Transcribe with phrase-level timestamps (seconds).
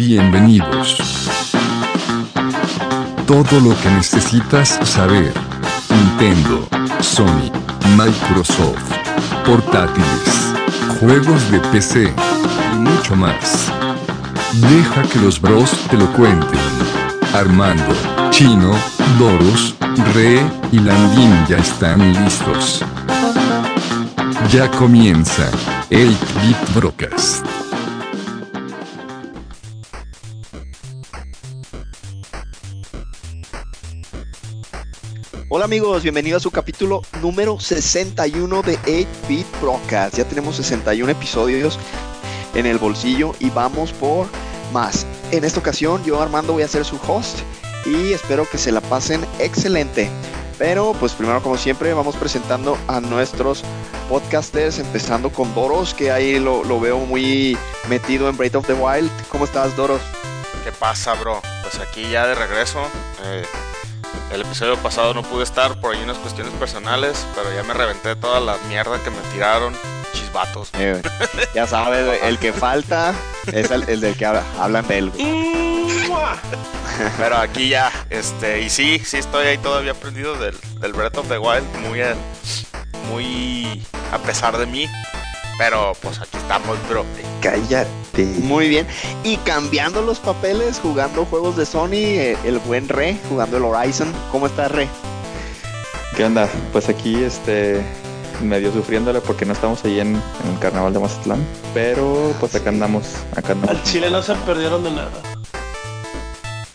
[0.00, 0.96] Bienvenidos.
[3.26, 5.30] Todo lo que necesitas saber.
[5.90, 6.66] Nintendo,
[7.00, 7.52] Sony,
[7.98, 8.80] Microsoft,
[9.44, 10.54] portátiles,
[10.98, 12.14] juegos de PC
[12.72, 13.70] y mucho más.
[14.54, 16.60] Deja que los bros te lo cuenten.
[17.34, 17.94] Armando,
[18.30, 18.72] Chino,
[19.18, 19.74] Doros,
[20.14, 20.40] Re
[20.72, 22.82] y Landín ya están listos.
[24.50, 25.50] Ya comienza
[25.90, 27.49] el Bit Broadcast.
[35.60, 40.16] Hola amigos, bienvenidos a su capítulo número 61 de 8-Bit Broadcast.
[40.16, 41.78] Ya tenemos 61 episodios
[42.54, 44.26] en el bolsillo y vamos por
[44.72, 45.04] más.
[45.32, 47.40] En esta ocasión yo Armando voy a ser su host
[47.84, 50.08] y espero que se la pasen excelente.
[50.56, 53.62] Pero pues primero como siempre vamos presentando a nuestros
[54.08, 58.72] podcasters, empezando con Doros, que ahí lo, lo veo muy metido en Breath of the
[58.72, 59.10] Wild.
[59.28, 60.00] ¿Cómo estás Doros?
[60.64, 61.42] ¿Qué pasa, bro?
[61.60, 62.80] Pues aquí ya de regreso.
[63.24, 63.44] Eh,
[64.32, 68.14] el episodio pasado no pude estar por ahí unas cuestiones personales, pero ya me reventé
[68.16, 69.74] toda la mierda que me tiraron.
[70.12, 70.70] Chisbatos.
[70.74, 71.00] Eh,
[71.54, 73.14] ya sabes, el que falta
[73.52, 75.12] es el, el del que habla- hablan de él.
[77.16, 81.28] Pero aquí ya, este, y sí, sí estoy ahí todavía aprendido del, del Breath of
[81.28, 82.00] the Wild, muy,
[83.10, 84.86] muy a pesar de mí.
[85.60, 87.04] Pero pues aquí estamos, bro.
[87.42, 88.24] Cállate.
[88.38, 88.86] Muy bien.
[89.22, 94.10] Y cambiando los papeles, jugando juegos de Sony, eh, el buen Re, jugando el Horizon.
[94.32, 94.88] ¿Cómo está Re?
[96.16, 96.48] ¿Qué onda?
[96.72, 97.82] Pues aquí, este,
[98.42, 101.46] medio sufriéndole porque no estamos ahí en, en el carnaval de Mazatlán.
[101.74, 103.04] Pero, pues acá andamos,
[103.36, 103.76] acá andamos.
[103.76, 105.10] Al Chile no se perdieron de nada.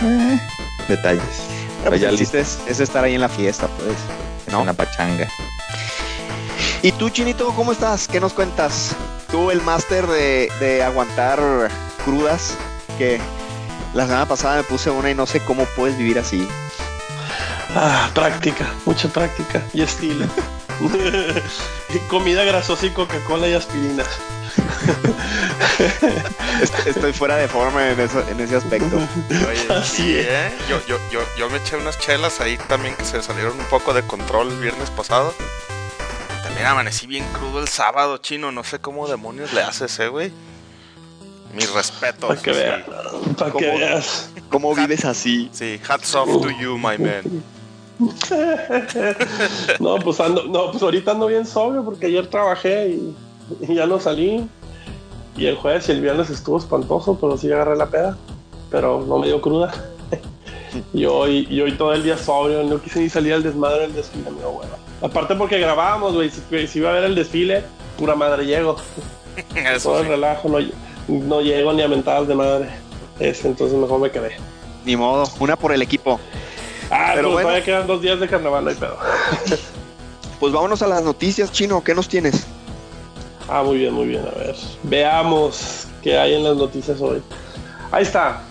[0.03, 0.39] Eh,
[0.88, 1.23] detalles.
[1.80, 3.97] Pero pues ya el chiste es, es estar ahí en la fiesta, pues.
[4.53, 4.61] ¿no?
[4.61, 5.28] Una pachanga.
[6.86, 8.08] ¿Y tú, Chinito, cómo estás?
[8.08, 8.95] ¿Qué nos cuentas?
[9.31, 11.39] Tú, el máster de, de aguantar
[12.03, 12.53] crudas,
[13.00, 13.19] que
[13.95, 16.47] la semana pasada me puse una y no sé cómo puedes vivir así.
[17.75, 20.28] Ah, práctica, mucha práctica y estilo.
[21.90, 24.03] Y Comida grasosa y Coca-Cola y aspirina.
[26.62, 28.95] Est- Estoy fuera de forma en, eso- en ese aspecto.
[29.50, 30.28] Oye, Así sí, es.
[30.28, 30.51] ¿eh?
[30.69, 33.91] Yo, yo, yo, yo me eché unas chelas ahí también que se salieron un poco
[33.94, 35.34] de control el viernes pasado.
[36.56, 38.50] También amanecí bien crudo el sábado, chino.
[38.50, 40.32] No sé cómo demonios le haces, eh, güey.
[41.54, 42.30] Mis respetos.
[42.30, 42.60] Para que sí.
[42.60, 42.84] veas.
[43.38, 43.78] Para que ¿Cómo?
[43.78, 44.30] veas.
[44.50, 45.50] ¿Cómo vives así?
[45.52, 47.44] Sí, hats off to you, my man.
[49.82, 53.16] No, pues ando, no, pues ahorita ando bien sobrio porque ayer trabajé y,
[53.60, 54.48] y ya no salí.
[55.36, 58.18] Y el jueves y el viernes estuvo espantoso, pero sí agarré la peda.
[58.72, 59.74] Pero no me dio cruda.
[60.94, 63.94] Y hoy, y hoy todo el día sobrio, no quise ni salir al desmadre del
[63.96, 64.84] desfile, mi abuelo.
[65.06, 67.64] Aparte porque grabábamos, güey, si, si iba a ver el desfile,
[67.98, 68.78] pura madre llego.
[69.56, 70.58] Eso Todo el relajo, no,
[71.08, 72.70] no llego ni a mentadas de madre.
[73.20, 74.36] Ese, entonces mejor me quedé.
[74.84, 76.20] Ni modo, una por el equipo.
[76.90, 77.48] Ah, Pero pero bueno.
[77.48, 78.98] todavía quedan dos días de carnaval, no hay pedo.
[80.40, 81.82] Pues vámonos a las noticias, Chino.
[81.82, 82.46] ¿Qué nos tienes?
[83.48, 84.22] Ah, muy bien, muy bien.
[84.28, 87.22] A ver, veamos qué hay en las noticias hoy.
[87.90, 88.42] Ahí está.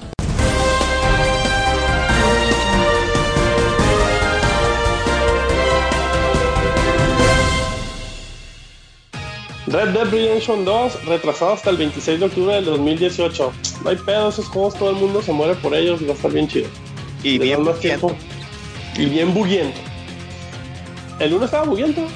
[9.66, 13.52] Red Dead Redemption 2 retrasado hasta el 26 de octubre del 2018.
[13.82, 16.16] No hay pedo, esos juegos todo el mundo se muere por ellos y va a
[16.16, 16.68] estar bien chido.
[17.22, 17.80] Y Le bien buguiento.
[17.80, 18.16] tiempo.
[18.96, 19.80] Y bien buguiento.
[21.18, 22.06] ¿El 1 estaba buguiento?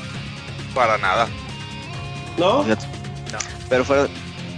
[0.74, 1.26] Para nada.
[2.36, 2.62] ¿No?
[2.64, 2.86] Fíjate.
[3.68, 4.08] Pero fue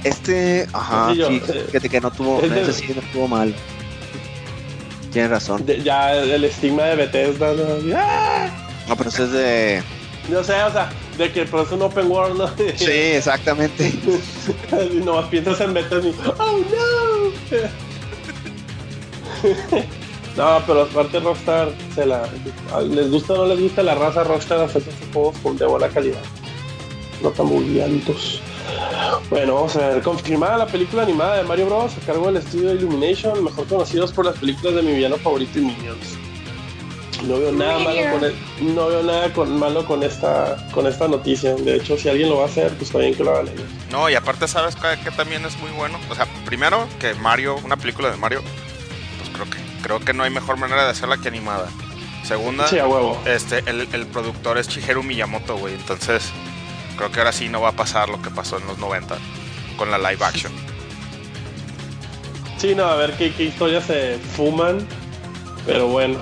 [0.04, 3.00] este, ajá, Sí, yo, sí, eh, fíjate que no tuvo, es de- ese sí no
[3.02, 3.54] estuvo mal.
[5.12, 5.64] Tienes razón.
[5.66, 7.52] De- ya el estigma de Bethesda.
[7.54, 7.96] ¿no?
[7.96, 8.48] ¡Ah!
[8.88, 9.82] No, pero eso es de.
[10.30, 12.48] Yo sé, o sea, de que pero es un open world, ¿no?
[12.76, 13.92] Sí, exactamente.
[14.92, 17.30] y nomás piensas en y, ¡Oh, no!
[20.36, 22.28] no, pero aparte Rockstar, se la,
[22.82, 25.88] les gusta o no les gusta la raza Rockstar hace esos juegos con de buena
[25.88, 26.22] calidad.
[27.22, 28.40] No tan bulliantos.
[29.28, 30.02] Bueno, vamos a ver.
[30.02, 31.92] Confirmada la película animada de Mario Bros.
[31.96, 35.62] a cargo del estudio Illumination, mejor conocidos por las películas de mi villano favorito y
[35.62, 36.19] Minions.
[37.22, 41.06] No veo nada malo con el- no veo nada con, malo con esta con esta
[41.08, 41.54] noticia.
[41.54, 43.66] De hecho, si alguien lo va a hacer, pues está bien que lo hagan ellos.
[43.90, 45.98] No, y aparte, ¿sabes qué, qué también es muy bueno?
[46.10, 48.42] O sea, primero que Mario, una película de Mario,
[49.18, 51.68] pues creo que, creo que no hay mejor manera de hacerla que animada.
[52.24, 53.20] Segunda, Sí, a huevo.
[53.26, 55.74] este, el, el productor es Shigeru Miyamoto, güey.
[55.74, 56.30] Entonces,
[56.96, 59.16] creo que ahora sí no va a pasar lo que pasó en los 90
[59.76, 60.52] con la live action.
[62.58, 64.86] Sí, no, a ver qué, qué historias se fuman.
[65.66, 66.20] Pero bueno.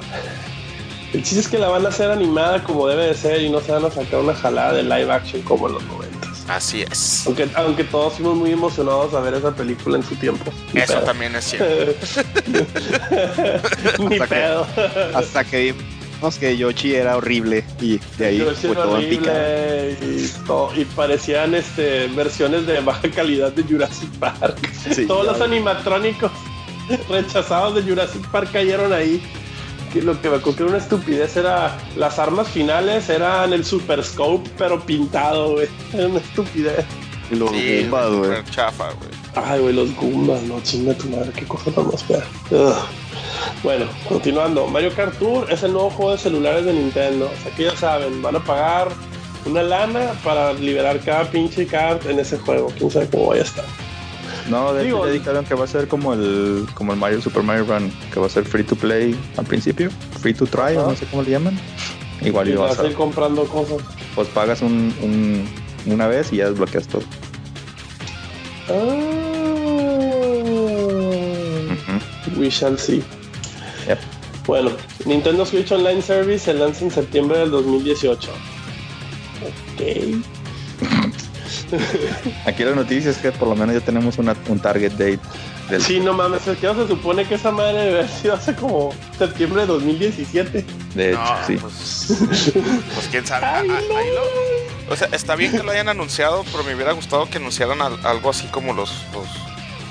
[1.13, 3.61] El chiste es que la van a hacer animada como debe de ser y no
[3.61, 6.45] se van a sacar una jalada de live action como en los noventas.
[6.49, 7.25] Así es.
[7.27, 10.51] Aunque, aunque todos fuimos muy emocionados a ver esa película en su tiempo.
[10.73, 11.03] Ni Eso pedo.
[11.05, 11.67] también es cierto.
[14.09, 14.67] Ni Hasta que- pedo.
[15.15, 15.75] Hasta que
[16.21, 20.85] vimos que Yoshi era horrible y de ahí fue era todo en y, todo- y
[20.85, 24.57] parecían este, versiones de baja calidad de Jurassic Park.
[24.95, 26.31] Sí, Todos los animatrónicos
[27.09, 29.23] rechazados de Jurassic Park cayeron ahí.
[29.93, 33.65] Que lo que me acuerdo que era una estupidez era las armas finales eran el
[33.65, 35.69] Super Scope pero pintado, güey.
[35.95, 36.85] Era una estupidez.
[37.31, 38.45] Y los Sí, Goombas, güey.
[38.51, 39.11] chafa, güey.
[39.35, 42.23] Ay, güey, los Goombas, no, chinga tu madre, qué cosa tan más fea.
[43.63, 44.67] Bueno, continuando.
[44.67, 47.27] Mario Kart Tour es el nuevo juego de celulares de Nintendo.
[47.27, 48.89] O sea que ya saben, van a pagar
[49.47, 52.73] una lana para liberar cada pinche kart en ese juego.
[52.77, 53.65] Quién sabe cómo vaya a estar.
[54.51, 57.21] No, de Digo, hecho ya dijeron que va a ser como el como el Mario
[57.21, 59.91] Super Mario Run, que va a ser free to play al principio,
[60.21, 61.59] free to try, o no sé cómo le llaman.
[62.23, 63.79] Igual Y vas a ir comprando cosas.
[64.15, 65.45] pues pagas un, un-
[65.93, 67.03] una vez y ya desbloqueas todo.
[71.69, 72.41] Ujú.
[72.41, 73.03] we shall see.
[73.87, 73.99] Yep.
[74.47, 74.71] Bueno,
[75.05, 78.31] Nintendo Switch Online Service se lanza en septiembre del 2018.
[79.43, 79.83] Ok.
[82.47, 85.21] Aquí la noticia es que por lo menos ya tenemos una- un target date
[85.69, 88.35] del Sí, no mames, es que no se supone que esa madre debe haber sido
[88.35, 90.65] hace como septiembre de 2017.
[90.95, 91.57] de hecho, No, sí.
[91.57, 92.13] pues,
[92.95, 93.47] pues quién sabe.
[93.47, 93.97] Ay, Ah, no.
[93.97, 97.37] ahí lo- o sea, está bien que lo hayan anunciado, pero me hubiera gustado que
[97.39, 99.27] anunciaran al- algo así como los, los,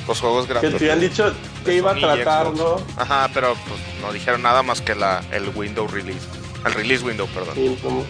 [0.07, 0.71] los juegos Que grandes.
[0.77, 1.33] te habían dicho
[1.63, 2.53] que iba a Sony tratar.
[2.55, 2.77] ¿no?
[2.97, 6.25] Ajá, pero pues no dijeron nada más que la, el window release.
[6.65, 7.53] El release window, perdón.
[7.55, 8.03] Sí, como-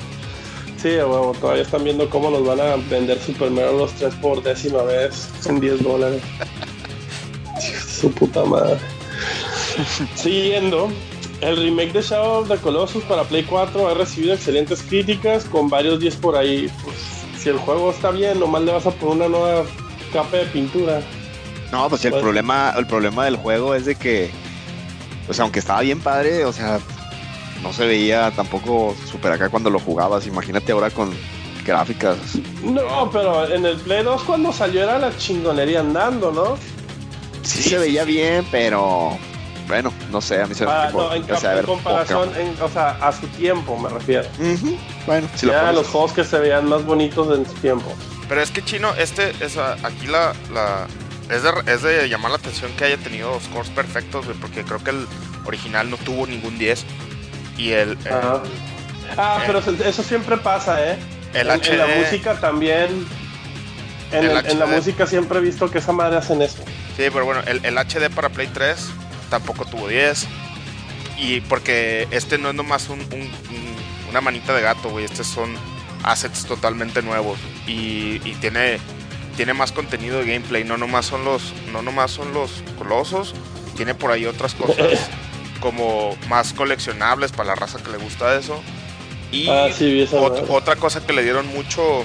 [0.78, 4.42] sí, huevo, todavía están viendo cómo nos van a vender Super Mario los 3 por
[4.44, 6.22] décima vez en 10 dólares.
[8.00, 8.78] Su puta madre.
[10.16, 10.90] Siguiendo,
[11.42, 15.70] el remake de Shadow of the Colossus para Play 4 ha recibido excelentes críticas con
[15.70, 16.70] varios 10 por ahí.
[16.84, 16.96] Pues,
[17.42, 19.64] si el juego está bien, nomás le vas a poner una nueva
[20.14, 21.02] capa de pintura.
[21.72, 22.24] No, pues el Bueno.
[22.24, 24.32] problema, el problema del juego es de que,
[25.28, 26.80] o sea, aunque estaba bien padre, o sea,
[27.64, 30.28] no se veía tampoco super acá cuando lo jugabas.
[30.28, 31.14] Imagínate ahora con
[31.66, 32.18] gráficas.
[32.64, 36.58] No, pero en el Play 2 cuando salió era la chingonería andando, ¿no?
[37.44, 39.18] Sí, se veía bien, pero
[39.68, 42.70] bueno, no sé, a mí se me Ah, no, en, o sea, comparación, en- o
[42.70, 44.26] sea, a su tiempo me refiero.
[45.06, 47.94] Bueno, si lo ya los juegos que se veían más bonitos en su tiempo.
[48.30, 50.88] Pero es que chino, este, esa, aquí la, la
[51.34, 54.92] es, de, es de llamar la atención que haya tenido scores perfectos, porque creo que
[54.92, 55.06] el
[55.46, 56.86] original no tuvo ningún 10
[57.58, 58.42] y el, el, Ajá.
[59.18, 59.44] Ah, eh.
[59.48, 60.98] pero eso siempre pasa, ¿eh?
[61.34, 63.06] el en, en la HD música también.
[64.12, 64.76] En, El el- en la HD.
[64.78, 66.58] música siempre he visto que esa madre hacen eso.
[66.96, 68.78] Sí, pero bueno, el, el HD para Play 3
[69.30, 70.26] tampoco tuvo 10.
[71.18, 73.78] Y porque este no es nomás un, un- un-
[74.10, 75.04] una manita de gato, güey.
[75.06, 75.54] Estos son
[76.04, 77.38] assets totalmente nuevos.
[77.68, 78.78] Y, y tiene,
[79.36, 80.64] tiene más contenido de gameplay.
[80.64, 83.34] No nomás son los, no nomás son los colosos.
[83.76, 85.10] Tiene por ahí otras cosas
[85.58, 88.62] como más coleccionables para la raza que le gusta eso.
[89.32, 92.04] Y Ah, sí, ot- otra cosa que le dieron mucho,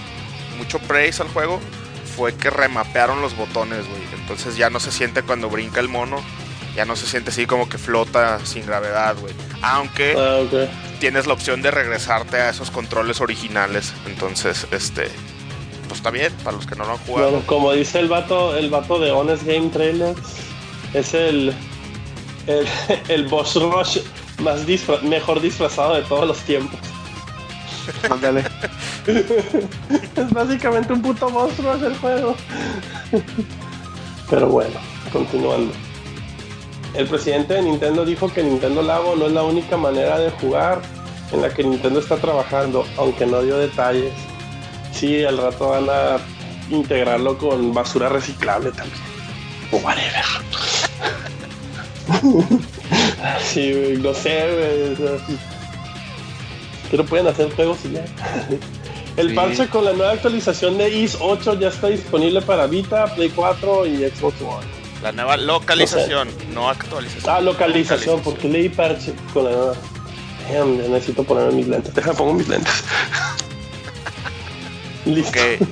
[0.58, 1.60] mucho praise al juego
[2.16, 4.02] fue que remapearon los botones, güey.
[4.20, 6.16] Entonces ya no se siente cuando brinca el mono.
[6.75, 9.34] Ya no se siente así como que flota sin gravedad, güey.
[9.60, 10.40] Aunque Ah,
[11.00, 13.93] tienes la opción de regresarte a esos controles originales.
[14.06, 15.08] Entonces, este.
[15.88, 17.31] Pues está bien, para los que no lo han jugado.
[17.31, 20.19] Bueno, como dice el vato, el vato de Honest Game Trailers,
[20.94, 21.55] es el,
[22.46, 22.67] el,
[23.08, 23.99] el boss rush
[24.39, 26.79] más disfra- mejor disfrazado de todos los tiempos.
[28.11, 28.44] Ándale.
[30.17, 32.37] Es básicamente un puto monstruo el juego.
[34.31, 34.79] Pero bueno,
[35.13, 35.72] continuando.
[36.94, 40.81] El presidente de Nintendo dijo que Nintendo Labo no es la única manera de jugar
[41.32, 44.13] en la que Nintendo está trabajando, aunque no dio detalles.
[44.93, 46.19] Sí, al rato van a
[46.70, 49.01] integrarlo con basura reciclable también.
[49.72, 50.25] O whatever.
[53.52, 54.92] sí, güey, no sé, güey.
[54.92, 55.26] o sea,
[56.90, 58.04] Pero pueden hacer juegos y ya.
[59.16, 59.34] El Sí.
[59.34, 63.84] parche con la nueva actualización de IS 8 ya está disponible para Vita, Play 4
[63.86, 64.66] y Xbox One.
[65.02, 67.34] La nueva localización, no actualización.
[67.34, 69.74] Ah, localización, porque leí parche con la nueva.
[70.50, 71.92] Damn, necesito ponerme mis lentes.
[72.16, 72.84] Pongo mis lentes.
[75.04, 75.30] Listo.
[75.30, 75.68] Ok.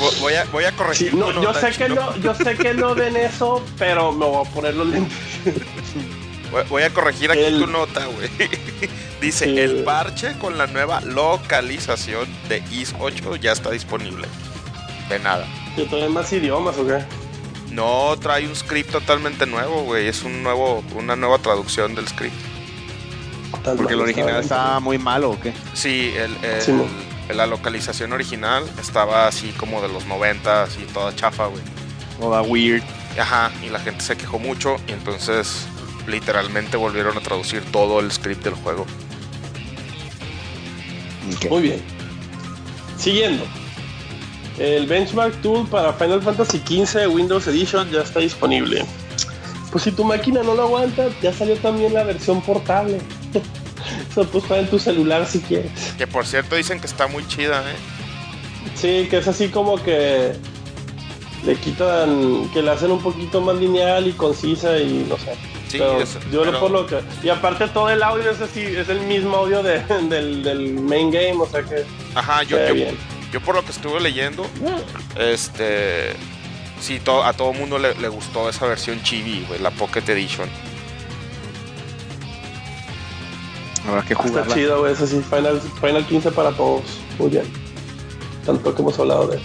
[0.00, 1.10] Vo- voy, a, voy a corregir.
[1.10, 4.12] Sí, no, tu yo nota, sé que no, yo sé que no ven eso, pero
[4.12, 5.12] me voy a poner los lentes.
[6.68, 8.28] Voy- a corregir aquí El- tu nota, güey.
[9.20, 9.58] Dice, Sí.
[9.58, 14.26] el parche con la nueva localización de IS 8 ya está disponible.
[15.10, 15.46] De nada.
[15.76, 17.04] Yo todavía más idiomas, ¿o qué?
[17.70, 20.08] No trae un script totalmente nuevo, güey.
[20.08, 22.34] Es un nuevo, una nueva traducción del script.
[23.76, 24.40] Porque el original está.
[24.40, 25.52] está muy malo, ¿o qué?
[25.74, 26.86] Sí, el, el- Sí, mo.
[27.34, 31.62] La localización original estaba así como de los 90 y toda chafa, güey.
[32.18, 32.82] Toda weird.
[33.18, 35.66] Ajá, y la gente se quejó mucho y entonces
[36.06, 38.86] literalmente volvieron a traducir todo el script del juego.
[41.48, 41.82] Muy bien.
[42.96, 43.44] Siguiendo.
[44.58, 48.84] El Benchmark Tool para Final Fantasy XV Windows Edition ya está disponible.
[49.70, 52.98] Pues si tu máquina no lo aguanta, ya salió también la versión portable.
[54.10, 55.70] Eso puedes jugar en tu celular si quieres.
[55.98, 57.76] Que por cierto dicen que está muy chida, ¿eh?
[58.74, 60.32] Sí, que es así como que
[61.44, 65.34] le quitan, que la hacen un poquito más lineal y concisa y no sé.
[65.68, 68.40] Sí, Pero es- yo pero- lo por lo que y aparte todo el audio es
[68.40, 71.84] así, es el mismo audio de- del, del main game, o sea que
[72.14, 72.96] Ajá, yo, yo, bien.
[73.32, 74.44] yo por lo que estuve leyendo,
[75.18, 76.12] este...
[76.80, 80.48] Sí, to- a todo mundo le, le gustó esa versión chibi, güey, la Pocket Edition.
[83.90, 84.54] Habrá que Está jugarla.
[84.54, 86.82] chido, güey, así, Final, Final 15 para todos.
[87.18, 87.44] Muy bien.
[88.46, 89.42] Tanto que hemos hablado de él.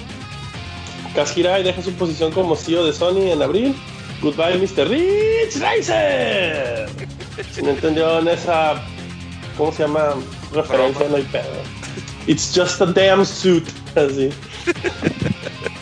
[1.15, 3.75] Kashirai deja su posición como CEO de Sony en abril.
[4.21, 4.87] Goodbye, Mr.
[4.87, 6.87] Rich Racer.
[7.51, 8.75] Si no entendieron esa,
[9.57, 10.13] ¿cómo se llama?
[10.53, 11.43] Referencia, no hay pedo.
[12.27, 13.67] It's just a damn suit.
[13.95, 14.29] Así.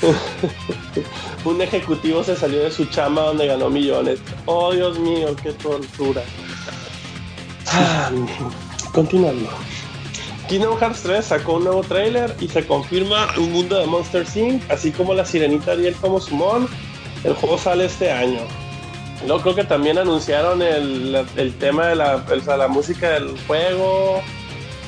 [1.46, 4.20] Un ejecutivo se salió de su chama donde ganó millones.
[4.46, 6.22] Oh, Dios mío, qué tortura.
[7.74, 8.12] Ah,
[8.94, 9.50] Continuando.
[10.48, 14.70] Kingdom Hearts 3 sacó un nuevo tráiler y se confirma un mundo de Monster Inc.,
[14.70, 16.68] así como la sirenita Ariel como Sumon.
[17.24, 18.42] El juego sale este año.
[19.25, 23.36] Luego creo que también anunciaron el, el tema de la, o sea, la música del
[23.48, 24.22] juego.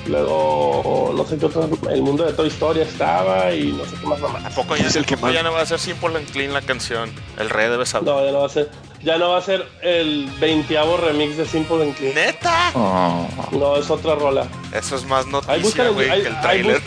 [0.08, 4.06] Luego, no sé qué otro, el mundo de Toy Story estaba y no sé qué
[4.06, 4.40] más mamá.
[4.46, 6.16] ¿A poco ya, Es el ¿a que poco más- ya no va a ser Simple
[6.18, 7.12] and Clean la canción?
[7.40, 8.08] El rey debe saber.
[8.08, 8.70] No, ya no va a ser,
[9.06, 12.16] ya no va a ser el 20 remix de Simple and Clean.
[12.16, 12.72] ¿Neta?
[12.74, 14.48] Oh, No, es otra rola.
[14.74, 16.82] Eso es más noticia, güey, que el trailer.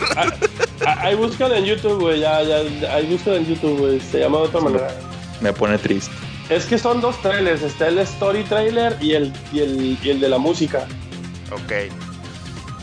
[0.85, 2.19] ahí- buscan en YouTube, güey.
[2.19, 2.57] Ya, ya,
[2.93, 3.99] ahí buscan en YouTube, güey.
[4.01, 4.87] Se llama de otra manera.
[5.41, 6.11] me pone triste.
[6.49, 7.61] Es que son dos trailers.
[7.61, 10.85] Está el story trailer y el, y el, y el de la música.
[11.51, 11.89] Ok.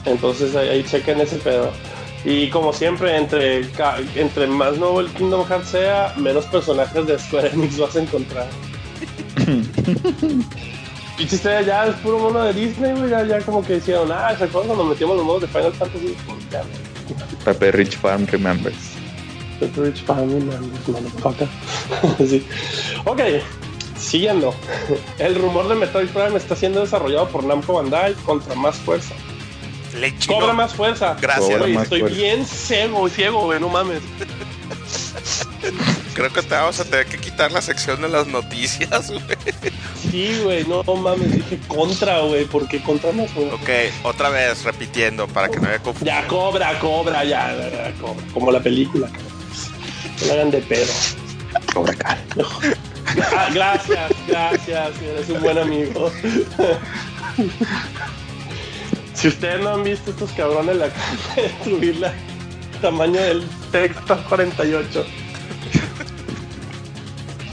[0.06, 1.70] Entonces ahí, ahí chequen ese pedo.
[2.24, 3.66] Y como siempre, entre,
[4.16, 8.46] entre más nuevo el Kingdom Hearts sea, menos personajes de Square Enix vas a encontrar.
[11.18, 13.08] Y si ya, es puro mono de Disney, güey.
[13.08, 16.14] Ya, ya como que decían, ah, ¿se acuerdan cuando metíamos los modos de Final Fantasy?
[16.26, 16.62] Pues ya,
[17.44, 18.96] Pepe Rich Farm remembers.
[19.60, 21.48] The Rich Family Members, motherfucker.
[22.28, 22.46] sí.
[23.06, 23.20] Ok,
[23.98, 24.54] siguiendo.
[25.18, 29.14] El rumor de Metroid Prime está siendo desarrollado por Namco Bandai contra más fuerza.
[29.98, 30.38] Le chino.
[30.38, 31.16] Cobra más fuerza.
[31.18, 31.58] Gracias.
[31.58, 32.16] Güey, más estoy fuerza.
[32.18, 34.02] bien ciego, ciego, güey, no mames.
[36.16, 39.22] Creo que te vamos a tener que quitar la sección de las noticias, güey.
[40.10, 41.30] Sí, güey, no, no mames.
[41.30, 43.54] Dije contra, güey, ¿por qué contra más fuerza?
[43.54, 43.68] Ok,
[44.02, 46.16] otra vez, repitiendo, para que no haya confusión.
[46.16, 48.24] Ya, cobra, cobra, ya, ya, ya, cobra.
[48.32, 49.26] Como la película, cabrón.
[50.22, 50.92] No la hagan de pedo.
[51.74, 52.18] Cobra Kai.
[53.36, 56.10] Ah, gracias, gracias, eres un buen amigo.
[59.12, 62.14] Si ustedes no han visto estos cabrones, la acaban de destruir la
[62.80, 65.06] tamaño del texto 48.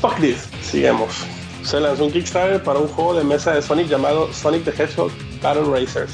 [0.02, 0.50] Fuck this.
[0.62, 1.26] Sigamos.
[1.64, 5.12] Se lanzó un Kickstarter para un juego de mesa de Sonic llamado Sonic the Hedgehog
[5.42, 6.12] Battle Racers.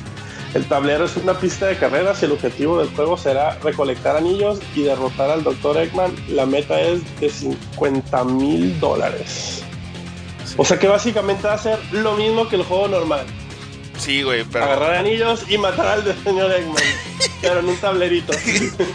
[0.54, 4.60] El tablero es una pista de carreras y el objetivo del juego será recolectar anillos
[4.75, 5.78] y derrotar al Dr.
[5.78, 6.16] Eggman.
[6.30, 9.63] La meta es de 50 mil dólares.
[10.58, 13.25] O sea que básicamente va a ser lo mismo que el juego normal.
[14.00, 14.65] Sí, güey, pero.
[14.65, 16.75] Agarrar anillos y matar al de señor Eggman.
[17.41, 18.34] pero en un tablerito.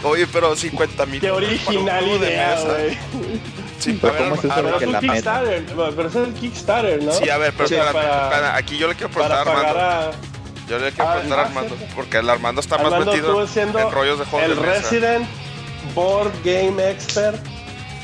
[0.03, 1.21] Oye, pero 50 mil.
[1.21, 2.97] Qué original idea, güey.
[3.79, 5.13] Sí, Pero ver, ¿cómo es Pero que la meta?
[5.13, 5.65] Kickstarter.
[5.95, 7.11] Pero es el Kickstarter, ¿no?
[7.11, 9.79] Sí, a ver, pero Sí, para- aquí yo le quiero preguntar a Armando.
[9.79, 10.11] a...
[10.67, 14.17] Yo le quiero Ah, preguntar a Armando, porque el Armando está más metido en rollos
[14.19, 14.73] de juegos el de mesa.
[14.81, 15.27] Resident
[15.93, 17.39] Board Game Expert.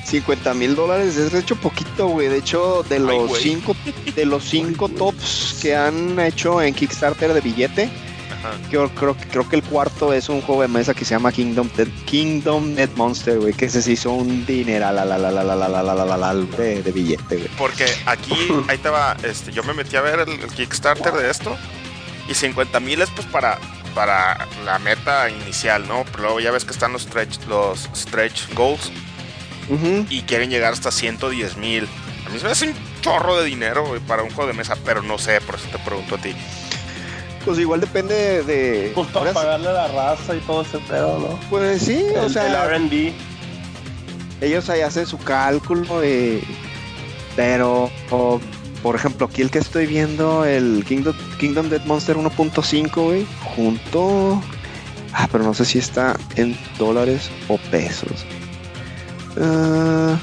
[0.06, 2.28] 50 mil dólares es de hecho poquito, güey.
[2.28, 3.76] De hecho, de los cinco
[4.16, 7.90] de los cinco tops que han hecho en Kickstarter de billete,
[8.32, 8.52] Ajá.
[8.72, 11.32] yo creo, que- creo que el cuarto es un juego de mesa que se llama
[11.32, 11.70] Kingdom
[12.06, 15.70] Kingdom Net Monster, güey, que se hizo un dinero la la la la la la
[15.70, 17.50] la la la la la de, de billete, güey.
[17.58, 18.34] Porque aquí,
[18.68, 21.56] ahí va, este, yo me metí a ver el, el Kickstarter de esto
[22.28, 23.60] y 50 mil es pues para,
[23.94, 26.04] para la meta inicial, ¿no?
[26.12, 28.92] Pero luego ya ves que están los stretch, los stretch goals
[30.10, 31.88] Y quieren llegar hasta 110 mil.
[32.26, 34.76] A mí se me hace un chorro de dinero güey, para un juego de mesa,
[34.86, 36.34] pero no sé, por eso te pregunto a ti.
[37.46, 38.92] Pues igual depende de.
[38.94, 41.40] Pues para pagarle a la raza y todo ese pedo, ¿no?
[41.50, 43.14] Pues sí, o sea, el RD.
[44.42, 46.44] ellos ahí hacen su cálculo de
[47.36, 47.90] pero
[48.84, 53.26] por ejemplo aquí el que estoy viendo el Kingdom Kingdom Dead Monster 1.5 güey
[53.56, 54.42] junto
[55.14, 58.26] Ah, pero no sé si está en dólares o pesos.
[59.40, 60.18] Ah,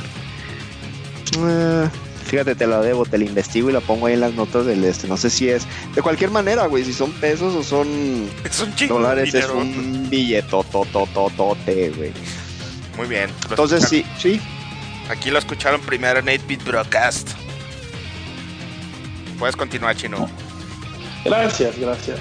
[1.38, 1.90] Ah,
[2.24, 4.82] fíjate, te la debo, te la investigo y la pongo ahí en las notas del
[4.84, 5.08] este.
[5.08, 5.64] No sé si es.
[5.94, 11.90] De cualquier manera, güey, si son pesos o son Es un dólares, es un billetotototote,
[11.96, 12.12] güey.
[12.96, 13.28] Muy bien.
[13.50, 14.40] Entonces sí, sí.
[15.08, 17.30] Aquí lo escucharon primero en 8-Bit Broadcast.
[19.38, 20.28] Puedes continuar, chino.
[21.24, 22.18] Gracias, gracias.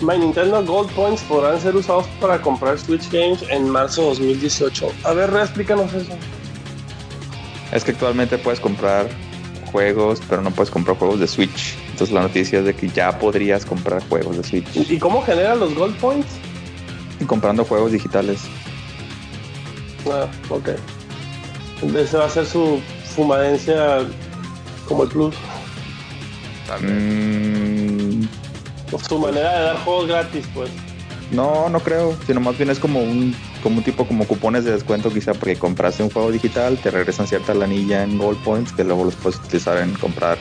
[0.00, 4.92] My Nintendo Gold Points podrán ser usados para comprar Switch Games en marzo de 2018.
[5.04, 6.12] A ver, Re, explícanos eso.
[7.72, 9.08] Es que actualmente puedes comprar
[9.72, 11.76] juegos, pero no puedes comprar juegos de Switch.
[11.90, 14.76] Entonces la noticia es de que ya podrías comprar juegos de Switch.
[14.76, 16.28] ¿Y y cómo generan los Gold Points?
[17.26, 18.40] Comprando juegos digitales.
[20.10, 20.68] Ah, ok.
[21.96, 22.80] Ese va a ser su
[23.14, 23.98] fumadencia
[24.88, 25.34] como el Plus.
[26.66, 28.20] También.
[28.22, 28.28] Mm,
[28.92, 30.70] O su manera de dar juegos gratis, pues.
[31.30, 32.16] no, no creo.
[32.26, 35.56] Sino más bien es como un, como un tipo como cupones de descuento quizá porque
[35.56, 39.38] compraste un juego digital, te regresan cierta lanilla en Gold Points que luego los puedes
[39.40, 40.38] utilizar en comprar.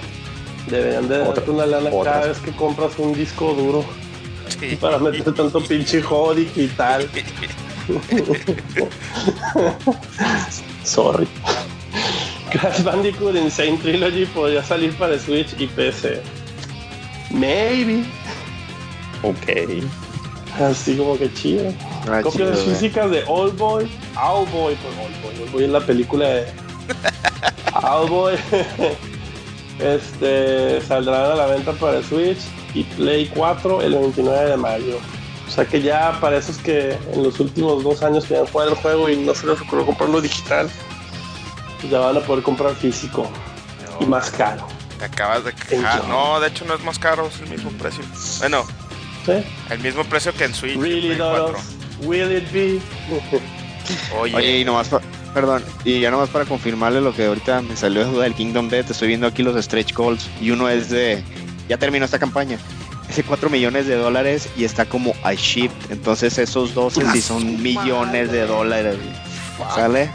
[0.69, 3.83] Deberían de darte una lana cada vez que compras un disco duro
[4.59, 4.75] Sí.
[4.79, 7.07] para meter tanto pinche juego digital.
[10.83, 11.27] Sorry.
[12.51, 16.21] Crash Bandicoot Insane Trilogy podría salir para Switch y PC.
[17.31, 18.05] Maybe.
[19.23, 19.83] Ok.
[20.59, 21.73] Así como que chido.
[22.07, 23.89] Ah, Copias chido, físicas de Old Boy.
[24.15, 25.41] All Boy, pues Old Boy.
[25.43, 26.45] Old Boy es la película de.
[27.73, 28.35] All Boy.
[29.79, 32.39] Este saldrán a la venta para Switch
[32.73, 34.97] y Play 4 el 29 de mayo.
[35.47, 38.75] O sea que ya para esos que en los últimos dos años querían jugar el
[38.75, 40.69] juego y no se les ocurrió comprarlo digital,
[41.79, 43.29] pues ya van a poder comprar físico
[43.99, 44.67] y más caro.
[44.99, 46.07] Te acabas de quejar.
[46.07, 48.03] No, de hecho no es más caro, es el mismo precio.
[48.39, 48.63] Bueno,
[49.25, 49.33] ¿Sí?
[49.69, 50.79] el mismo precio que en Switch.
[50.79, 51.51] Really, Play Doros?
[51.99, 52.07] 4.
[52.09, 52.79] Will it be?
[54.19, 55.01] Oye, Oye, y nomás, pa-
[55.33, 58.67] perdón, y ya nomás para confirmarle lo que ahorita me salió de duda del Kingdom
[58.69, 61.23] Death, estoy viendo aquí los stretch goals y uno es de,
[61.69, 62.57] ya terminó esta campaña,
[63.15, 67.21] de 4 millones de dólares y está como a shift, entonces esos dos en sí
[67.21, 68.97] son millones de dólares,
[69.73, 70.09] ¿sale?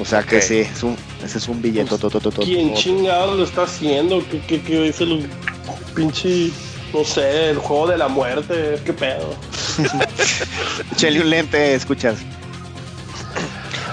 [0.00, 1.96] O sea que sí, es un, ese es un billete.
[2.42, 4.24] ¿Quién chingados lo está haciendo?
[4.30, 5.28] ¿Qué, qué, qué es el
[5.94, 6.50] pinche,
[6.94, 8.80] no sé, el juego de la muerte?
[8.84, 9.34] ¿Qué pedo?
[10.96, 12.18] Chele un lente, escuchas.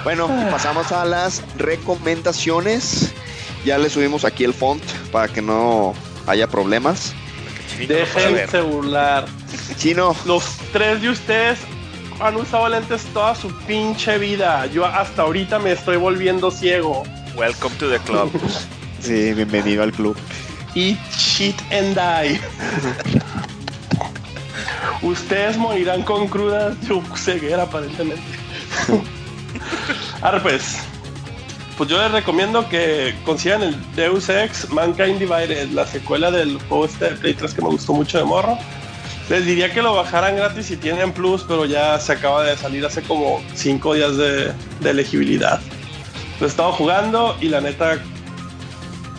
[0.04, 3.12] Bueno, y pasamos a las recomendaciones.
[3.66, 5.94] Ya le subimos aquí el font para que no
[6.28, 7.14] haya problemas.
[7.78, 7.88] Ver.
[7.88, 9.26] Déjense burlar.
[9.78, 11.60] Chino, Los tres de ustedes
[12.20, 14.66] han usado lentes toda su pinche vida.
[14.68, 17.04] Yo hasta ahorita me estoy volviendo ciego.
[17.36, 18.32] Welcome to the club.
[19.00, 20.18] sí, bienvenido al club.
[20.74, 22.40] Eat shit and die.
[25.02, 26.76] Ustedes morirán con cruda
[27.16, 28.24] ceguera aparentemente.
[30.22, 30.42] Ahora
[31.78, 36.86] pues, yo les recomiendo que consigan el Deus Ex Mankind Divided, la secuela del juego
[36.86, 38.58] este Play 3 que me gustó mucho de morro.
[39.30, 42.86] Les diría que lo bajaran gratis si tienen Plus, pero ya se acaba de salir
[42.86, 45.60] hace como 5 días de, elegibilidad.
[46.40, 48.00] Lo he estado jugando y la neta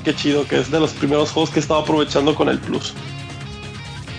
[0.04, 2.94] qué chido que es de los primeros juegos que he estado aprovechando con el Plus.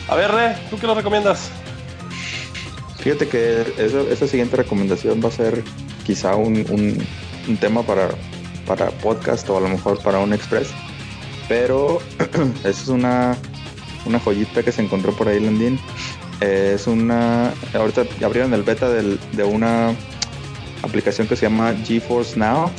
[0.08, 1.49] A ver, Re, ¿tú qué lo recomiendas?
[2.99, 3.73] Fíjate que
[4.12, 5.63] esa siguiente recomendación va a ser
[6.06, 7.06] quizá un-
[7.47, 8.10] un tema para,
[8.67, 10.69] para podcast o a lo mejor para un express.
[11.47, 11.99] Pero
[12.63, 13.36] es una,
[14.06, 15.80] una joyita que se encontró por ahí, Landín.
[16.41, 17.52] Eh, es una.
[17.73, 19.93] Ahorita abrieron el beta del- de una
[20.84, 22.69] aplicación que se llama GeForce Now.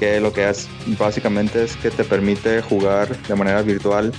[0.00, 4.12] Que lo que hace básicamente es que te permite jugar de manera virtual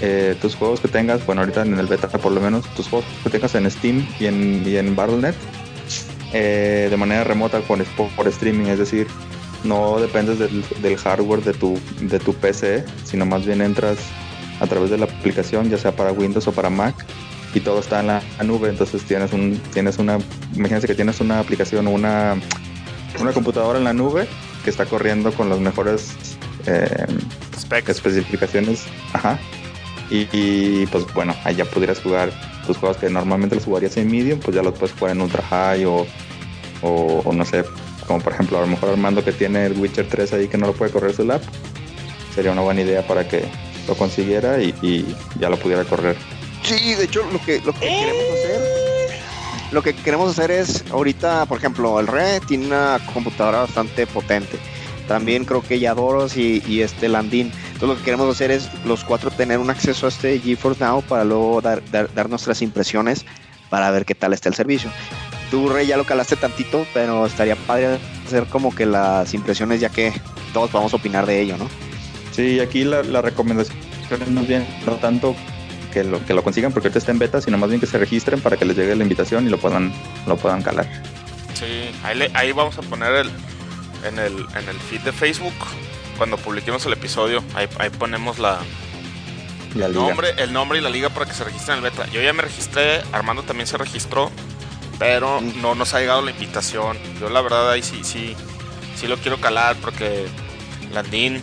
[0.00, 3.06] eh, tus juegos que tengas, bueno, ahorita en el beta por lo menos, tus juegos
[3.22, 5.34] que tengas en Steam y en, y en Battle.net
[6.32, 9.06] eh, de manera remota con, por, por streaming, es decir,
[9.64, 13.98] no dependes del, del hardware de tu, de tu PC, sino más bien entras
[14.60, 16.94] a través de la aplicación, ya sea para Windows o para Mac,
[17.54, 20.18] y todo está en la, nube, entonces tienes un, tienes una,
[20.54, 22.36] imagínense que tienes una aplicación o una,
[23.20, 24.26] una computadora en la nube
[24.64, 26.12] que está corriendo con las mejores
[26.66, 27.06] eh,
[27.88, 29.38] especificaciones, ajá.
[30.10, 32.30] Y, y, pues bueno, ya podrías jugar
[32.66, 35.42] tus juegos que normalmente los jugarías en medium, pues ya los puedes jugar en ultra
[35.42, 36.06] high o,
[36.82, 37.64] o, no sé,
[38.06, 40.66] como por ejemplo a lo mejor Armando que tiene el Witcher 3 ahí que no
[40.66, 41.42] lo puede correr su lap,
[42.34, 43.44] sería una buena idea para que
[43.86, 46.16] lo consiguiera y, y ya lo pudiera correr.
[46.62, 48.82] Sí, de hecho, lo que, lo que queremos hacer
[49.72, 54.58] lo que queremos hacer es, ahorita, por ejemplo, el Re tiene una computadora bastante potente.
[55.08, 57.50] También creo que Yadoros y, y este Landin.
[57.72, 61.02] Entonces lo que queremos hacer es los cuatro tener un acceso a este GeForce Now
[61.02, 63.24] para luego dar, dar, dar nuestras impresiones
[63.70, 64.90] para ver qué tal está el servicio.
[65.50, 69.90] Tú, Rey, ya lo calaste tantito, pero estaría padre hacer como que las impresiones ya
[69.90, 70.12] que
[70.54, 71.68] todos vamos a opinar de ello, ¿no?
[72.32, 73.76] Sí, aquí la, la recomendación
[74.10, 75.34] es más bien, no tanto
[75.92, 77.98] que lo, que lo consigan porque ahorita está en beta, sino más bien que se
[77.98, 79.92] registren para que les llegue la invitación y lo puedan,
[80.26, 80.86] lo puedan calar.
[81.52, 83.30] Sí, ahí, le- ahí vamos a poner el,
[84.04, 85.54] en, el, en el feed de Facebook,
[86.18, 88.58] cuando publiquemos el episodio, ahí, ahí ponemos la,
[89.74, 90.04] La el liga.
[90.06, 92.06] nombre, el nombre y la liga para que se registren en el beta.
[92.10, 94.30] Yo ya me registré, Armando también se registró,
[94.98, 95.60] pero Mm.
[95.62, 96.98] no nos ha llegado la invitación.
[97.20, 98.36] Yo la verdad ahí sí, sí,
[98.96, 100.26] sí lo quiero calar porque
[100.92, 101.42] Landín,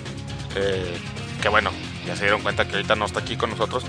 [0.56, 0.98] eh,
[1.42, 1.72] que bueno,
[2.06, 3.84] ya se dieron cuenta que ahorita no está aquí con nosotros,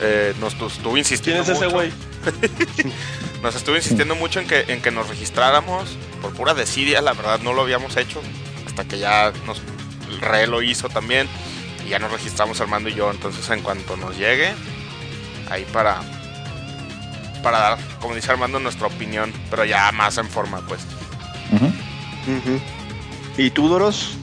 [0.00, 1.70] eh, nos tu- estuvo ¿Quién insistiendo es ese mucho.
[1.76, 1.92] güey?
[3.42, 5.88] Nos estuvo insistiendo mucho en que, en que nos registráramos
[6.20, 8.20] por pura desidia, la verdad no lo habíamos hecho
[8.66, 9.60] hasta que ya nos
[10.08, 11.28] el re lo hizo también
[11.86, 14.52] y ya nos registramos Armando y yo, entonces en cuanto nos llegue
[15.50, 16.00] ahí para
[17.42, 20.82] para dar, como dice Armando, nuestra opinión, pero ya más en forma, pues.
[23.36, 24.16] ¿Y tú, Doros?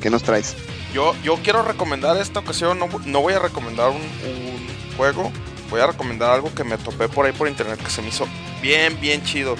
[0.00, 0.56] ¿Qué nos traes?
[0.92, 5.32] Yo, yo quiero recomendar esta ocasión, no, no voy a recomendar un, un juego,
[5.70, 8.26] voy a recomendar algo que me topé por ahí por internet que se me hizo
[8.60, 9.56] bien, bien chido.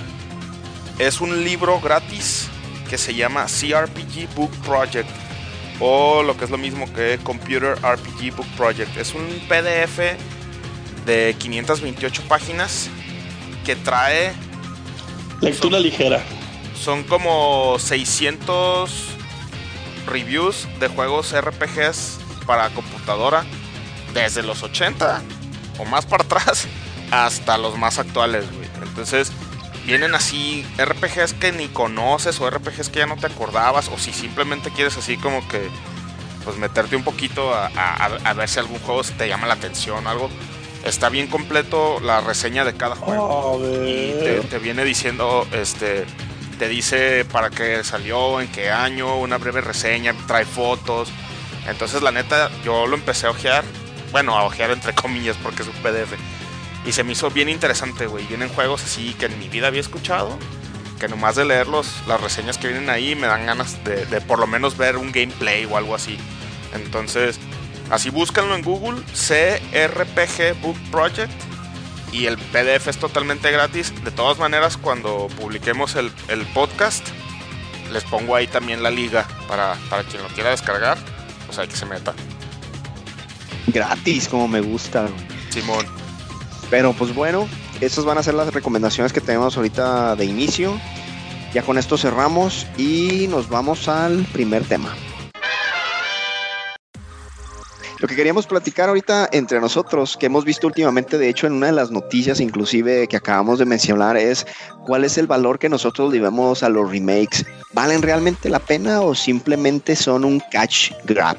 [0.98, 2.48] Es un libro gratis
[2.88, 5.09] que se llama CRPG Book Project
[5.80, 8.96] o lo que es lo mismo que Computer RPG Book Project.
[8.96, 9.98] Es un PDF
[11.04, 12.88] de 528 páginas
[13.64, 14.33] que trae
[15.40, 16.22] Lectura ligera.
[16.80, 18.90] son como 600
[20.07, 23.44] reviews de juegos RPGs para computadora
[24.12, 25.22] desde los 80
[25.78, 26.68] o más para atrás
[27.11, 28.68] hasta los más actuales, güey.
[28.83, 29.33] Entonces,
[29.87, 34.12] vienen así RPGs que ni conoces o RPGs que ya no te acordabas o si
[34.12, 35.68] simplemente quieres así como que
[36.44, 40.07] pues meterte un poquito a, a- a ver si algún juego te llama la atención
[40.07, 40.31] o algo.
[40.85, 46.05] Está bien completo la reseña de cada juego y te, te viene diciendo, este,
[46.59, 51.09] te dice para qué salió, en qué año, una breve reseña, trae fotos.
[51.66, 53.64] Entonces, la neta, yo lo empecé a ojear,
[54.12, 56.12] bueno, a ojear entre comillas porque es un PDF.
[56.87, 58.27] Y se me hizo bien interesante, güey.
[58.27, 60.38] Vienen juegos así que en mi vida había escuchado,
[61.01, 64.20] que nomás de leer los, las reseñas que vienen ahí me dan ganas de, de
[64.20, 66.18] por lo menos ver un gameplay o algo así.
[66.75, 67.38] Entonces,
[67.90, 71.33] así búscanlo en Google, CRPG Book Project
[72.14, 73.92] y el PDF es totalmente gratis.
[74.05, 77.07] De todas maneras, cuando publiquemos el, el podcast,
[77.92, 80.97] les pongo ahí también la liga para, para quien lo quiera descargar,
[81.47, 82.14] pues hay que se meta.
[83.66, 85.09] Gratis, como me gusta.
[85.51, 85.87] Simón,
[86.70, 87.48] Pero pues bueno,
[87.81, 90.79] esas van a ser las recomendaciones que tenemos ahorita de inicio.
[91.53, 94.94] Ya con esto cerramos y nos vamos al primer tema.
[98.00, 101.68] Lo que queríamos platicar ahorita entre nosotros, que hemos visto últimamente, de hecho en una
[101.68, 104.46] de las noticias inclusive que acabamos de mencionar, es
[104.85, 107.46] cuál es el valor que nosotros le a los remakes.
[107.72, 111.38] ¿Valen realmente la pena o simplemente son un catch grab?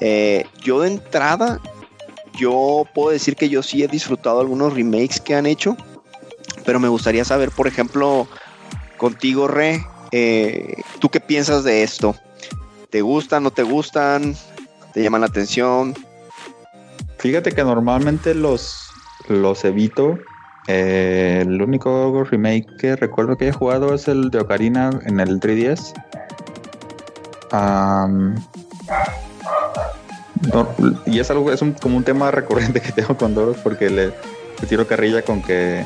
[0.00, 1.60] Eh, yo de entrada
[2.38, 5.76] yo puedo decir que yo sí he disfrutado algunos remakes que han hecho,
[6.64, 8.26] pero me gustaría saber, por ejemplo,
[8.96, 12.14] contigo, Re, eh, ¿tú qué piensas de esto?
[12.90, 14.36] ¿Te gustan, no te gustan?
[14.92, 15.94] ¿Te llaman la atención?
[17.18, 18.90] Fíjate que normalmente los,
[19.28, 20.18] los evito.
[20.68, 25.40] Eh, el único remake que recuerdo que he jugado es el de Ocarina en el
[25.40, 25.92] 3DS.
[27.50, 28.34] Am,
[30.52, 30.68] no,
[31.06, 34.06] y es algo, es un- como un tema recurrente que tengo con Doros porque le,
[34.06, 35.84] le tiro carrilla con que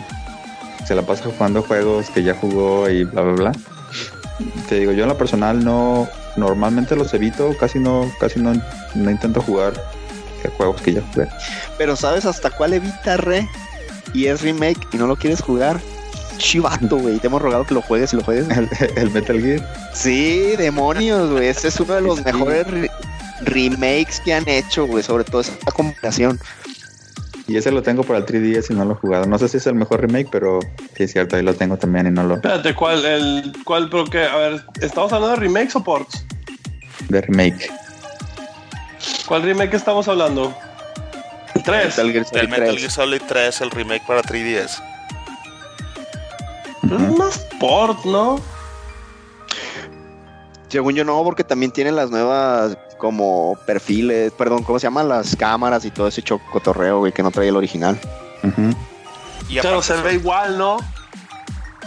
[0.87, 3.53] se la pasa jugando juegos que ya jugó y bla bla bla.
[4.69, 8.53] Te digo, yo en lo personal no, normalmente los evito, casi no, casi no,
[8.95, 9.73] no intento jugar
[10.59, 11.27] juegos que ya jugué.
[11.77, 13.49] Pero ¿sabes hasta cuál evita, Re?
[14.15, 15.81] Y es remake y no lo quieres jugar.
[16.39, 17.19] Chivato, güey.
[17.19, 18.47] Te hemos rogado que lo juegues y lo juegues.
[18.57, 19.91] El, el Metal Gear.
[19.93, 21.49] Sí, demonios, güey.
[21.49, 22.25] Este es uno de los Sí.
[22.27, 22.91] mejores re-
[23.47, 25.03] remakes que han hecho, güey.
[25.03, 26.39] Sobre todo esta combinación.
[27.49, 29.27] Y ese lo tengo para el 3DS y no lo he jugado.
[29.27, 30.59] No sé si es el mejor remake, pero
[30.97, 33.05] sí es cierto, ahí lo tengo también y no lo Espérate, ¿cuál?
[33.05, 33.89] El, ¿Cuál?
[33.89, 36.27] Pero que, a ver, ¿estamos hablando de remakes o ports?
[37.09, 37.71] de remake.
[39.27, 40.55] ¿Cuál remake estamos hablando?
[41.55, 41.85] El 3.
[41.85, 42.81] Metal Gear Solid el Metal 3.
[42.81, 44.83] Gear Solid 3, el remake para 3DS.
[46.85, 48.41] Es más port, ¿no?
[50.69, 55.09] Según yo no, porque también tiene las nuevas como perfiles, perdón, ¿cómo se llaman?
[55.09, 57.99] Las cámaras y todo ese chocotorreo, güey, que no trae el original.
[59.49, 60.77] Y aparte se ve igual, ¿no?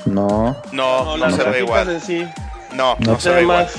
[0.06, 0.56] No.
[0.72, 1.89] No, no, se ve igual.
[1.89, 2.26] en sí
[2.74, 3.65] No, no, No se ve igual.
[3.65, 3.74] más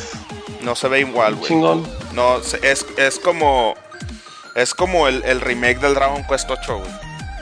[0.62, 1.48] No se ve igual, güey.
[1.48, 1.86] chingón.
[2.12, 3.74] No, es, es como.
[4.54, 6.90] Es como el, el remake del Dragon Quest 8, güey.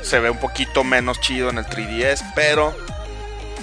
[0.02, 2.72] Se ve un poquito menos chido en el 3DS, pero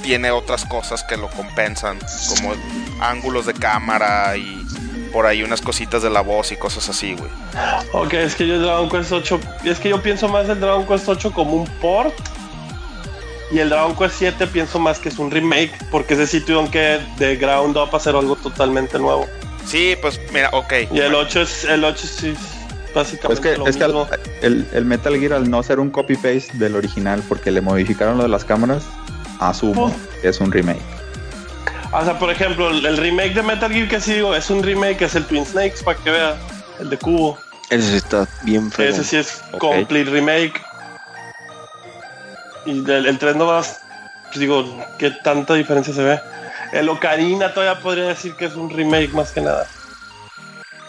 [0.02, 1.98] tiene otras cosas que lo compensan,
[2.30, 2.54] como
[3.00, 4.65] ángulos de cámara y
[5.12, 7.30] por ahí unas cositas de la voz y cosas así, güey.
[7.94, 10.86] Ok, es que yo el Dragon Quest 8, es que yo pienso más el Dragon
[10.86, 12.14] Quest 8 como un port.
[13.52, 17.00] Y el Dragon Quest 7 pienso más que es un remake, porque ese sitio aunque
[17.18, 19.28] de ground up a hacer algo totalmente nuevo.
[19.66, 20.74] Sí, pues mira, ok.
[20.92, 22.34] Y el 8 es el 8 sí
[22.94, 24.08] básicamente que, lo es que mismo.
[24.42, 28.18] el, el- el Metal Gear al no ser un copy-paste del original porque le modificaron
[28.18, 28.84] lo de las cámaras,
[29.40, 30.22] asumo Oh.
[30.22, 30.82] que es un remake.
[31.98, 34.62] O sea, por ejemplo, el, el remake de Metal Gear que sí digo, es un
[34.62, 36.38] remake, es el Twin Snakes, para que vea,
[36.80, 37.38] el de Cubo.
[37.70, 38.90] Ese sí está bien feo.
[38.90, 39.60] Ese sí es Ok.
[39.60, 40.62] complete remake.
[42.66, 43.80] Y del, el 3 no vas,
[44.28, 44.66] pues digo,
[45.00, 46.20] ¿qué tanta diferencia se ve?
[46.74, 49.68] El Ocarina todavía podría decir que es un remake más que nada.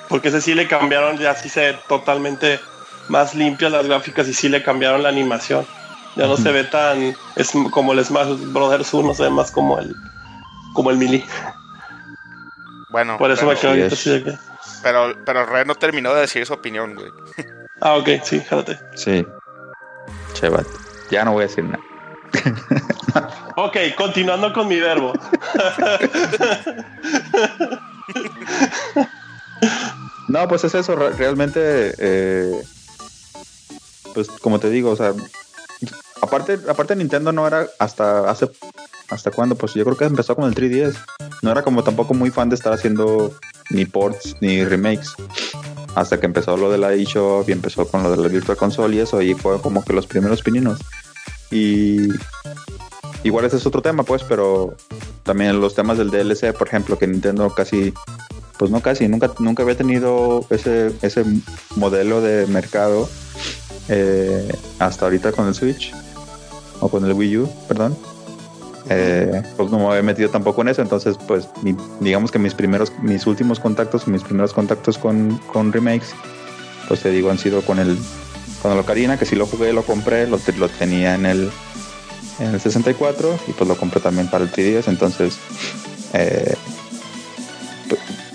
[0.09, 2.61] Porque ese sí le cambiaron, ya sí se ve totalmente
[3.09, 5.67] más limpias las gráficas y sí le cambiaron la animación.
[6.17, 9.79] Ya no se ve tan, es como el Smash Brothers 1, se ve más como
[9.79, 9.95] el,
[10.77, 11.25] como el Melee.
[12.91, 14.39] Bueno, Por eso pero, me quedo así de que...
[14.83, 17.11] pero, pero Red no terminó de decir su opinión, güey.
[17.81, 18.79] Ah, ok, sí, jálate.
[18.95, 19.27] Sí.
[20.35, 20.67] Chevat.
[21.11, 21.83] Ya no voy a decir nada.
[23.59, 25.15] Ok, continuando con mi verbo.
[30.29, 32.63] No, pues es eso, re- realmente, eh,
[34.13, 35.13] pues como te digo, o sea,
[36.21, 38.51] aparte, aparte Nintendo no era hasta hace,
[39.11, 40.97] hasta cuándo, pues yo creo que empezó con el 3DS,
[41.43, 43.33] no era como tampoco muy fan de estar haciendo
[43.71, 45.15] ni ports ni remakes,
[45.95, 48.97] hasta que empezó lo de la eShop y empezó con lo de la Virtual Console
[48.97, 50.81] y eso, y fue como que los primeros pininos.
[51.51, 52.09] Y
[53.23, 54.75] igual ese es otro tema, pues, pero
[55.23, 57.93] también los temas del DLC, por ejemplo, que Nintendo casi
[58.59, 61.25] pues no casi, nunca, nunca había tenido ese, ese
[61.77, 63.07] modelo de mercado
[63.89, 65.93] eh, hasta ahorita con el Switch
[66.87, 67.97] o con el Wii U, perdón.
[68.89, 72.55] Eh, pues no me había metido tampoco en eso, entonces pues mi- digamos que mis
[72.55, 76.11] primeros, mis últimos contactos, mis primeros contactos con, con remakes,
[76.87, 77.99] pues te digo, han sido con el,
[78.63, 81.51] con el Ocarina, que sí lo jugué, lo compré, lo, te- lo tenía en el,
[82.39, 85.37] en el 64 y pues lo compré también para el 3DS, entonces
[86.13, 86.55] eh,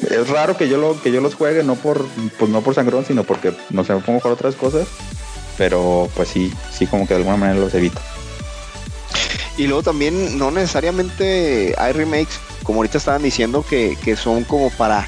[0.10, 2.06] es raro que yo lo que yo los juegue no por
[2.38, 4.88] pues no por sangrón sino porque no sé me pongo a jugar otras cosas
[5.58, 8.02] pero pues sí sí como que de alguna manera los evito
[9.62, 14.72] Y luego también no necesariamente hay remakes, como ahorita estaban diciendo, que, que son como
[14.72, 15.08] para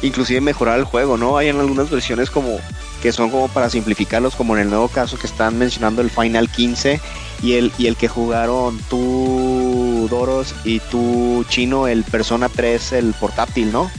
[0.00, 1.36] inclusive mejorar el juego, ¿no?
[1.36, 2.58] Hay en algunas versiones como
[3.02, 6.48] que son como para simplificarlos, como en el nuevo caso que están mencionando el Final
[6.48, 7.02] 15
[7.42, 13.12] y el, y el que jugaron tú, Doros, y tú, Chino, el Persona 3, el
[13.12, 13.90] portátil, ¿no?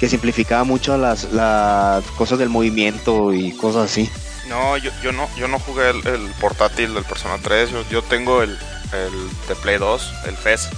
[0.00, 4.08] Que simplificaba mucho las, las cosas del movimiento y cosas así.
[4.48, 8.00] No, yo, yo no, yo no jugué el, el portátil del Persona 3, yo, yo
[8.00, 8.58] tengo el,
[8.92, 9.12] el
[9.48, 10.68] de Play 2, el FES.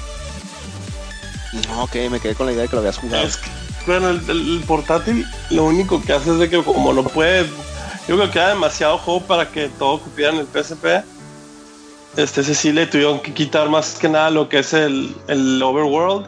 [1.68, 3.24] No, ok, me quedé con la idea de que lo habías jugado.
[3.24, 3.48] Es que,
[3.86, 7.44] bueno, el, el- el portátil lo único que hace es de que como no puede,
[8.08, 11.04] yo creo que queda demasiado juego para que todo cupiera en el PSP.
[12.16, 15.60] Este ese sí le tuvieron que quitar más que nada lo que es el, el
[15.62, 16.26] overworld.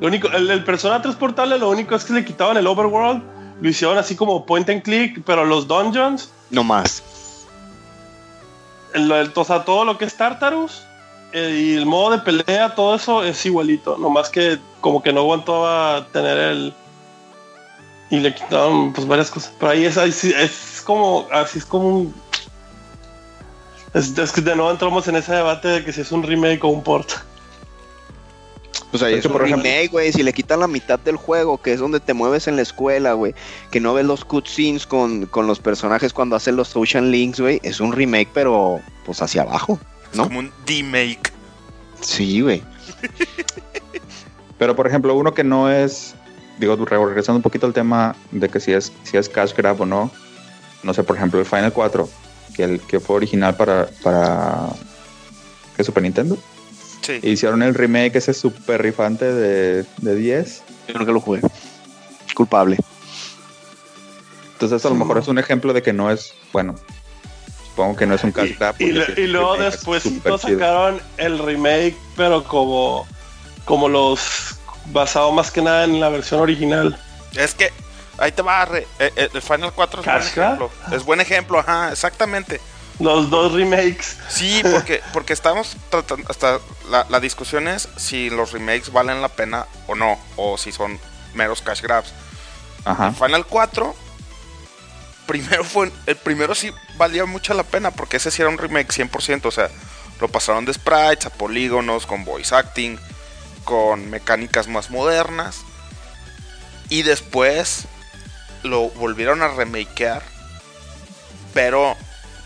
[0.00, 3.22] Lo único, el, el Persona 3 portable, lo único es que le quitaban el overworld,
[3.60, 7.02] lo hicieron así como point and click, pero los dungeons, No más.
[8.94, 10.82] el, el- o sea, todo lo que es Tartarus
[11.32, 16.06] y el modo de pelea, todo eso es igualito, nomás que como que no aguantaba
[16.12, 16.74] tener el
[18.10, 19.52] y le quitaron pues varias cosas.
[19.58, 22.14] Pero ahí es, ahí sí- es como así es como un
[23.94, 26.62] es, es que de nuevo entramos en ese debate de que si es un remake
[26.64, 27.10] o un port.
[28.90, 30.12] Pues ahí Es un por ejemplo- remake, güey.
[30.12, 33.12] Si le quitan la mitad del juego, que es donde te mueves en la escuela,
[33.12, 33.34] güey.
[33.70, 37.60] Que no ves los cutscenes con, con los personajes cuando hacen los social links, güey.
[37.62, 39.78] Es un remake, pero pues hacia abajo.
[40.10, 40.24] Es ¿No?
[40.24, 41.32] como un remake.
[42.00, 42.62] Sí, güey.
[44.58, 46.14] pero por ejemplo uno que no es
[46.58, 49.86] digo regresando un poquito al tema de que si es si es cash grab o
[49.86, 50.10] no
[50.82, 52.08] no sé por ejemplo el Final 4
[52.54, 54.68] que el que fue original para para
[55.76, 56.36] ¿qué, Super Nintendo
[57.02, 57.18] Sí.
[57.22, 61.40] hicieron el remake ese super rifante de, de 10 Yo nunca lo jugué.
[62.34, 62.76] Culpable.
[64.52, 66.74] Entonces a lo mejor es un ejemplo de que no es, bueno,
[67.70, 68.74] supongo que no es un cash grab.
[68.78, 68.86] Y,
[69.20, 70.02] y luego después
[70.40, 73.06] sacaron el remake, pero como
[73.64, 74.56] como los
[74.86, 76.98] basado más que nada en la versión original.
[77.36, 77.72] Es que
[78.18, 80.46] ahí te va, re- eh, eh, el Final 4 es buen ¿Cash Grab?
[80.54, 80.70] ejemplo.
[80.96, 82.60] Es buen ejemplo, ajá, exactamente.
[82.98, 84.16] Los dos remakes.
[84.28, 86.58] Sí, porque, porque estamos tratando, hasta
[86.90, 90.98] la, la discusión es si los remakes valen la pena o no, o si son
[91.34, 92.12] meros cash grabs.
[92.84, 93.12] Ajá.
[93.12, 93.94] Final 4,
[95.26, 98.92] primero fue, el primero sí valía mucho la pena porque ese sí era un remake
[98.92, 99.70] 100%, o sea,
[100.20, 102.98] lo pasaron de sprites a polígonos, con voice acting,
[103.64, 105.62] con mecánicas más modernas.
[106.90, 107.86] Y después
[108.62, 110.22] lo volvieron a remakear,
[111.54, 111.96] pero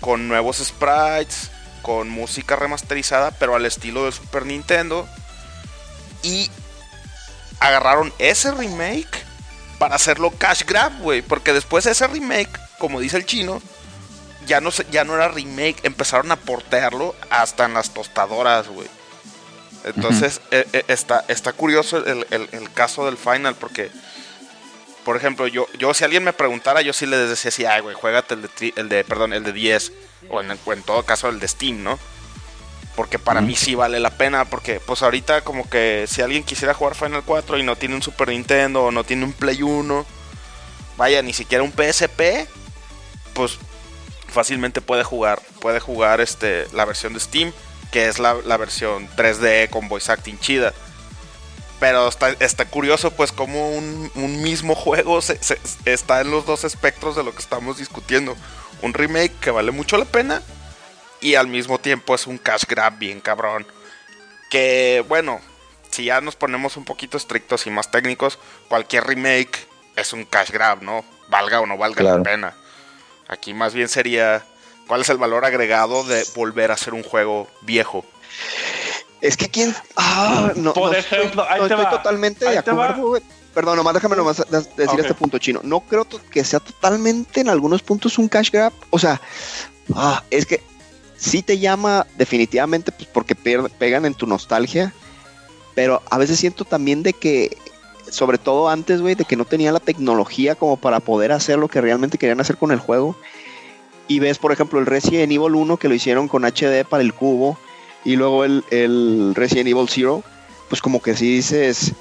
[0.00, 1.50] con nuevos sprites,
[1.82, 5.08] con música remasterizada, pero al estilo de Super Nintendo.
[6.22, 6.48] Y
[7.58, 9.24] agarraron ese remake
[9.80, 11.22] para hacerlo cash grab, güey.
[11.22, 13.60] Porque después de ese remake, como dice el chino,
[14.46, 18.88] ya no, ya no era remake, empezaron a portearlo hasta en las tostadoras, güey.
[19.84, 23.90] Entonces, eh, eh, está, está curioso el, el- el caso del Final, porque,
[25.04, 27.94] por ejemplo, yo, yo si alguien me preguntara, yo sí le decía así, ay, güey,
[27.94, 29.92] juégate el de, tri- el de, perdón, el de 10,
[30.30, 31.98] o en, o en todo caso el de Steam, ¿no?
[32.96, 36.72] Porque para mí sí vale la pena, porque pues ahorita como que si alguien quisiera
[36.74, 40.06] jugar Final 4 y no tiene un Super Nintendo o no tiene un Play 1,
[40.96, 42.46] vaya, ni siquiera un PSP,
[43.34, 43.58] pues
[44.34, 47.52] fácilmente puede jugar, puede jugar este, la versión de Steam,
[47.90, 50.74] que es la, la versión 3D con voice acting chida.
[51.80, 56.44] Pero está, está curioso pues como un, un mismo juego se- se- está en los
[56.46, 58.36] dos espectros de lo que estamos discutiendo.
[58.82, 60.42] Un remake que vale mucho la pena
[61.20, 63.66] y al mismo tiempo es un cash grab bien cabrón.
[64.50, 65.40] Que bueno,
[65.90, 69.66] si ya nos ponemos un poquito estrictos y más técnicos, cualquier remake
[69.96, 71.04] es un cash grab, ¿no?
[71.28, 72.18] Valga o no valga Claro.
[72.18, 72.54] la pena.
[73.28, 74.44] Aquí más bien sería
[74.86, 78.04] cuál es el valor agregado de volver a hacer un juego viejo.
[79.20, 79.74] Es que quién.
[79.96, 83.18] Ah, no, Por no ejemplo, estoy, ahí no te estoy va, totalmente ahí de acuerdo.
[83.54, 85.60] Perdón, nomás déjame nomás de- decir este punto chino.
[85.62, 88.72] No creo que sea totalmente en algunos puntos un cash grab.
[88.90, 89.20] O sea,
[89.94, 90.60] ah, es que
[91.16, 94.92] sí te llama definitivamente pues, porque pegan en tu nostalgia.
[95.74, 97.56] Pero a veces siento también de que,
[98.14, 101.68] sobre todo antes, güey, de que no tenía la tecnología como para poder hacer lo
[101.68, 103.16] que realmente querían hacer con el juego.
[104.06, 107.14] Y ves, por ejemplo, el Resident Evil 1 que lo hicieron con HD para el
[107.14, 107.58] cubo.
[108.04, 110.22] Y luego el, el Resident Evil Zero.
[110.68, 111.92] Pues como que sí dices,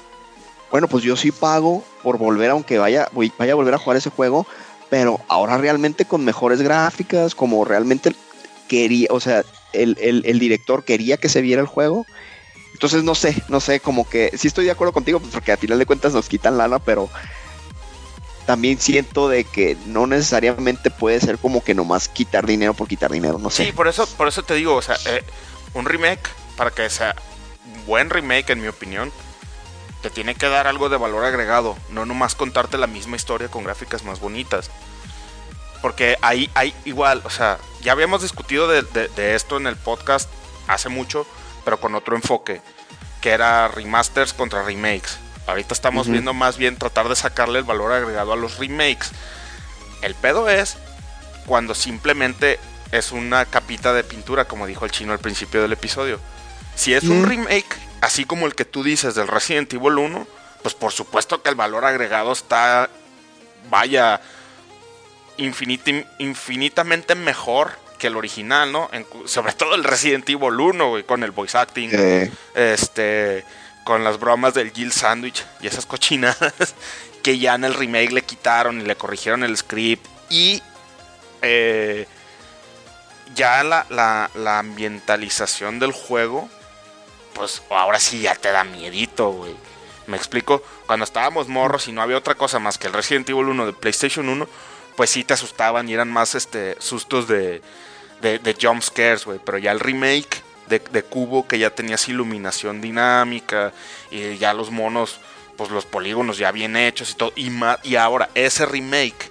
[0.70, 4.10] bueno, pues yo sí pago por volver, aunque vaya, vaya a volver a jugar ese
[4.10, 4.46] juego.
[4.90, 8.14] Pero ahora realmente con mejores gráficas, como realmente
[8.68, 12.06] quería, o sea, el- el director quería que se viera el juego.
[12.84, 15.56] Entonces no sé, no sé, como que sí estoy de acuerdo contigo, pues porque a
[15.56, 17.08] final de cuentas nos quitan lana, pero
[18.44, 23.10] también siento de que no necesariamente puede ser como que nomás quitar dinero por quitar
[23.10, 23.64] dinero, no sé.
[23.64, 25.24] Sí, por eso, por eso te digo, o sea, eh,
[25.72, 27.16] un remake, para que sea
[27.74, 29.10] un buen remake, en mi opinión,
[30.02, 33.64] te tiene que dar algo de valor agregado, no nomás contarte la misma historia con
[33.64, 34.70] gráficas más bonitas.
[35.80, 39.76] Porque ahí hay igual, o sea, ya habíamos discutido de, de- de esto en el
[39.76, 40.28] podcast
[40.66, 41.26] hace mucho,
[41.64, 42.60] pero con otro enfoque,
[43.24, 45.16] que era remasters contra remakes.
[45.46, 49.12] Ahorita estamos viendo más bien tratar de sacarle el valor agregado a los remakes.
[50.02, 50.76] El pedo es
[51.46, 52.60] cuando simplemente
[52.92, 56.20] es una capita de pintura, como dijo el chino al principio del episodio.
[56.74, 60.26] Si es un remake, así como el que tú dices del Resident Evil 1,
[60.62, 62.90] pues por supuesto que el valor agregado está,
[63.70, 64.20] vaya,
[65.38, 67.72] infiniti- infinitamente mejor
[68.04, 68.90] que el original, ¿no?
[68.92, 71.88] En sobre todo el Resident Evil 1, güey, con el voice acting,
[72.54, 73.42] este,
[73.84, 76.74] con las bromas del Jill Sandwich y esas cochinadas
[77.22, 80.62] que ya en el remake le quitaron y le corrigieron el script y
[81.40, 82.06] eh,
[83.34, 86.50] ya la, la- la ambientalización del juego,
[87.32, 89.56] pues ahora sí ya te da miedito, güey.
[90.06, 93.46] Me explico, cuando estábamos morros y no había otra cosa más que el Resident Evil
[93.46, 94.46] 1 de PlayStation 1,
[94.96, 97.62] pues sí te asustaban y eran más este sustos de,
[98.24, 99.38] de, de jump scares, güey.
[99.44, 103.72] Pero ya el remake de, de Cubo, que ya tenías iluminación dinámica
[104.10, 105.20] y ya los monos,
[105.56, 107.32] pues los polígonos ya bien hechos y todo.
[107.36, 109.30] Y, y ahora ese remake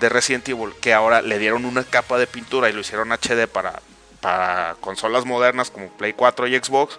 [0.00, 3.46] de Resident Evil, que ahora le dieron una capa de pintura y lo hicieron HD
[3.46, 3.80] para,
[4.20, 6.98] para consolas modernas como Play 4 y Xbox,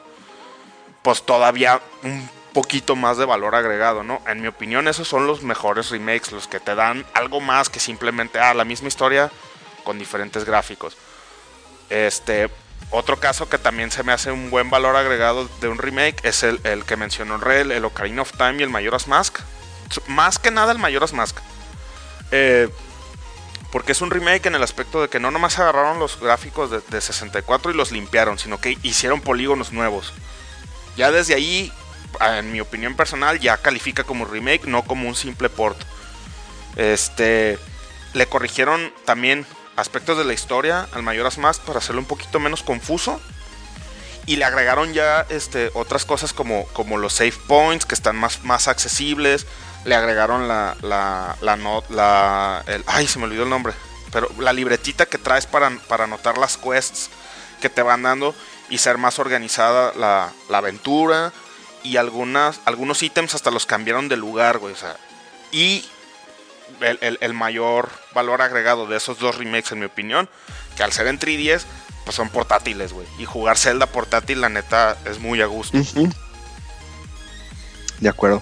[1.01, 4.21] pues todavía un poquito más de valor agregado, ¿no?
[4.27, 7.79] En mi opinión, esos son los mejores remakes, los que te dan algo más que
[7.79, 9.31] simplemente, ah, la misma historia
[9.83, 10.95] con diferentes gráficos.
[11.93, 12.49] Este,
[12.89, 16.41] otro caso que también se me hace un buen valor agregado de un remake es
[16.41, 19.37] el, que mencionó Rel, el Ocarina of Time y el Majora's Mask.
[20.07, 21.37] Más que nada el Majora's Mask.
[22.31, 22.67] Eh,
[23.71, 26.81] porque es un remake en el aspecto de que no nomás agarraron los gráficos de,
[26.81, 30.13] de 64 y los limpiaron, sino que hicieron polígonos nuevos.
[30.97, 31.71] Ya desde ahí,
[32.21, 35.77] en mi opinión personal, ya califica como remake, no como un simple port.
[36.75, 37.59] Este,
[38.13, 42.63] le corrigieron también aspectos de la historia al Mayoras Mask para hacerlo un poquito menos
[42.63, 43.19] confuso.
[44.25, 48.43] Y le agregaron ya este, otras cosas como, como los save points que están más,
[48.43, 49.45] más accesibles.
[49.83, 53.73] Le agregaron la, la, la, not, la ay, se me olvidó el nombre.
[54.11, 57.09] Pero la libretita que traes para, para anotar las quests
[57.59, 58.33] que te van dando
[58.69, 61.33] y ser más organizada la, la aventura.
[61.83, 64.73] Y algunas, algunos ítems hasta los cambiaron de lugar, güey.
[65.51, 65.85] Y
[66.79, 70.29] el, el, mayor valor agregado de esos dos remakes, en mi opinión,
[70.75, 71.63] que al ser en 3DS,
[72.03, 73.07] pues son portátiles, güey.
[73.19, 75.77] Y jugar Zelda portátil, la neta, es muy a gusto.
[75.77, 76.13] Uh -huh.
[77.99, 78.41] De acuerdo.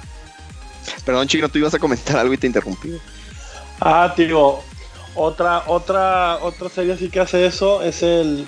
[1.05, 2.99] Perdón, Chino, tú ibas a comentar algo y te interrumpí.
[3.79, 4.59] Ah, tío.
[5.13, 8.47] Otra, otra, otra serie así que hace eso es el.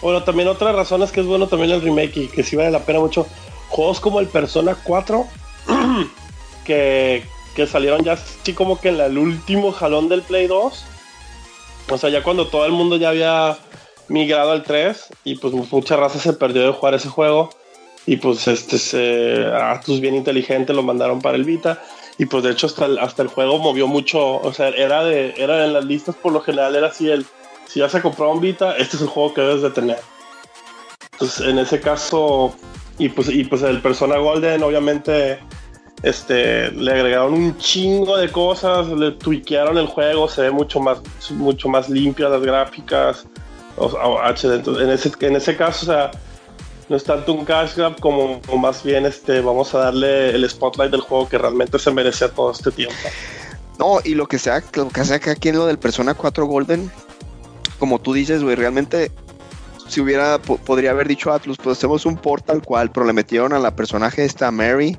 [0.00, 2.70] Bueno, también otra razón es que es bueno también el remake y que sí vale
[2.70, 3.26] la pena mucho.
[3.68, 5.26] Juegos como el Persona 4,
[6.64, 7.26] que,
[7.60, 10.84] que salieron ya así como que en el último jalón del Play 2.
[11.90, 13.58] O sea, ya cuando todo el mundo ya había
[14.08, 17.50] migrado al 3 y pues mucha raza se perdió de jugar ese juego.
[18.06, 21.82] Y pues este se, Atus bien inteligente lo mandaron para el Vita.
[22.16, 24.40] Y pues de hecho hasta el, hasta el juego movió mucho.
[24.40, 27.26] O sea, era de era en las listas por lo general era así el
[27.66, 29.98] si ya se compró un Vita, este es el juego que debes de tener.
[31.12, 32.54] Entonces en ese caso
[32.98, 35.40] y pues y pues el Persona Golden obviamente
[36.02, 40.98] este le agregaron un chingo de cosas, le tweakearon el juego, se ve mucho más
[41.30, 43.26] mucho más limpia las gráficas.
[43.76, 46.10] O, entonces, en ese en ese caso, o sea,
[46.88, 50.90] no es tanto un cash grab como, más bien este vamos a darle el spotlight
[50.90, 52.96] del juego que realmente se merece todo este tiempo.
[53.78, 56.44] No, y lo que sea, lo que sea que aquí en lo del Persona 4
[56.46, 56.90] Golden,
[57.78, 59.10] como tú dices, güey, realmente
[59.88, 63.52] si hubiera podría haber dicho Atlus, pues hacemos un port tal cual, pero le metieron
[63.52, 64.98] a la personaje esta Mary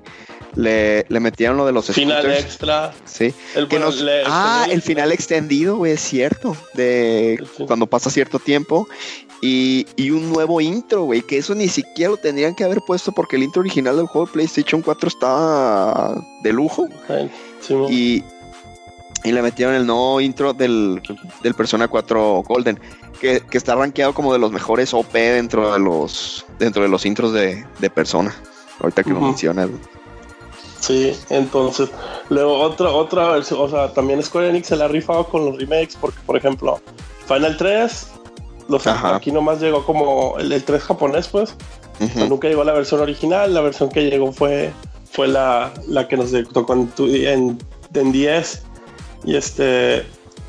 [0.56, 2.44] le, le, metieron lo de los final scooters.
[2.44, 2.94] extra.
[3.06, 3.34] Sí.
[3.56, 6.56] El, que nos, ah, el, el final extendido, güey, es cierto.
[6.74, 7.66] De sí.
[7.66, 8.88] cuando pasa cierto tiempo.
[9.42, 11.22] Y, y un nuevo intro, güey.
[11.22, 14.28] Que eso ni siquiera lo tendrían que haber puesto porque el intro original del juego
[14.28, 16.88] de PlayStation 4 estaba de lujo.
[17.60, 18.24] Sí, y,
[19.24, 21.02] y le metieron el nuevo intro del,
[21.42, 22.80] del Persona 4 Golden.
[23.20, 27.06] Que, que, está rankeado como de los mejores OP dentro de los dentro de los
[27.06, 28.36] intros de, de Persona.
[28.80, 29.20] Ahorita que uh -huh.
[29.20, 29.70] lo mencionas.
[30.82, 31.90] Sí, entonces,
[32.30, 35.58] luego otra, otra versión, o sea, también Square Enix se la ha rifado con los
[35.58, 36.82] remakes, porque por ejemplo,
[37.28, 38.08] Final 3,
[38.68, 41.56] los, aquí nomás llegó como el, el 3 japonés, pues,
[42.00, 42.28] uh -huh.
[42.28, 44.74] nunca llegó la versión original, la versión que llegó fue,
[45.12, 47.60] fue la, la que nos tocó en, en,
[47.94, 48.64] en 10,
[49.26, 50.04] y este,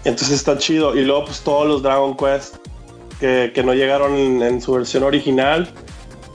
[0.04, 2.56] entonces está chido, y luego pues todos los Dragon Quest
[3.20, 5.68] que, que no llegaron en, en su versión original,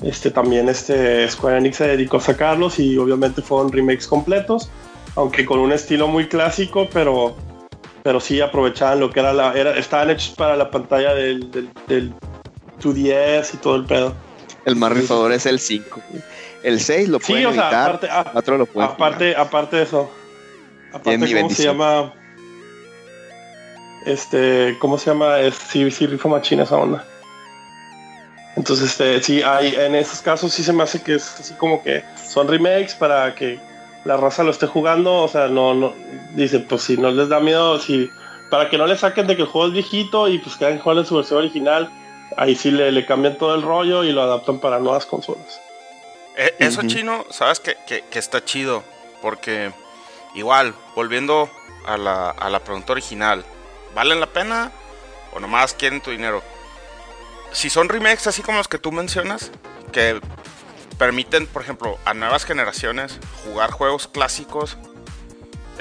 [0.04, 4.70] este, también este Square Enix se dedicó a sacarlos y obviamente fueron remakes completos,
[5.16, 7.36] aunque con un estilo muy clásico, pero,
[8.04, 9.54] pero sí aprovechaban lo que era la.
[9.54, 12.14] Era, estaban hechos para la pantalla del, del, del
[12.82, 14.14] 2DS y todo el pedo.
[14.66, 16.02] El más rifador es el 5.
[16.64, 19.78] El 6 lo pueden sí, o sea, evitar, aparte, a, otro lo pueden aparte, aparte
[19.78, 20.12] de eso.
[20.92, 22.14] Aparte, ¿cómo se llama?
[24.06, 25.40] Este, ¿cómo se llama?
[25.40, 27.06] Es, sí, sí, rifa machina esa onda.
[28.58, 31.84] Entonces, este, sí, hay, en esos casos sí se me hace que es así como
[31.84, 33.60] que son remakes para que
[34.04, 35.14] la raza lo esté jugando.
[35.14, 35.94] O sea, no, no,
[36.34, 38.10] dice, pues si no les da miedo, si,
[38.50, 40.98] para que no le saquen de que el juego es viejito y pues quieran jugar
[40.98, 41.92] en su versión original,
[42.36, 45.62] ahí sí le, le, cambian todo el rollo y lo adaptan para nuevas consolas.
[46.36, 46.88] Eh, eso uh -huh.
[46.88, 48.84] chino, sabes que, que, que, está chido,
[49.22, 49.72] porque
[50.34, 51.48] igual, volviendo
[51.86, 53.46] a la, a la pregunta original,
[53.94, 54.72] ¿valen la pena
[55.32, 56.42] o nomás quieren tu dinero?
[57.58, 59.50] Si son remakes así como los que tú mencionas,
[59.92, 60.22] que
[61.00, 64.78] permiten, por ejemplo, a nuevas generaciones jugar juegos clásicos,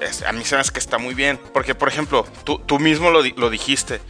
[0.01, 1.39] es, a mí se me hace que está muy bien.
[1.53, 4.01] Porque, por ejemplo, tú, tú mismo lo, lo, dijiste.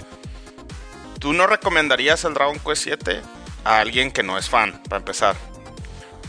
[1.18, 3.20] Tú no recomendarías el Dragon Quest 7
[3.64, 5.34] a alguien que no es fan, para empezar.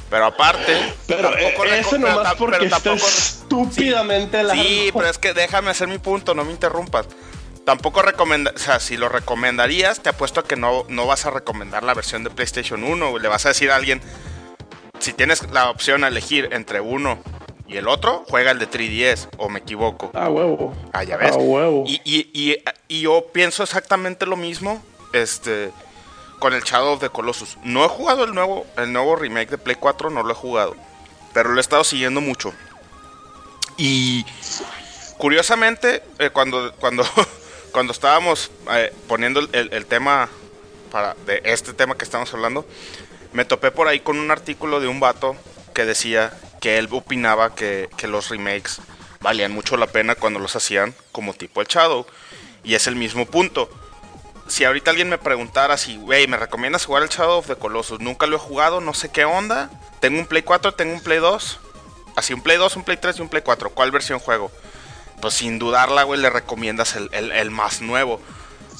[0.09, 0.91] Pero aparte.
[1.05, 1.35] Pero
[1.65, 4.63] eso nomás porque pero tampoco, estúpidamente sí, largo.
[4.63, 7.07] Sí, pero es que déjame hacer mi punto, no me interrumpas
[7.67, 11.31] tampoco recomenda, o sea, si lo recomendarías, te apuesto a que no, no vas a
[11.31, 13.99] recomendar la versión de PlayStation 1, le vas a decir a alguien,
[14.99, 17.19] si tienes la opción a elegir entre uno
[17.67, 20.11] y el otro, juega el de 3DS, o me equivoco.
[20.13, 20.73] Ah, huevo.
[20.93, 21.33] Ah, ya ves.
[21.33, 21.83] Ah, huevo.
[21.85, 22.55] Y, y, y,
[22.87, 25.73] y, yo pienso exactamente lo mismo, este,
[26.39, 27.57] con el Shadow of the Colossus.
[27.65, 30.73] No he jugado el nuevo, el nuevo remake de Play 4, no lo he jugado,
[31.33, 32.53] pero lo he estado siguiendo mucho.
[33.75, 34.25] Y
[35.17, 37.03] curiosamente, eh, cuando, cuando
[37.71, 40.29] cuando estábamos eh, poniendo el, tema
[40.91, 42.65] para de este tema que estamos hablando,
[43.33, 45.35] me topé por ahí con un artículo de un vato
[45.73, 48.79] que decía que él opinaba que, los remakes
[49.21, 52.05] valían mucho la pena cuando los hacían como tipo el Shadow.
[52.63, 53.69] Y es el mismo punto.
[54.47, 57.99] si ahorita alguien me preguntara si, güey, ¿me recomiendas jugar el Shadow of the Colossus?
[57.99, 59.69] Nunca lo he jugado, no sé qué onda.
[59.99, 61.59] Tengo un Play 4, tengo un Play 2.
[62.15, 63.69] Así, un Play 2, un Play 3 y un Play 4.
[63.69, 64.51] ¿Cuál versión juego?
[65.21, 68.21] Pues sin dudarla, güey, le recomiendas el, el, el más nuevo.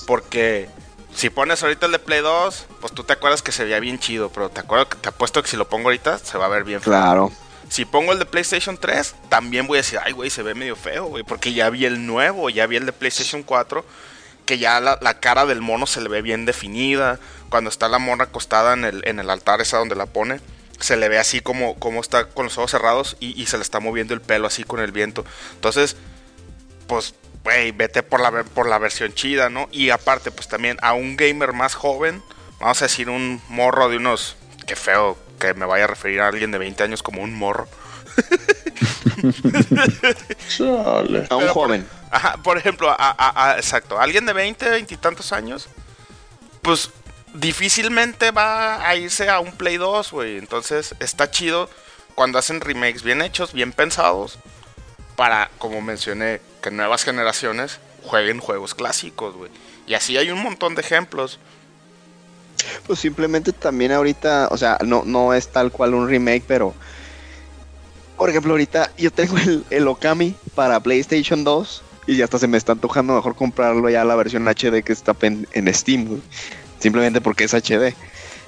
[0.06, 0.70] Porque
[1.18, 3.98] si pones ahorita el de Play 2, pues tú te acuerdas que se veía bien
[3.98, 6.50] chido, pero te acuerdo que te apuesto que si lo pongo ahorita se va a
[6.50, 6.94] ver bien feo.
[6.94, 7.32] Claro.
[7.70, 10.76] Si pongo el de PlayStation 3, también voy a decir, ay, güey, se ve medio
[10.76, 13.84] feo, güey, porque ya vi el nuevo, ya vi el de PlayStation 4,
[14.46, 17.20] que ya la, la cara del mono se le ve bien definida.
[17.50, 20.40] Cuando está la mona acostada en el, en el altar, esa donde la pone,
[20.80, 23.64] se le ve así como, como está con los ojos cerrados y, y se le
[23.64, 25.26] está moviendo el pelo así con el viento.
[25.56, 25.98] Entonces,
[26.88, 27.14] pues,
[27.44, 29.68] güey, vete por la, ver- por la versión chida, ¿no?
[29.72, 32.24] Y aparte, pues también a un gamer más joven,
[32.60, 34.36] vamos a decir un morro de unos,
[34.66, 37.68] qué feo que me vaya a referir a alguien de 20 años como un morro.
[40.50, 41.28] Chale.
[41.30, 41.88] A un Pero por- joven.
[42.10, 45.68] Ajá, por ejemplo, a, a- a- exacto, alguien de 20, 20 y tantos años,
[46.62, 46.90] pues
[47.34, 50.38] difícilmente va a irse a un Play 2, güey.
[50.38, 51.70] Entonces está chido
[52.16, 54.40] cuando hacen remakes bien hechos, bien pensados,
[55.16, 59.52] para, como mencioné, que nuevas generaciones jueguen juegos clásicos, güey.
[59.86, 61.40] Y así hay un montón de ejemplos.
[62.86, 66.74] Pues simplemente también ahorita, o sea, no, no es tal cual un remake, pero.
[68.18, 72.48] Por ejemplo, ahorita yo tengo el, el Okami para PlayStation 2 y ya hasta se
[72.48, 76.22] me está antojando mejor comprarlo ya la versión HD que está en, en Steam, güey.
[76.80, 77.96] Simplemente porque es HD.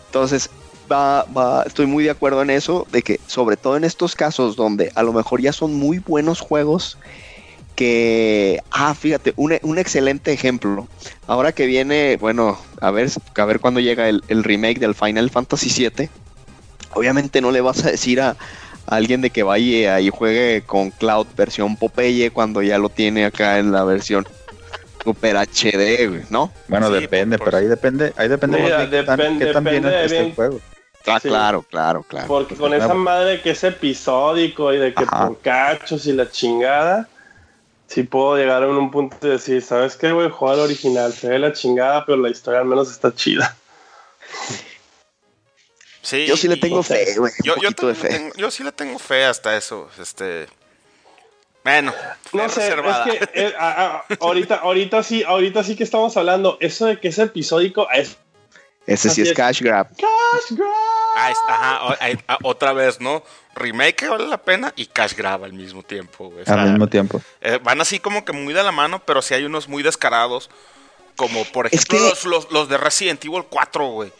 [0.07, 0.49] Entonces,
[0.91, 4.55] va, va, estoy muy de acuerdo en eso, de que sobre todo en estos casos
[4.55, 6.97] donde a lo mejor ya son muy buenos juegos,
[7.79, 10.89] que, ah, fíjate, un, un excelente ejemplo.
[11.27, 15.29] Ahora que viene, bueno, a ver, a ver cuándo llega el, el remake del Final
[15.29, 16.09] Fantasy VII.
[16.93, 18.35] Obviamente no le vas a decir a, a
[18.85, 23.59] alguien de que vaya y juegue con Cloud versión Popeye cuando ya lo tiene acá
[23.59, 24.27] en la versión
[25.05, 26.51] Super HD, güey, ¿no?
[26.67, 29.83] Bueno, Sí, depende, por- pero ahí depende, ahí depende Mira, tan, depende- qué tan bien
[29.83, 30.59] de el bien- juego.
[31.07, 31.29] Ah, Sí.
[31.29, 32.27] claro, claro, claro.
[32.27, 35.27] Porque con esa madre que es episódico y de que Ajá.
[35.29, 37.07] por cachos y la chingada,
[37.89, 40.29] sí puedo llegar a un punto de decir, ¿sabes qué, güey?
[40.29, 43.57] Juega el original, se ve la chingada, pero la historia al menos está chida.
[46.01, 47.31] Sí, Yo sí le tengo fe, güey.
[47.43, 47.69] Yo, yo
[48.37, 49.89] yo sí le tengo fe hasta eso.
[49.99, 50.47] Este.
[51.63, 51.93] Bueno,
[52.31, 53.05] No sé, reservada.
[53.05, 56.99] es que eh, a- a- ahorita, ahorita sí, ahorita sí que estamos hablando, eso de
[56.99, 58.17] que es episódico, es
[58.93, 59.33] Ese sí es es.
[59.35, 59.87] cash grab.
[59.95, 60.69] Cash Grab.
[61.15, 63.23] Ah, es- ajá, ah, otra vez, ¿no?
[63.55, 66.43] Remake vale la pena y cash grab al mismo tiempo, güey.
[66.43, 67.21] O sea, Al mismo tiempo.
[67.41, 70.49] eh, van así como que muy de la mano, pero sí hay unos muy descarados.
[71.15, 74.11] Como por Es ejemplo que- los, los, los de Resident Evil 4, güey.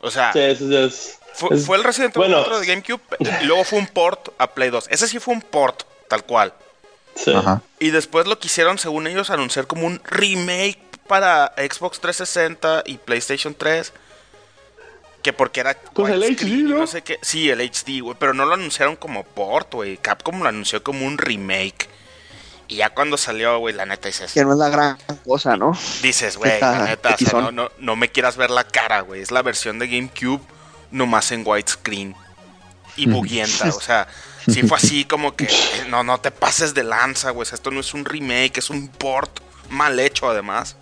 [0.00, 2.42] O sea, Sí, es- es- fue, el Resident Evil bueno.
[2.44, 3.00] 4 de GameCube
[3.40, 4.88] y luego fue un port a Play 2.
[4.90, 6.52] Ese sí fue un port, tal cual.
[7.14, 7.32] sí.
[7.34, 7.62] Ajá.
[7.78, 10.78] Y después lo quisieron, según ellos, anunciar como un remake
[11.12, 13.92] para Xbox 360 y PlayStation 3.
[15.22, 15.76] Que porque era.
[15.92, 16.86] Pues el HD, y ¿no?
[16.86, 17.18] sé qué.
[17.20, 18.16] Sí, el HD, güey.
[18.18, 19.98] Pero no lo anunciaron como port, güey.
[19.98, 21.90] Capcom lo anunció como un remake.
[22.66, 24.32] Y ya cuando salió, güey, la neta dices.
[24.32, 24.96] Que no es la gran
[25.26, 25.76] cosa, ¿no?
[26.00, 29.20] Dices, güey, la neta, o sea, no, no, no me quieras ver la cara, güey.
[29.20, 30.40] Es la versión de GameCube
[30.90, 32.16] nomás en widescreen.
[32.96, 34.08] Y buguienta, o sea,
[34.48, 35.46] sí fue así como que
[35.88, 37.42] no, no te pases de lanza, güey.
[37.42, 40.76] o sea, esto no es un remake, es un port mal hecho además.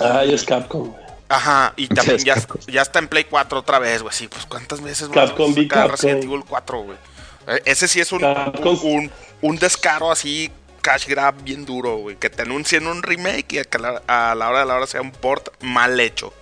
[0.00, 1.02] Ay, es Capcom, güey.
[1.30, 4.14] Ajá, y también ya, está en Play 4 otra vez, güey.
[4.14, 5.90] Sí, pues cuántas veces Capcom a v sacar Capcom.
[5.90, 6.96] Resident Evil 4, güey.
[7.48, 9.10] Eh, Ese sí es un, un, un,
[9.42, 12.16] un descaro así, cash grab bien duro, güey.
[12.16, 14.86] Que te anuncien un remake y a, que la- a la hora de la hora
[14.86, 16.32] sea un port mal hecho.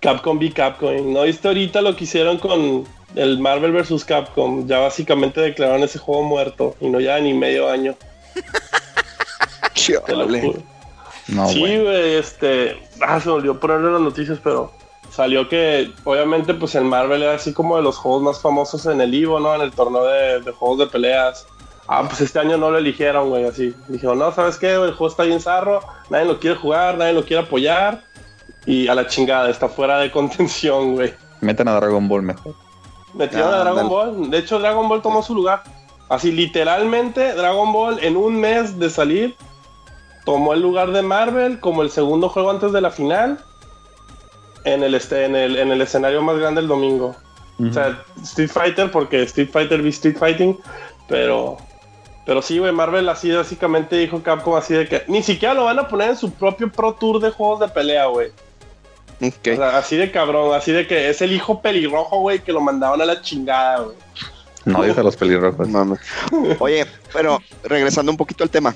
[0.00, 1.12] Capcom v Capcom.
[1.12, 4.04] ¿No viste ahorita lo que hicieron con el Marvel vs.
[4.04, 4.66] Capcom?
[4.66, 7.94] Ya básicamente declararon ese juego muerto y no ya ni medio año.
[10.06, 10.62] Te lo juro.
[11.28, 12.80] No, sí, güey, este.
[13.00, 14.72] Ah, se me olvidó ponerle las noticias, pero
[15.10, 19.00] salió que, obviamente, pues el Marvel era así como de los juegos más famosos en
[19.00, 19.54] el Ivo, ¿no?
[19.54, 21.46] En el torneo de, de juegos de peleas.
[21.86, 23.74] Ah, pues este año no lo eligieron, güey, así.
[23.88, 24.72] Dijeron, no, ¿sabes qué?
[24.72, 28.02] El juego está bien zarro, nadie lo quiere jugar, nadie lo quiere apoyar.
[28.66, 31.12] Y a la chingada, está fuera de contención, güey.
[31.40, 32.54] Metan a Dragon Ball mejor.
[33.12, 33.88] Metieron Ah, a Dragon ándale.
[33.88, 34.30] Ball.
[34.30, 35.62] De hecho, Dragon Ball tomó su lugar.
[36.08, 39.34] Así, literalmente, Dragon Ball en un mes de salir
[40.24, 43.38] tomó el lugar de Marvel como el segundo juego antes de la final
[44.64, 47.14] en el, este, en el, en el escenario más grande el domingo.
[47.60, 50.58] O sea, Street Fighter, porque Street Fighter v Street Fighting,
[51.08, 51.56] pero.
[52.26, 55.78] Pero sí, güey, Marvel así básicamente dijo Capcom así de que ni siquiera lo van
[55.78, 58.28] a poner en su propio Pro Tour de juegos de pelea, güey.
[59.20, 59.48] Ok.
[59.52, 62.62] O sea, así de cabrón, así de que es el hijo pelirrojo, güey, que lo
[62.62, 63.96] mandaban a la chingada, güey.
[64.64, 65.68] No dice los pelirrojos.
[65.68, 66.00] Mames.
[66.58, 68.74] Oye, pero regresando un poquito al tema.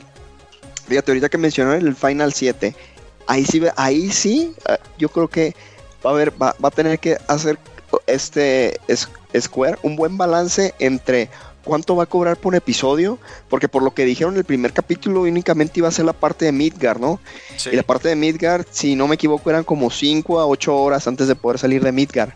[0.88, 2.74] Fíjate, ahorita que mencionó el Final 7,
[3.26, 5.54] ahí sí, ahí sí, eh, yo creo que
[6.04, 7.58] va a haber, va, va a tener que hacer
[8.06, 9.08] este es-
[9.38, 11.28] Square un buen balance entre
[11.64, 13.18] cuánto va a cobrar por episodio,
[13.50, 16.46] porque por lo que dijeron en el primer capítulo únicamente iba a ser la parte
[16.46, 17.20] de Midgard, ¿no?
[17.58, 17.68] Sí.
[17.72, 21.06] Y la parte de Midgard, si no me equivoco, eran como 5 a 8 horas
[21.06, 22.30] antes de poder salir de Midgard.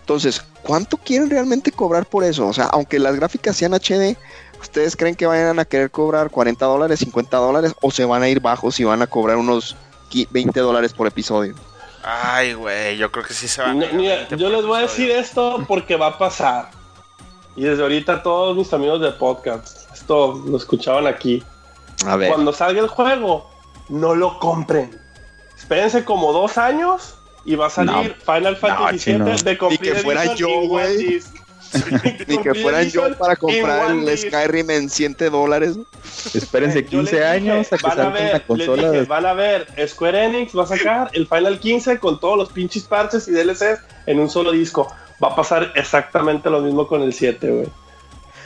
[0.00, 2.46] Entonces, ¿cuánto quieren realmente cobrar por eso?
[2.46, 4.16] O sea, aunque las gráficas sean HD,
[4.60, 8.28] ¿ustedes creen que vayan a querer cobrar 40 dólares, 50 dólares o se van a
[8.28, 9.76] ir bajos y van a cobrar unos
[10.10, 11.54] qui- 20 dólares por episodio?
[12.02, 15.10] Ay, güey, yo creo que sí se va No, mira, yo les voy a decir
[15.10, 16.70] esto porque va a pasar.
[17.56, 21.42] Y desde ahorita todos mis amigos de podcast, esto lo escuchaban aquí.
[22.06, 22.28] A ver.
[22.32, 23.50] Cuando salga el juego,
[23.88, 24.96] no lo compren.
[25.56, 29.14] Espérense como dos años y va a salir Final Fantasy.
[29.14, 31.22] VII de Complete Ni que fuera Edition yo, in güey.
[32.26, 34.16] Ni que fueran yo para comprar el.
[34.18, 35.76] Skyrim en 100 dólares.
[36.34, 38.90] Espérense Yo les 15 dije, años a que van a salga una consola.
[38.90, 42.52] dije, van a ver, Square Enix va a sacar el Final 15 con todos los
[42.52, 44.90] pinches parches y DLCs en un solo disco.
[45.22, 47.66] Va a pasar exactamente lo mismo con el 7, güey.
[47.66, 47.70] Va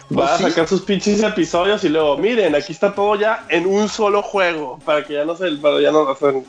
[0.09, 0.43] Pues a sí.
[0.45, 4.79] sacar sus pinches episodios y luego, miren, aquí está todo ya en un solo juego.
[4.85, 6.45] Para que ya no se, para ya no hacen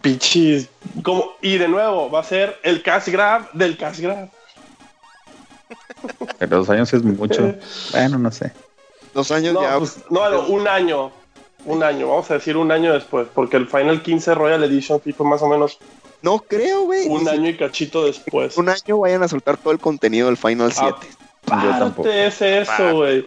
[0.00, 0.68] pinches.
[1.02, 4.28] Como, y de nuevo, va a ser el cash grab del cash grab.
[6.38, 7.54] Pero dos años es mucho.
[7.92, 8.52] Bueno, no sé.
[9.14, 9.78] Dos años No, ya.
[9.78, 11.10] pues, no, no, un año.
[11.64, 15.12] Un año, vamos a decir un año después, porque el Final 15 Royal Edition sí
[15.12, 15.78] fue más o menos
[16.22, 17.08] No creo, güey.
[17.08, 18.56] un año y cachito después.
[18.56, 20.94] un año vayan a soltar todo el contenido del Final 7.
[21.46, 22.08] Yo tampoco.
[22.08, 23.26] Aparte es eso, güey.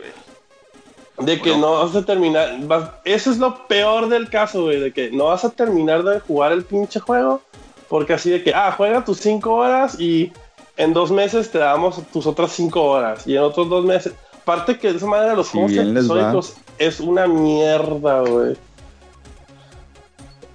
[1.20, 1.68] De que Bueno.
[1.80, 2.56] no vas a terminar.
[2.62, 4.80] vas- eso es lo peor del caso, güey.
[4.80, 7.42] De que no vas a terminar de jugar el pinche juego.
[7.89, 10.32] Porque así de que, ah, juega tus 5 horas y
[10.78, 13.28] en dos meses te damos tus otras 5 horas.
[13.28, 14.14] Y en otros dos meses.
[14.42, 18.58] Aparte que de esa manera los Si juegos es una mierda, güey.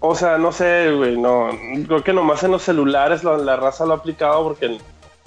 [0.00, 1.48] O sea, no sé, güey, no.
[1.86, 4.78] Creo que nomás en los celulares la, la raza lo ha aplicado porque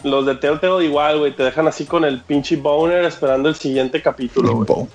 [0.04, 4.02] los de Telltale igual, güey, te dejan así con el pinche boner esperando el siguiente
[4.02, 4.88] capítulo, güey.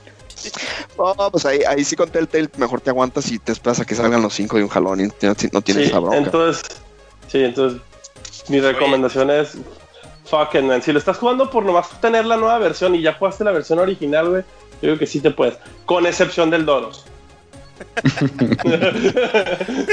[0.98, 3.94] No, pues ahí, ahí sí con Telltale mejor te aguantas y te esperas a que
[3.94, 6.18] salgan los 5 de un jalón y no, no tienes Sí, esa bronca.
[6.18, 6.62] entonces,
[7.28, 7.80] sí, entonces
[8.48, 9.56] mi recomendación es
[10.24, 10.82] fuck it, man.
[10.82, 13.78] Si lo estás jugando por nomás tener la nueva versión y ya jugaste la versión
[13.78, 15.56] original, güey, yo creo que sí te puedes,
[15.86, 17.04] con excepción del Doros.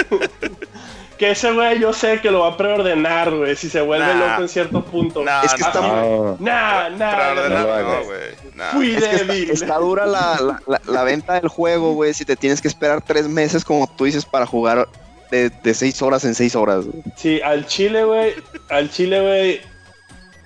[1.18, 4.30] que ese güey yo sé que lo va a preordenar, güey, si se vuelve Nah.
[4.32, 5.24] loco en cierto punto.
[5.24, 8.20] Nah, Es que está No, Nah, nah, no güey.
[8.56, 8.72] nah.
[8.72, 9.50] Fui Es que está, débil.
[9.52, 12.14] está dura la, la- la- la venta del juego, güey.
[12.14, 14.88] Si te tienes que esperar tres meses, como tú dices, para jugar
[15.30, 16.86] de, de seis horas en seis horas.
[16.86, 17.04] güey.
[17.16, 18.34] Sí, al Chile, güey.
[18.70, 19.62] Al Chile, güey.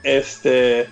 [0.06, 0.88] Este.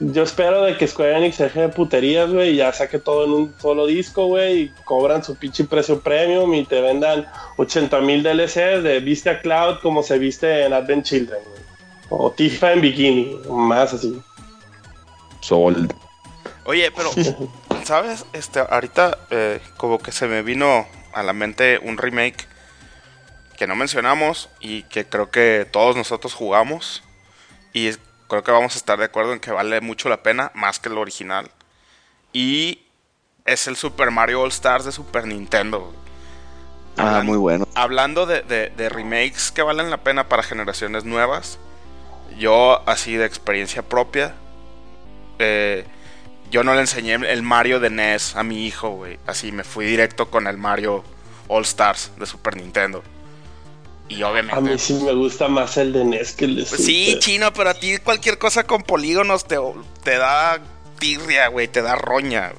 [0.00, 3.24] Yo espero de que Square Enix se deje de puterías, güey, y ya saque todo
[3.24, 8.00] en un solo disco, güey, y cobran su pinche precio premium y te vendan 80
[8.00, 11.62] mil DLCs de viste a Cloud como se viste en Advent Children, güey.
[12.08, 14.20] O Tifa en bikini, más así.
[15.40, 15.94] Sold.
[16.64, 17.10] Oye, pero,
[17.84, 18.24] ¿sabes?
[18.32, 22.48] Este, ahorita eh, como que se me vino a la mente un remake
[23.56, 27.02] que no mencionamos y que creo que todos nosotros jugamos.
[27.72, 27.98] Y es-
[28.28, 30.88] creo que vamos a estar de acuerdo en que vale mucho la pena, más que
[30.88, 31.50] el original.
[32.32, 32.80] Y
[33.44, 35.92] es el Super Mario All Stars de Super Nintendo.
[36.96, 37.66] Ah, Hablan- muy bueno.
[37.74, 41.58] Hablando de, de- de remakes que valen la pena para generaciones nuevas,
[42.38, 44.34] yo así de experiencia propia,
[45.38, 45.84] eh,
[46.50, 49.18] yo no le enseñé el Mario de NES a mi hijo, güey.
[49.26, 51.02] Así me fui directo con el Mario
[51.48, 53.02] All Stars de Super Nintendo.
[54.08, 54.56] Y obviamente...
[54.58, 57.52] A mí sí me gusta más el de NES que el de Pues sí, chino,
[57.52, 59.56] pero a ti cualquier cosa con polígonos te,
[60.02, 60.60] te da
[60.98, 62.52] tirria, güey, te da roña.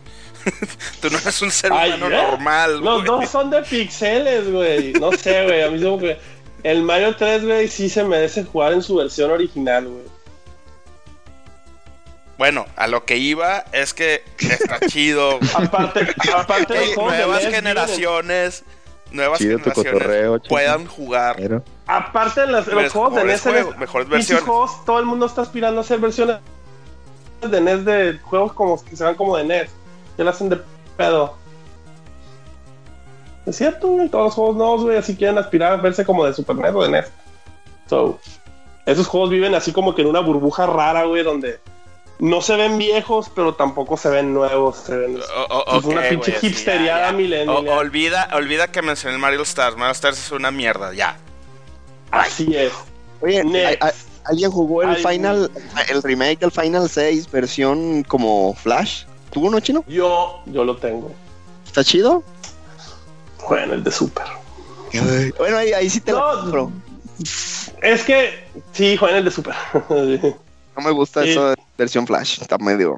[1.01, 2.09] Tú no eres un ser humano ¿eh?
[2.09, 3.05] normal, Los güey.
[3.05, 4.93] dos son de pixeles, güey.
[4.93, 5.61] No sé, güey.
[5.61, 6.17] A mí como que
[6.63, 10.03] el Mario 3, güey, sí se merece jugar en su versión original, güey.
[12.37, 15.39] Bueno, a lo que iba es que está chido.
[15.53, 18.63] Aparte, aparte de nuevas NES, generaciones,
[19.13, 21.35] nuevas Chido generaciones cotorreo, puedan jugar.
[21.37, 24.43] Pero Aparte de los, juegos de NES, juegos, mejores versiones.
[24.43, 26.37] juegos, todo el mundo está aspirando a hacer versiones
[27.41, 29.69] de NES de juegos como que se van como de NES.
[30.15, 30.61] Que lo hacen de
[30.97, 31.35] pedo.
[33.45, 34.09] Es cierto, güey.
[34.09, 36.83] Todos los juegos nuevos, güey, así quieren aspirar a verse como de Super NES o
[36.83, 37.11] de NES.
[37.87, 38.19] So,
[38.85, 41.59] esos juegos viven así como que en una burbuja rara, güey, donde
[42.19, 44.77] no se ven viejos, pero tampoco se ven nuevos.
[44.77, 47.17] Se ven, O- o- Es una pinche así, hipsteriada ya, ya.
[47.17, 47.67] millennial.
[47.67, 49.75] O- olvida, olvida que mencioné el Mario Stars.
[49.75, 51.17] Mario Stars es una mierda, ya.
[52.11, 52.71] así es.
[53.21, 53.81] Oye, Next.
[53.83, 53.93] ¿a- a-
[54.25, 55.51] ¿alguien jugó el Ay, Final,
[55.89, 59.05] el remake del Final 6 versión como Flash?
[59.31, 59.83] ¿Tuvo uno chino?
[59.87, 61.11] Yo, yo lo tengo.
[61.65, 62.23] ¿Está chido?
[63.49, 64.25] Bueno, el de Super.
[65.39, 66.71] bueno, ahí, ahí sí te No, compro.
[67.81, 69.55] Es que sí, jueguen el de Super.
[70.77, 71.29] No me gusta Sí.
[71.31, 72.41] esa versión Flash.
[72.41, 72.95] Está medio.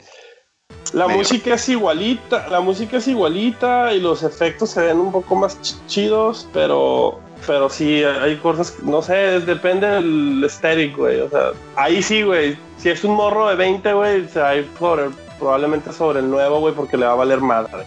[0.93, 1.19] La Medio.
[1.19, 5.59] música es igualita, la música es igualita y los efectos se ven un poco más
[5.61, 11.51] ch- chidos, pero pero sí hay cosas, no sé, depende del aesthetic, güey, o sea,
[11.75, 15.09] ahí sí, güey, si es un morro de 20, güey, se va a ir sobre,
[15.37, 17.83] probablemente sobre el nuevo, güey, porque le va a valer madre.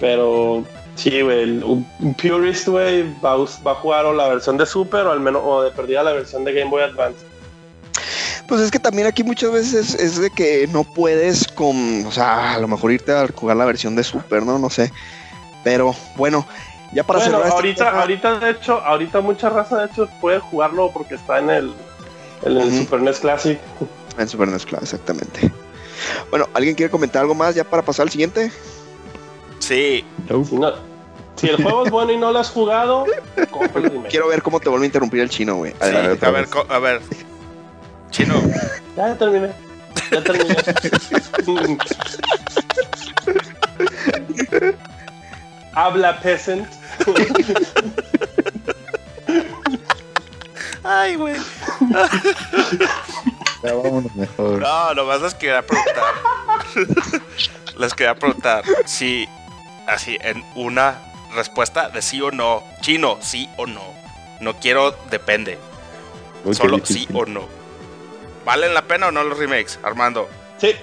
[0.00, 0.64] Pero
[0.96, 5.06] sí, güey, un, un purist, güey, va, va a jugar o la versión de Super
[5.06, 7.23] o al menos o de perdida la versión de Game Boy Advance.
[8.46, 12.04] Pues es que también aquí muchas veces es de que no puedes con.
[12.06, 14.58] O sea, a lo mejor irte a jugar la versión de Super, ¿no?
[14.58, 14.92] No sé.
[15.62, 16.46] Pero bueno,
[16.92, 20.08] ya para bueno, cerrar este ahorita, tema- ahorita de hecho, ahorita mucha raza de hecho
[20.20, 21.74] puede jugarlo porque está en el,
[22.42, 22.78] en el.
[22.80, 23.58] Super NES Classic.
[24.18, 25.50] En Super NES Classic, exactamente.
[26.28, 28.52] Bueno, ¿alguien quiere comentar algo más ya para pasar al siguiente?
[29.60, 30.04] Sí,
[30.48, 30.72] Si, no-
[31.36, 33.06] si el juego es bueno y no lo has jugado.
[34.10, 35.72] Quiero ver cómo te vuelve a interrumpir el chino, güey.
[35.72, 36.26] sí, Adelante.
[36.26, 37.00] a ver, co- a ver.
[38.14, 38.40] Chino,
[38.96, 39.50] Ya, terminé.
[40.12, 40.54] Ya terminé.
[45.74, 46.68] Habla peasant.
[50.84, 51.34] ay, güey.
[53.64, 54.60] Ya vámonos mejor.
[54.60, 56.14] No, nomás les quería preguntar.
[57.76, 59.28] les quería preguntar si,
[59.88, 61.02] así, en una
[61.34, 62.62] respuesta de sí o no.
[62.80, 63.82] Chino, sí o no.
[64.38, 65.58] No quiero, depende.
[66.44, 67.63] Uy, Solo sí o no.
[68.44, 69.78] ¿Valen la pena o no los remakes?
[69.82, 70.28] Armando.
[70.58, 70.74] Sí,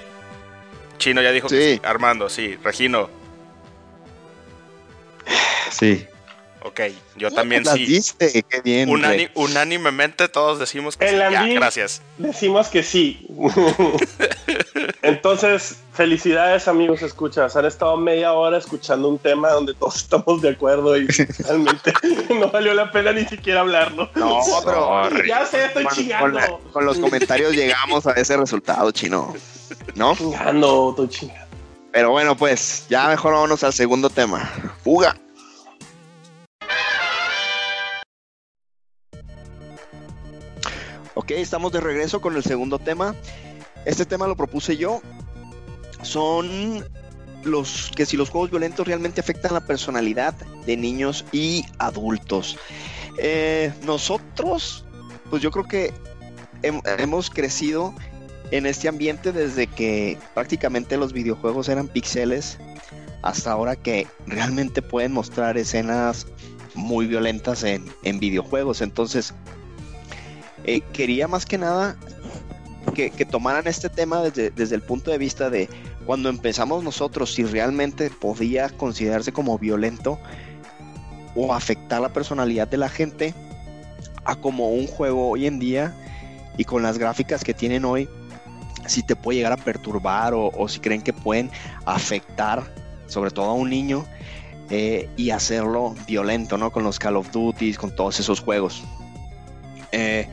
[0.98, 1.74] Chino ya dijo que Sí.
[1.76, 1.82] sí.
[1.84, 2.58] Armando, sí.
[2.64, 3.10] Regino,
[5.72, 6.06] Sí.
[6.64, 6.80] Ok.
[7.18, 7.86] Yo también sí.
[7.86, 8.90] diste, qué bien.
[8.90, 9.52] Unani- güey.
[9.52, 11.20] unánimemente todos decimos que El sí.
[11.32, 12.02] Ya, gracias.
[12.18, 13.28] decimos que sí.
[15.02, 17.56] Entonces, felicidades amigos escuchas.
[17.56, 21.94] Han estado media hora escuchando un tema donde todos estamos de acuerdo y realmente
[22.30, 24.10] no valió la pena ni siquiera hablarlo.
[24.16, 26.40] No, pero Ya sé, estoy con, con chingando.
[26.40, 29.34] la- con los comentarios llegamos a ese resultado, chino.
[29.96, 30.16] ¿No?
[30.16, 31.42] Chingando, estoy chingando.
[31.92, 34.50] Pero bueno, pues ya mejor vámonos al segundo tema.
[34.84, 35.16] Fuga.
[41.40, 43.16] Estamos de regreso con el segundo tema.
[43.86, 45.02] Este tema lo propuse yo.
[46.02, 46.86] Son
[47.44, 50.34] los que si los juegos violentos realmente afectan la personalidad
[50.66, 52.58] de niños y adultos.
[53.18, 54.86] Eh, nosotros,
[55.30, 55.94] pues yo creo que
[56.62, 57.94] hem- hemos crecido
[58.52, 62.58] en este ambiente desde que prácticamente los videojuegos eran píxeles
[63.22, 66.28] hasta ahora que realmente pueden mostrar escenas
[66.74, 68.82] muy violentas en, en videojuegos.
[68.82, 69.34] Entonces,
[70.66, 71.98] eh, quería más que nada
[72.94, 75.70] que, tomaran este tema desde, desde el punto de vista de
[76.06, 80.20] cuando empezamos nosotros, si realmente podía considerarse como violento
[81.36, 83.34] o afectar la personalidad de la gente
[84.26, 85.96] a como un juego hoy en día
[86.58, 88.10] y con las gráficas que tienen hoy,
[88.88, 91.50] si te puede llegar a perturbar o, o si creen que pueden
[91.86, 92.64] afectar
[93.08, 94.06] sobre todo a un niño
[94.70, 96.72] eh, y hacerlo violento, ¿no?
[96.72, 98.84] Con los Call of Duty, con todos esos juegos.
[99.92, 100.28] Eh,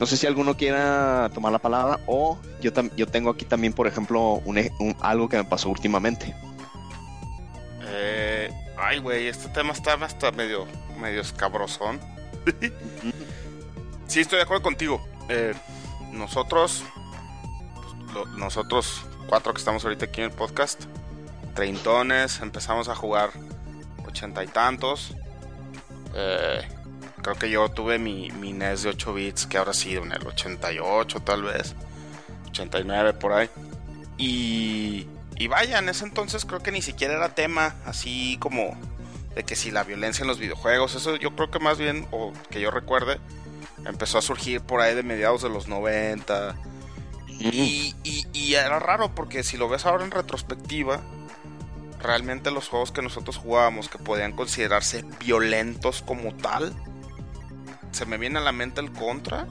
[0.00, 3.72] no sé si alguno quiera tomar la palabra o yo, tam- yo tengo aquí también,
[3.72, 6.34] por ejemplo, un, algo que me pasó últimamente.
[7.86, 10.66] Eh, ay, güey, este tema está hasta medio,
[10.98, 12.00] medio escabrosón.
[14.06, 15.06] sí, estoy de acuerdo contigo.
[15.28, 15.54] Eh,
[16.12, 16.82] nosotros,
[17.74, 20.84] pues, lo- nosotros cuatro que estamos ahorita aquí en el podcast,
[21.54, 23.30] treintones, empezamos a jugar
[24.06, 25.14] ochenta y tantos.
[26.14, 26.62] Eh,
[27.24, 30.24] creo que yo tuve mi, mi NES de 8 bits, que habrá sido en el
[30.26, 31.74] 88 tal vez,
[32.50, 33.50] 89 por ahí.
[34.18, 38.76] Y, y vaya, en ese entonces creo que ni siquiera era tema así como
[39.34, 42.32] de que si la violencia en los videojuegos, eso yo creo que más bien, o
[42.50, 43.18] que yo recuerde,
[43.84, 46.54] empezó a surgir por ahí de mediados de los 90.
[47.40, 51.00] Y, y- y era raro porque si lo ves ahora en retrospectiva,
[52.00, 56.72] realmente los juegos que nosotros jugábamos que podían considerarse violentos como tal,
[57.94, 59.46] se me viene a la mente el Contra,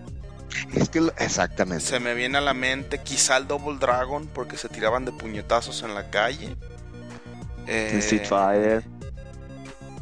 [0.74, 1.84] Es que exactamente.
[1.86, 5.82] se me viene a la mente quizá el Double Dragon porque se tiraban de puñetazos
[5.84, 6.56] en la calle.
[7.68, 8.84] Eh, Street Fighter.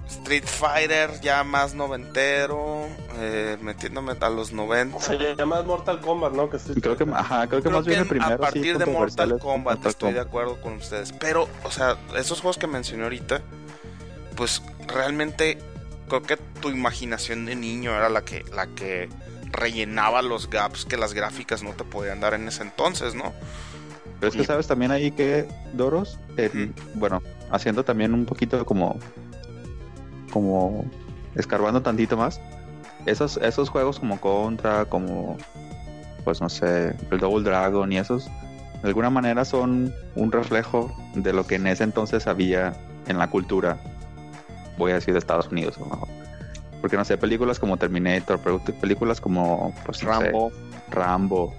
[0.09, 2.85] Street Fighter ya más noventero,
[3.17, 4.99] eh, metiéndome a los 90.
[4.99, 6.49] Se llama Mortal Kombat, ¿no?
[6.49, 8.35] Que estoy- Creo que, ajá, creo que Creo más bien el primero.
[8.35, 11.13] a partir sí, de Mortal Kombat Mortal estoy de acuerdo con ustedes.
[11.13, 13.41] Pero, o sea, esos juegos que mencioné ahorita,
[14.35, 15.59] pues realmente
[16.11, 19.07] creo que tu imaginación de niño era la que, la que
[19.51, 23.33] rellenaba los gaps que las gráficas no te podían dar en ese entonces, ¿no?
[24.19, 26.19] Pero es que sabes también ahí que Doros,
[26.95, 28.99] bueno, haciendo también un poquito como
[30.31, 30.85] como
[31.35, 32.39] escarbando tantito más,
[33.05, 35.37] esos, esos juegos como Contra, como,
[36.23, 38.25] pues no sé, el Double Dragon y esos,
[38.81, 42.73] de alguna manera son un reflejo de lo que en ese entonces había
[43.07, 43.77] en la cultura,
[44.77, 46.07] voy a decir de Estados Unidos mejor.
[46.81, 48.39] Porque no sé, películas como Terminator,
[48.79, 50.51] películas como pues, Rambo.
[50.89, 51.53] Rambo.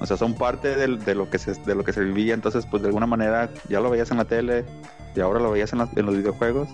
[0.00, 2.34] O sea, son parte de, de, lo que se, de lo que se vivía.
[2.34, 4.64] Entonces, pues de alguna manera ya lo veías en la tele
[5.14, 6.68] y ahora lo veías en, la, en los videojuegos.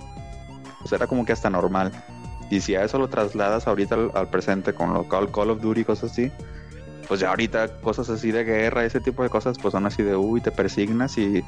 [0.81, 1.93] Pues era como que hasta normal.
[2.51, 5.61] Y si a eso lo trasladas ahorita al, al presente con lo Call, Call of
[5.61, 6.33] Duty y cosas así,
[7.09, 10.17] pues ya ahorita cosas así de guerra, ese tipo de cosas, pues son así de
[10.17, 11.45] uy, te persignas y,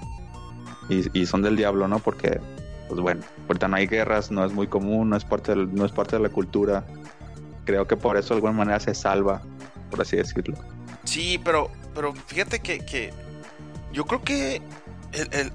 [0.88, 1.98] y, y son del diablo, ¿no?
[1.98, 2.40] Porque
[2.92, 5.86] pues bueno, ahorita no hay guerras, no es muy común, no es parte del, no
[5.86, 6.84] es parte de la cultura.
[7.64, 9.40] Creo que por eso de alguna manera se salva,
[9.90, 10.58] por así decirlo.
[11.04, 13.14] Sí, pero, pero fíjate que, que
[13.94, 14.60] yo creo que
[15.12, 15.52] el, el,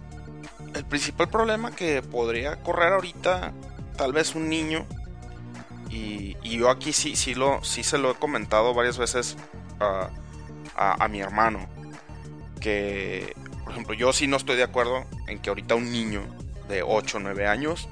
[0.74, 3.54] el, principal problema que podría correr ahorita,
[3.96, 4.88] tal vez un niño,
[5.92, 9.38] y, y yo aquí sí, sí, lo, sí se lo he comentado varias veces
[9.80, 10.10] a,
[10.76, 11.68] a mi hermano,
[12.60, 16.24] que, por ejemplo, yo sí no estoy de acuerdo en que ahorita un niño
[16.68, 17.88] de 8 o 9 años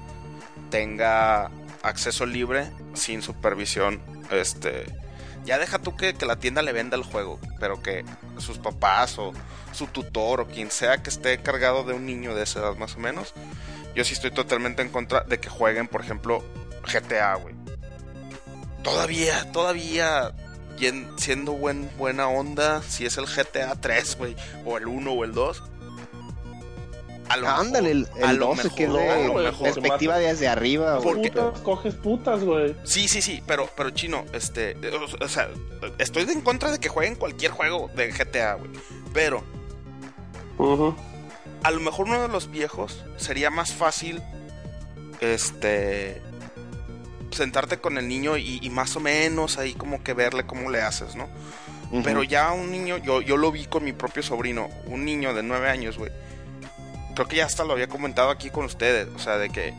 [0.70, 1.50] tenga
[1.82, 4.00] acceso libre sin supervisión.
[4.30, 4.86] Este.
[5.44, 8.04] Ya deja tú que, que, la tienda le venda el juego, pero que
[8.38, 9.32] sus papás o
[9.72, 12.96] su tutor o quien sea que esté encargado de un niño de esa edad más
[12.96, 13.32] o menos.
[13.94, 16.44] Yo sí estoy totalmente en contra de que jueguen, por ejemplo,
[16.82, 17.54] GTA, güey.
[18.82, 20.34] Todavía, todavía
[21.16, 25.32] siendo buen, buena onda, si es el GTA 3, güey, o el 1 o el
[25.32, 25.62] 2
[27.28, 29.62] a lo Ándale, el, el a lo 12 mejor, que es de a lo mejor.
[29.74, 31.00] perspectiva desde arriba.
[31.02, 32.74] Porque- Putas, coges putas, güey.
[32.84, 35.48] Sí, sí, sí, pero, pero chino, este, o, o sea,
[35.98, 38.70] estoy en contra de que jueguen cualquier juego de GTA, güey.
[39.12, 39.42] Pero
[41.62, 44.22] a lo mejor uno de los viejos sería más fácil,
[45.20, 46.22] este,
[47.30, 50.82] sentarte con el niño y, y más o menos ahí como que verle cómo le
[50.82, 51.28] haces, ¿no?
[52.02, 55.42] Pero ya un niño, yo, yo lo vi con mi propio sobrino, un niño de
[55.44, 56.10] nueve años, güey.
[57.16, 59.74] Creo que ya hasta lo había comentado aquí con ustedes, o sea, de que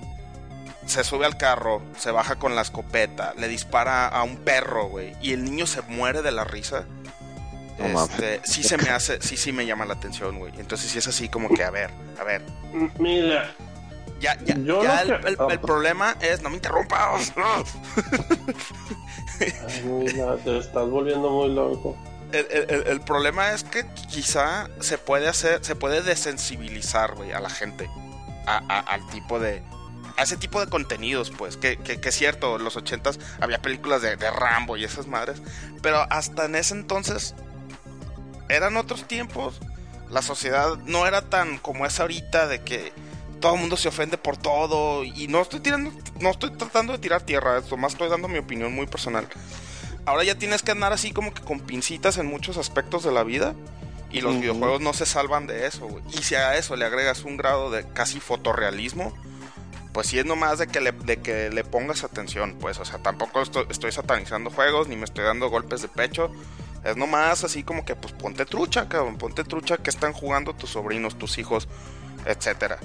[0.85, 5.15] se sube al carro, se baja con la escopeta, le dispara a un perro, güey,
[5.21, 6.83] y el niño se muere de la risa.
[7.77, 8.09] No mames.
[8.09, 10.51] Este, sí se me hace, sí, sí me llama la atención, güey.
[10.57, 12.41] Entonces sí es así como que, a ver, a ver.
[12.99, 13.53] Mira,
[14.19, 17.33] Ya, ya, Yo ya no el, que- el- ah, el problema es, no me interrumpas.
[19.39, 21.95] ay, mira, te estás volviendo muy loco.
[22.31, 27.89] El, problema es que quizá se puede hacer, se puede desensibilizar, a la gente.
[28.45, 29.63] Al tipo de.
[30.17, 31.57] A ese tipo de contenidos, pues.
[31.57, 35.41] Que, que, es cierto, en los ochentas había películas de, de Rambo y esas madres.
[35.81, 37.33] Pero hasta en ese entonces.
[38.49, 39.59] Eran otros tiempos.
[40.09, 42.93] La sociedad no era tan como es ahorita de que
[43.41, 45.03] todo el mundo se ofende por todo.
[45.03, 45.91] Y no estoy tirando.
[46.19, 47.57] No estoy tratando de tirar tierra.
[47.57, 49.27] Esto más estoy dando mi opinión muy personal
[50.07, 53.23] ahora ya tienes que andar así como que con pincitas en muchos aspectos de la
[53.23, 53.53] vida.
[54.09, 56.01] Y los videojuegos no se salvan de eso, güey.
[56.17, 59.13] Y si a eso le agregas un grado de casi fotorrealismo,
[59.91, 62.79] pues sí es nomás de que le, de que le pongas atención, pues.
[62.79, 66.31] O sea, tampoco estoy, estoy satanizando juegos, ni me estoy dando golpes de pecho.
[66.85, 69.17] Es nomás así como que, pues ponte trucha, cabrón.
[69.17, 71.67] Ponte trucha que están jugando tus sobrinos, tus hijos,
[72.25, 72.79] etcétera.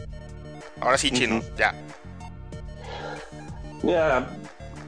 [0.81, 1.73] Ahora sí, chino, ya.
[3.85, 4.29] Mira,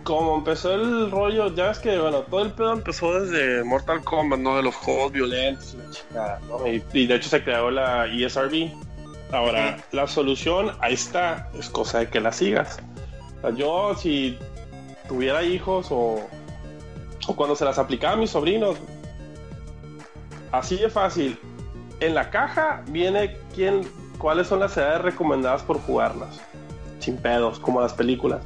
[0.05, 4.39] como empezó el rollo, ya ves que, bueno, todo el pedo empezó desde Mortal Kombat,
[4.39, 4.57] ¿no?
[4.57, 6.67] De los juegos violentos y la chingada, ¿no?
[6.67, 8.71] Y, y de hecho se creó la ESRB.
[9.33, 12.79] Ahora, la solución, ahí está, es cosa de que la sigas.
[13.39, 14.39] O sea, yo, si
[15.09, 16.21] tuviera hijos o,
[17.27, 18.77] o cuando se las aplicaba a mis sobrinos,
[20.53, 21.39] así de fácil.
[22.01, 23.81] En la caja viene quién,
[24.19, 26.41] cuáles son las edades recomendadas por jugarlas.
[27.01, 28.41] Sin pedos, como las películas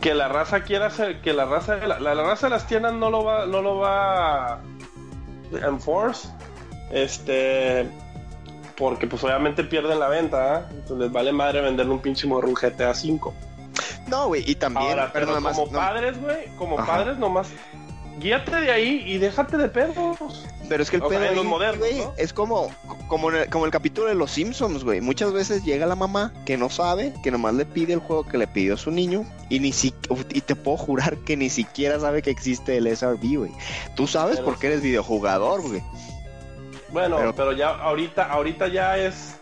[0.00, 2.66] que la raza quiera hacer, que la raza de la, la- la raza de las
[2.66, 4.60] tiendas no lo va, no lo va a
[5.66, 6.28] enforce,
[6.92, 7.86] este,
[8.76, 10.66] porque pues obviamente pierden la venta, ¿ah?
[10.70, 13.34] entonces les vale madre venderle un pinche morro un GTA 5.
[14.08, 16.86] No, güey, y también, Ahora, pero como no, padres, güey, como Ajá.
[16.96, 17.48] padres nomás,
[18.20, 20.44] guíate de ahí y déjate de pedos.
[20.68, 22.12] pero es que el sea, pedo los ahí, modernos, güey, ¿no?
[22.16, 22.70] es como,
[23.08, 25.00] como, en el, como el capítulo de los Simpsons, güey.
[25.00, 28.38] Muchas veces llega la mamá que no sabe, que nomás le pide el juego que
[28.38, 29.92] le pidió a su niño y ni si,
[30.30, 33.52] y te puedo jurar que ni siquiera sabe que existe el SRB, güey.
[33.96, 35.82] Tú sabes Pero porque eres videojugador, güey.
[36.90, 39.36] Bueno, Pero- pero, ya ahorita, ahorita ya es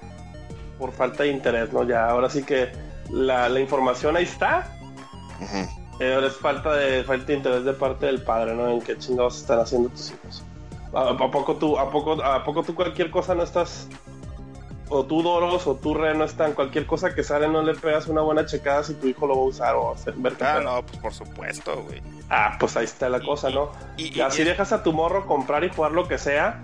[0.79, 1.83] por falta de interés, ¿no?
[1.83, 2.71] Ya ahora sí que
[3.11, 4.71] la, la información ahí está,
[5.41, 5.78] Ujú.
[6.01, 8.69] Eh, ahora es falta de, falta de interés de parte del padre, ¿no?
[8.69, 10.43] En qué chingados están haciendo tus hijos.
[10.95, 13.89] ¿A, a poco tú, a poco, a poco tú cualquier cosa no estás
[14.91, 18.23] o tú Doros o tú Reno están, cualquier cosa que sale no le pegas una
[18.23, 20.83] buena checada si tu hijo lo va a usar o hacer ver qué Ah, no,
[20.87, 22.01] pues por supuesto, güey.
[22.31, 23.71] Ah, pues ahí está la cosa, ¿no?
[23.99, 26.63] y- Y, y- así dejas a tu morro comprar y jugar lo que sea,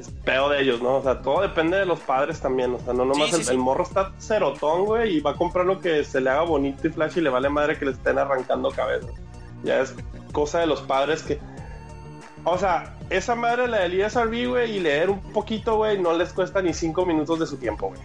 [0.00, 0.96] es pedo de ellos, ¿no?
[0.96, 3.44] O sea, todo depende de los padres también, o sea, no nomás Sí, sí, el,
[3.44, 3.50] sí.
[3.52, 6.86] el morro está cerotón, güey, y va a comprar lo que se le haga bonito
[6.86, 9.08] y flash y le vale madre que le estén arrancando cabeza.
[9.62, 9.94] Ya es
[10.32, 11.38] cosa de los padres que...
[12.44, 16.32] O sea, esa madre la del ESRB, güey, y leer un poquito, güey, no les
[16.32, 18.00] cuesta ni cinco minutos de su tiempo, güey.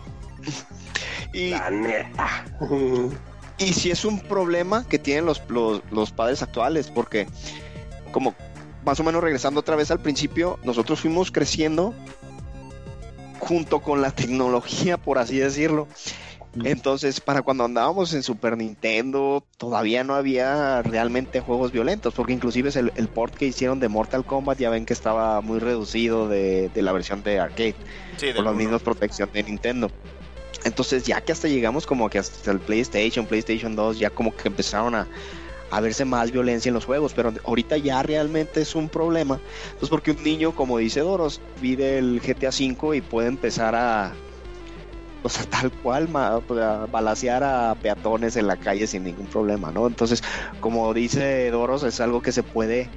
[1.33, 2.45] Y, La neta.
[3.57, 7.27] y si es un problema que tienen los, los, los padres actuales, porque
[8.11, 8.33] como
[8.85, 11.93] más o menos regresando otra vez al principio, nosotros fuimos creciendo
[13.39, 15.87] junto con la tecnología, por así decirlo.
[16.63, 22.71] Entonces, para cuando andábamos en Super Nintendo, todavía no había realmente juegos violentos, porque inclusive
[22.73, 26.69] el, el port que hicieron de Mortal Kombat, ya ven que estaba muy reducido de,
[26.69, 27.75] de la versión de arcade
[28.17, 29.91] Sí, por las mismas protección de Nintendo.
[30.65, 34.47] Entonces ya que hasta llegamos como que hasta el PlayStation, PlayStation 2, ya como que
[34.47, 35.07] empezaron a,
[35.71, 39.39] a verse más violencia en los juegos, pero ahorita ya realmente es un problema.
[39.65, 44.13] Entonces porque un niño, como dice Doros, pide el GTA V y puede empezar a,
[45.23, 49.71] o sea, tal cual, ma- a balasear a peatones en la calle sin ningún problema,
[49.71, 49.87] ¿no?
[49.87, 50.23] Entonces,
[50.59, 52.89] como dice Doros, es algo que se puede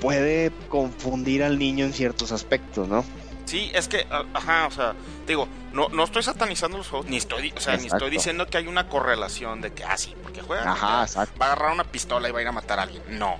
[0.00, 3.04] puede confundir al niño en ciertos aspectos, ¿no?
[3.48, 4.94] Sí, es que, ajá, o sea,
[5.26, 8.58] digo, no, no estoy satanizando los juegos, ni estoy, o sea, ni estoy diciendo que
[8.58, 11.06] hay una correlación de que, ah, sí, porque juega, Ajá,
[11.40, 13.02] va a agarrar una pistola y va a ir a matar a alguien.
[13.18, 13.38] No,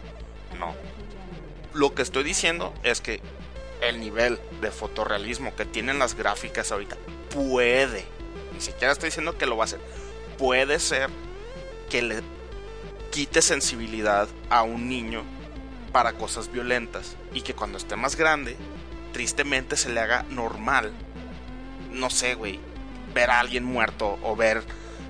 [0.58, 0.74] no.
[1.74, 3.20] Lo que estoy diciendo es que
[3.82, 6.96] el nivel de fotorrealismo que tienen las gráficas ahorita
[7.28, 8.06] puede,
[8.54, 9.80] ni siquiera estoy diciendo que lo va a hacer,
[10.38, 11.10] puede ser
[11.90, 12.22] que le
[13.10, 15.22] quite sensibilidad a un niño
[15.92, 18.56] para cosas violentas y que cuando esté más grande,
[19.12, 20.92] tristemente se le haga normal,
[21.90, 22.60] no sé, güey,
[23.14, 24.62] ver a alguien muerto o ver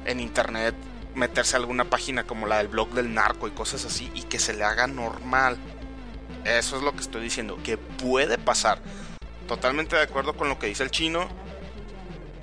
[0.05, 0.75] en internet
[1.15, 4.39] meterse a alguna página como la del blog del narco y cosas así y que
[4.39, 5.59] se le haga normal.
[6.45, 8.79] Eso es lo que estoy diciendo, que puede pasar.
[9.47, 11.29] Totalmente de acuerdo con lo que dice el chino.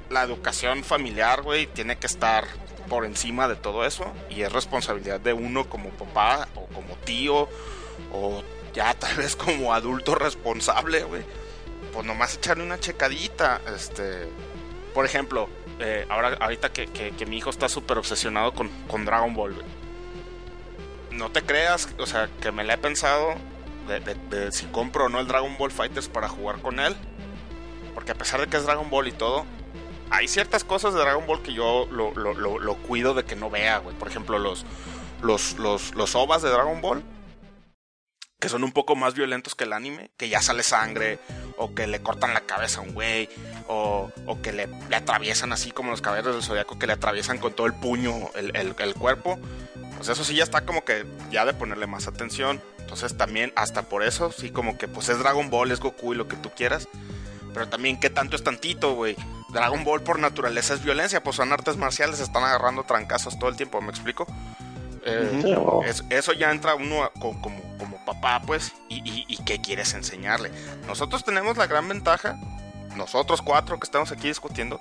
[0.09, 2.45] La educación familiar, güey, tiene que estar
[2.89, 7.49] por encima de todo eso y es responsabilidad de uno como papá o como tío
[8.13, 8.43] o
[8.73, 11.23] ya tal vez como adulto responsable, güey.
[11.95, 14.27] Pues nomás echarle una checadita, este,
[14.93, 19.33] por ejemplo, eh, ahora ahorita que, que- mi hijo está súper obsesionado con, con Dragon
[19.33, 19.55] Ball.
[21.11, 23.35] No te creas, o sea, que me la he pensado
[23.87, 26.95] de si compro o no el Dragon Ball Fighters para jugar con él.
[27.93, 29.45] Porque a pesar de que es Dragon Ball y todo,
[30.09, 33.37] hay ciertas cosas de Dragon Ball que yo lo, lo- lo- lo cuido de que
[33.37, 33.95] no vea, güey.
[33.95, 34.65] Por ejemplo, los,
[35.21, 37.01] los, los, los OVAs de Dragon Ball,
[38.39, 41.19] que son un poco más violentos que el anime, que ya sale sangre,
[41.57, 43.29] o que le cortan la cabeza a un güey,
[43.67, 47.53] o, o que le, atraviesan así como los caballeros del zodiaco, que le atraviesan con
[47.53, 49.39] todo el puño el, el- el cuerpo.
[49.97, 52.61] Pues eso sí ya está como que ya de ponerle más atención.
[52.79, 56.17] Entonces también, hasta por eso, sí como que pues es Dragon Ball, es Goku y
[56.17, 56.87] lo que tú quieras.
[57.53, 59.15] Pero también, ¿qué tanto es tantito, güey?
[59.53, 63.55] Dragon Ball por naturaleza es violencia, pues son artes marciales, están agarrando trancazos todo el
[63.55, 64.27] tiempo, ¿me explico?
[65.05, 65.39] Eh.
[65.43, 67.39] Sí, es- eso ya entra uno como,
[67.77, 70.51] como papá, pues, y, y- y qué quieres enseñarle.
[70.87, 72.37] Nosotros tenemos la gran ventaja,
[72.95, 74.79] nosotros cuatro que estamos aquí discutiendo,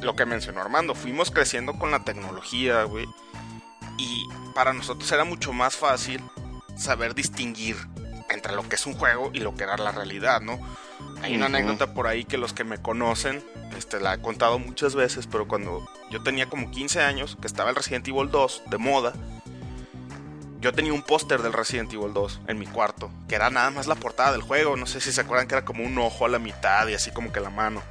[0.00, 3.06] lo que mencionó Armando, fuimos creciendo con la tecnología, güey,
[3.98, 4.24] y
[4.54, 6.22] para nosotros era mucho más fácil
[6.76, 7.76] saber distinguir
[8.30, 10.58] entre lo que es un juego y lo que era la realidad, ¿no?
[11.22, 13.42] Hay una anécdota por ahí que los que me conocen,
[13.76, 17.70] este, la he contado muchas veces, pero cuando yo tenía como 15 años, que estaba
[17.70, 19.12] el Resident Evil 2 de moda,
[20.60, 23.86] yo tenía un póster del Resident Evil 2 en mi cuarto, que era nada más
[23.86, 26.28] la portada del juego, no sé si se acuerdan que era como un ojo a
[26.28, 27.82] la mitad y así como que la mano.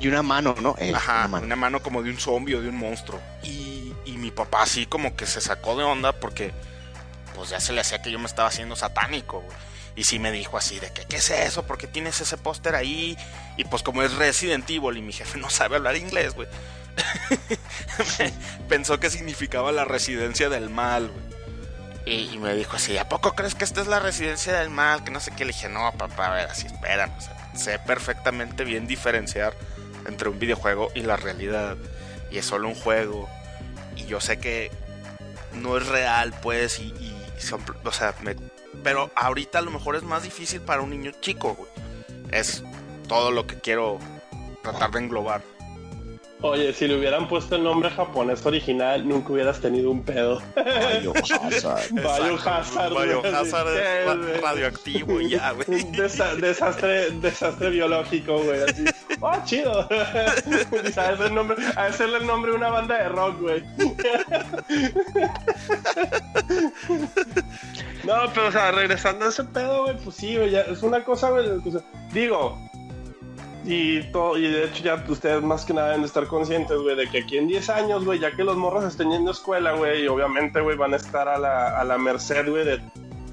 [0.00, 0.74] Y una mano, ¿no?
[0.78, 1.46] Eh, Ajá, una mano.
[1.46, 3.20] una mano como de un zombie o de un monstruo.
[3.42, 6.52] Y, y mi papá así como que se sacó de onda porque
[7.34, 9.56] pues ya se le hacía que yo me estaba haciendo satánico, güey.
[9.98, 11.66] Y sí me dijo así de que, ¿qué es eso?
[11.66, 13.18] ¿Por qué tienes ese póster ahí?
[13.56, 16.46] Y pues como es Resident Evil y mi jefe no sabe hablar inglés, güey.
[18.68, 22.32] Pensó que significaba la residencia del mal, güey.
[22.32, 25.02] Y, me dijo así, ¿a poco crees que esta es la residencia del mal?
[25.02, 25.44] Que no sé qué.
[25.44, 27.12] Le dije, no, papá, a ver, así esperan.
[27.18, 29.52] O sea, sé perfectamente bien diferenciar
[30.06, 31.76] entre un videojuego y la realidad.
[32.30, 33.28] Y es solo un juego.
[33.96, 34.70] Y yo sé que
[35.54, 36.94] no es real, pues, y,
[37.84, 38.36] o sea, me-
[38.82, 41.70] pero ahorita a lo mejor es más difícil para un niño chico, güey.
[42.30, 42.62] Es
[43.08, 43.98] todo lo que quiero
[44.62, 45.42] tratar de englobar.
[46.40, 50.40] Oye, si le hubieran puesto el nombre japonés original, nunca hubieras tenido un pedo.
[51.02, 51.90] Biohazard.
[51.94, 52.92] Biohazard.
[52.92, 55.66] Biohazard es radioactivo y ya, güey.
[55.68, 58.62] Un desa- desastre, desastre biológico, güey.
[58.62, 58.84] Así.
[59.20, 59.88] Oh, chido.
[60.96, 63.64] A, ese el nombre, a hacerle el nombre de una banda de rock, güey.
[68.04, 71.04] No, pero o sea, regresando a ese pedo, güey, pues sí, güey, ya es una
[71.04, 71.46] cosa, güey.
[72.12, 72.58] digo,
[73.70, 76.96] y todo, y de hecho ya ustedes más que nada deben de estar conscientes, güey,
[76.96, 79.72] de que aquí en 10 años, güey, ya que los morros estén yendo a escuela,
[79.72, 82.80] güey, y obviamente, güey, van a estar a la, a la merced, güey, de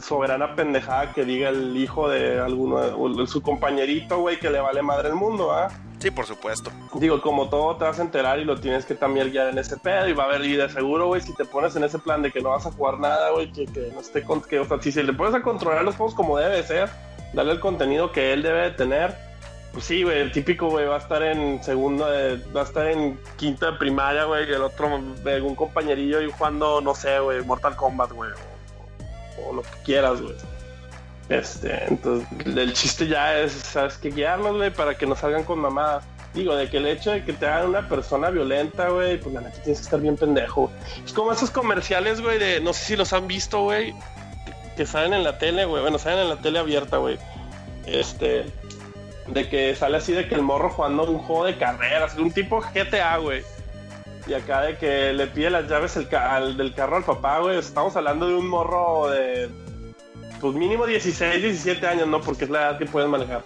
[0.01, 5.07] soberana pendejada que diga el hijo de alguno, su compañerito, güey, que le vale madre
[5.07, 5.69] el mundo, ¿ah?
[5.99, 6.69] Sí, por supuesto.
[6.95, 9.77] Digo, como todo te vas a enterar y lo tienes que también guiar en ese
[9.77, 12.21] pedo y va a haber, y de seguro, güey, si te pones en ese plan
[12.21, 14.65] de que no vas a jugar nada, güey, que, que no esté con, que, o
[14.65, 16.89] sea, si se le pones a controlar los juegos como debe ser,
[17.31, 19.24] darle el contenido que él debe de tener,
[19.75, 22.87] pues sí, güey, el típico, güey, va a estar en segundo, de- va a estar
[22.87, 24.87] en quinto de primaria, güey, el otro,
[25.25, 28.31] algún compañerillo y jugando, no sé, güey, Mortal Kombat, güey,
[29.45, 30.33] o, lo que quieras, güey.
[31.27, 34.11] Este, entonces, el chiste ya es, ¿sabes qué?
[34.11, 36.05] Guiarnos, güey, para que no salgan con mamadas.
[36.33, 39.41] Digo, de que el hecho de que te hagan una persona violenta, güey, pues la
[39.41, 40.71] neta tienes que estar bien pendejo.
[41.05, 43.93] Es como esos comerciales, güey, de, no sé si los han visto, güey,
[44.77, 47.17] que salen en la tele, güey, bueno, salen en la tele abierta, güey.
[47.85, 48.45] Este,
[49.27, 52.61] de que sale así de que el morro jugando un juego de carreras, un tipo
[52.61, 53.43] GTA, güey.
[54.27, 57.39] Y acá de que le pide las llaves el ca- al- del carro al papá,
[57.39, 57.57] güey.
[57.59, 59.49] Estamos hablando de un morro de,
[60.41, 62.21] pues mínimo 16, 17 años, ¿no?
[62.21, 63.43] Porque es la edad que puedes manejar.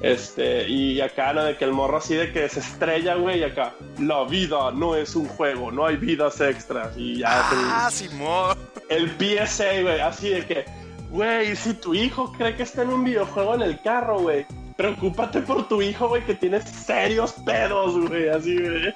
[0.00, 1.44] Este, y acá, ¿no?
[1.44, 4.96] De que el morro así de que se estrella, güey, y acá, la vida no
[4.96, 6.94] es un juego, no hay vidas extras.
[6.96, 8.56] Y ya Ah, Simón.
[8.90, 10.64] el PSA, güey, así de que,
[11.10, 14.44] güey, si tu hijo cree que está en un videojuego en el carro, güey,
[14.76, 18.94] preocúpate por tu hijo, güey, que tiene serios pedos, güey, así, güey.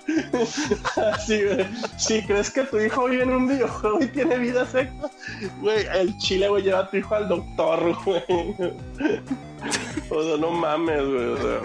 [1.12, 1.66] Así, güey.
[1.96, 5.10] Si crees que tu hijo vive en un videojuego y tiene vida sexo,
[5.60, 8.22] güey, el chile, güey, lleva a tu hijo al doctor, güey.
[10.10, 11.60] O sea, no mames, güey, o sea.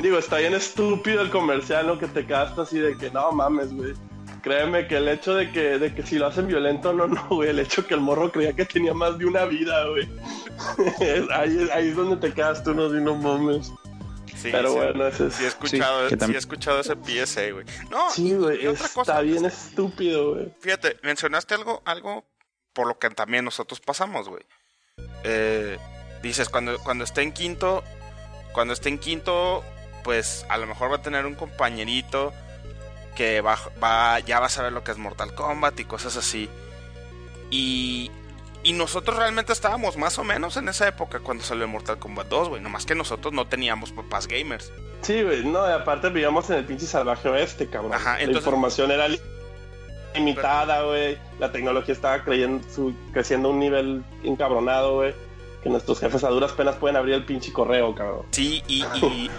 [0.00, 1.98] Digo, está bien estúpido el comercial, ¿no?
[1.98, 3.94] Que te quedaste así de que no mames, güey.
[4.42, 7.50] Créeme que el hecho de que, de que si lo hacen violento, no, no, güey.
[7.50, 10.08] El hecho que el morro creía que tenía más de una vida, güey.
[11.32, 13.70] ahí, ahí es donde te quedas tú, no, si no mames.
[14.36, 15.34] Sí, Pero sí, bueno, ese es.
[15.34, 17.64] sí he escuchado, sí, tam- he escuchado ese PSA, güey.
[17.90, 20.52] No, Sí, güey, está cosa, bien estúpido, güey.
[20.60, 22.24] Fíjate, mencionaste algo, algo
[22.72, 24.42] por lo que también nosotros pasamos, güey.
[25.22, 25.78] Eh,
[26.22, 27.84] dices, cuando, cuando esté en quinto,
[28.52, 29.62] cuando esté en quinto,
[30.02, 32.32] pues a lo mejor va a tener un compañerito
[33.16, 36.48] que va, va, ya va a saber lo que es Mortal Kombat y cosas así.
[37.50, 38.10] Y,
[38.62, 42.48] y nosotros realmente estábamos más o menos en esa época cuando salió Mortal Kombat 2,
[42.50, 42.62] güey.
[42.62, 44.72] Nomás que nosotros no teníamos papás gamers.
[45.02, 47.94] Sí, güey, no, y aparte vivíamos en el pinche salvaje oeste, cabrón.
[47.94, 49.20] Ajá, la entonces- información era li-
[50.14, 51.18] limitada, güey.
[51.38, 55.14] La tecnología estaba creyendo, su- creciendo a un nivel encabronado, güey.
[55.62, 58.26] Que nuestros jefes a duras penas pueden abrir el pinche correo, cabrón.
[58.30, 59.30] Sí, y, y,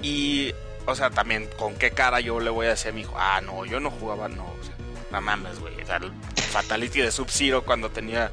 [0.02, 0.54] y,
[0.86, 3.14] o sea, también, ¿con qué cara yo le voy a decir a mi hijo?
[3.16, 4.74] Ah, no, yo no jugaba, no, o sea,
[5.10, 5.80] no mames, güey.
[5.82, 8.30] O sea, el Fatality de Sub-Zero cuando tenía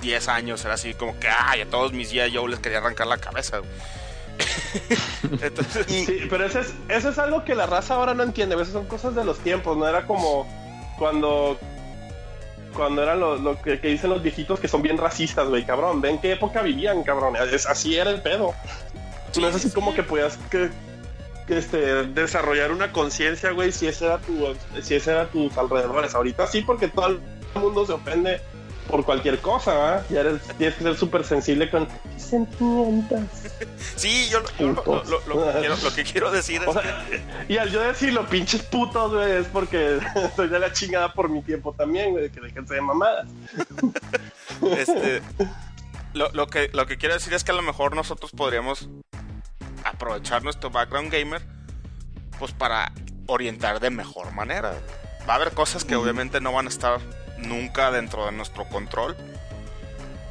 [0.00, 3.06] 10 años era así como que, ay, a todos mis días yo les quería arrancar
[3.06, 3.70] la cabeza, güey.
[5.42, 8.54] Entonces, Sí, pero eso es, eso es algo que la raza ahora no entiende.
[8.54, 10.46] Esas son cosas de los tiempos, no era como
[10.98, 11.58] cuando
[12.74, 16.00] cuando eran lo, lo que, que dicen los viejitos que son bien racistas, güey, cabrón.
[16.00, 17.34] Ven qué época vivían, cabrón.
[17.36, 18.54] Es, así era el pedo.
[19.38, 20.70] no es así como que podías que,
[21.50, 24.46] este, desarrollar una conciencia, güey, si ese era tu,
[24.82, 26.14] si ese era tus alrededores.
[26.14, 27.20] Ahorita sí, porque todo el
[27.54, 28.40] mundo se ofende
[28.88, 30.06] por cualquier cosa, ¿verdad?
[30.10, 31.86] Ya eres, tienes que ser súper sensible con
[32.16, 33.20] sentimientos.
[33.96, 37.06] sí, yo, lo, lo- lo- lo que quiero, lo que quiero decir es O sea,
[37.48, 39.98] y al yo decirlo, pinches putos, güey, es porque
[40.36, 43.28] soy de la chingada por mi tiempo también, güey, que déjense de mamadas.
[44.76, 45.22] Este,
[46.12, 48.88] lo, lo que, lo que quiero decir es que a lo mejor nosotros podríamos
[50.04, 51.42] aprovechar nuestro background gamer
[52.38, 52.90] pues para
[53.26, 54.72] orientar de mejor manera.
[55.28, 56.98] Va a haber cosas que obviamente no van a estar
[57.36, 59.14] nunca dentro de nuestro control.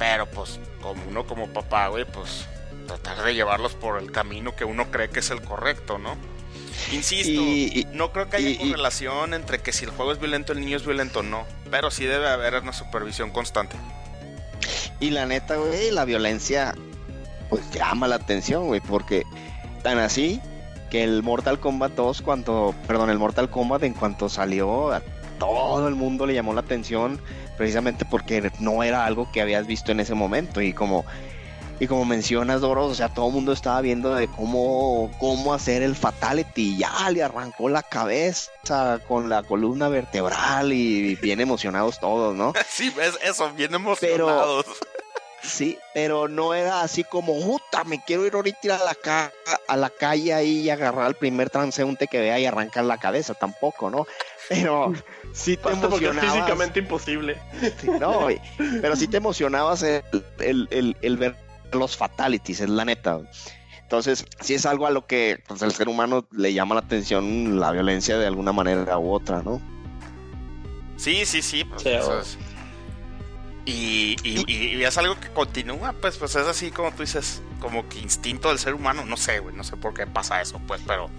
[0.00, 2.46] Pero pues como uno como papá, güey, pues
[2.88, 6.16] tratar de llevarlos por el camino que uno cree que es el correcto, ¿no?
[6.90, 10.18] Insisto, Y- y- no creo que haya y- correlación entre que si el juego es
[10.18, 11.46] violento, el niño es violento no.
[11.70, 13.76] Pero sí debe haber una supervisión constante.
[14.98, 16.74] Y la neta, güey, la violencia
[17.48, 19.24] pues llama la atención, güey, porque
[19.80, 20.40] tan así
[20.90, 25.02] que el Mortal Kombat 2 cuando, perdón, el Mortal Kombat en cuanto salió a
[25.38, 27.20] todo el mundo le llamó la atención
[27.56, 31.04] precisamente porque no era algo que habías visto en ese momento y como
[31.78, 35.82] Y como mencionas, Doros, o sea, todo el mundo estaba viendo de cómo, cómo hacer
[35.82, 36.76] el fatality.
[36.76, 42.52] Ya le arrancó la cabeza con la columna vertebral y bien emocionados todos, ¿no?
[42.68, 44.66] Sí, ves eso, bien emocionados.
[45.42, 49.32] Sí, pero no era así como, puta, me quiero ir ahorita a la,
[49.68, 53.34] a la calle ahí y agarrar al primer transeúnte que vea y arrancar la cabeza,
[53.34, 54.06] tampoco, ¿no?
[54.48, 54.92] Pero
[55.32, 56.24] sí te emocionabas.
[56.24, 57.38] Es físicamente imposible.
[58.00, 58.26] no,
[58.80, 61.36] pero sí te emocionabas el ver
[61.72, 63.20] los fatalities, es la neta.
[63.90, 67.58] Entonces, si es algo a lo que pues, el ser humano le llama la atención
[67.58, 69.60] la violencia de alguna manera u otra, ¿no?
[70.96, 71.64] Sí, sí, sí.
[71.64, 71.82] Pues,
[73.66, 77.98] y, y, es algo que continúa, pues, pues es así como tú dices, como que
[77.98, 81.10] instinto del ser humano, no sé, güey, no sé por qué pasa eso, pues, pero...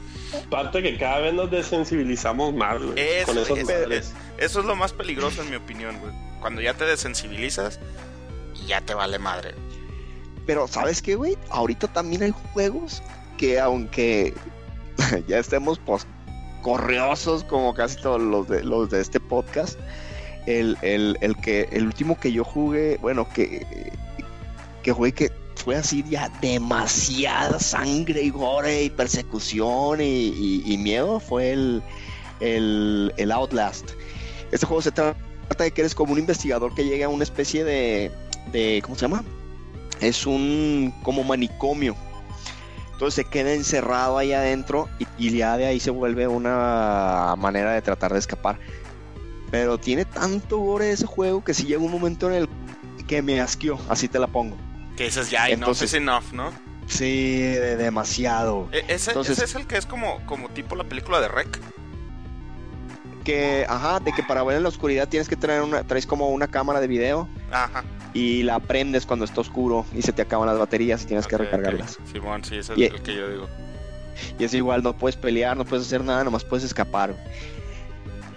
[0.48, 4.92] Aparte que cada vez nos desensibilizamos más, güey, eso, con esos eso es lo más
[4.92, 6.12] peligroso en mi opinión, güey.
[6.40, 7.80] Cuando ya te desensibilizas
[8.56, 9.54] y ya te vale madre.
[10.48, 11.38] Pero ¿sabes qué, güey?
[11.52, 13.04] Ahorita también hay juegos
[13.38, 14.34] que aunque
[15.28, 16.08] ya estemos pues,
[16.64, 19.80] corriosos como casi todos los de, los de este podcast,
[20.46, 20.78] el,
[21.42, 23.66] que, el último que yo jugué, bueno, que,
[24.84, 31.52] que jugué que fue así ya demasiada sangre y gore y persecución y, miedo fue
[31.52, 31.84] el,
[32.40, 33.92] el, el, Outlast.
[34.52, 35.16] Este juego se trata
[35.60, 38.12] de que eres como un investigador que llega a una especie de,
[38.52, 39.24] de ¿cómo se llama?
[40.02, 41.96] es un como manicomio.
[42.94, 47.82] Entonces se queda encerrado ahí adentro y, ya de ahí se vuelve una manera de
[47.82, 48.60] tratar de escapar.
[49.52, 52.50] Pero tiene tanto gore ese juego que si llega un momento en el
[53.08, 54.58] que me asqueó, así te la pongo.
[54.96, 56.52] Que dices ya, Entonces, enough, ¿no?
[56.88, 58.70] Sí, demasiado.
[58.72, 61.60] E, ese, es el que es como, como tipo la película de Rec.
[63.24, 66.30] Que, ajá, de que para ver en la oscuridad tienes que tener una, traes como
[66.30, 67.28] una cámara de video.
[67.52, 67.84] Ajá
[68.14, 71.38] y la prendes cuando está oscuro y se te acaban las baterías y tienes que
[71.38, 71.98] recargarlas.
[72.12, 73.50] Simón, sí, ese es el que yo digo.
[74.38, 77.16] Y es igual, no puedes pelear, no puedes hacer nada, nomás puedes escapar.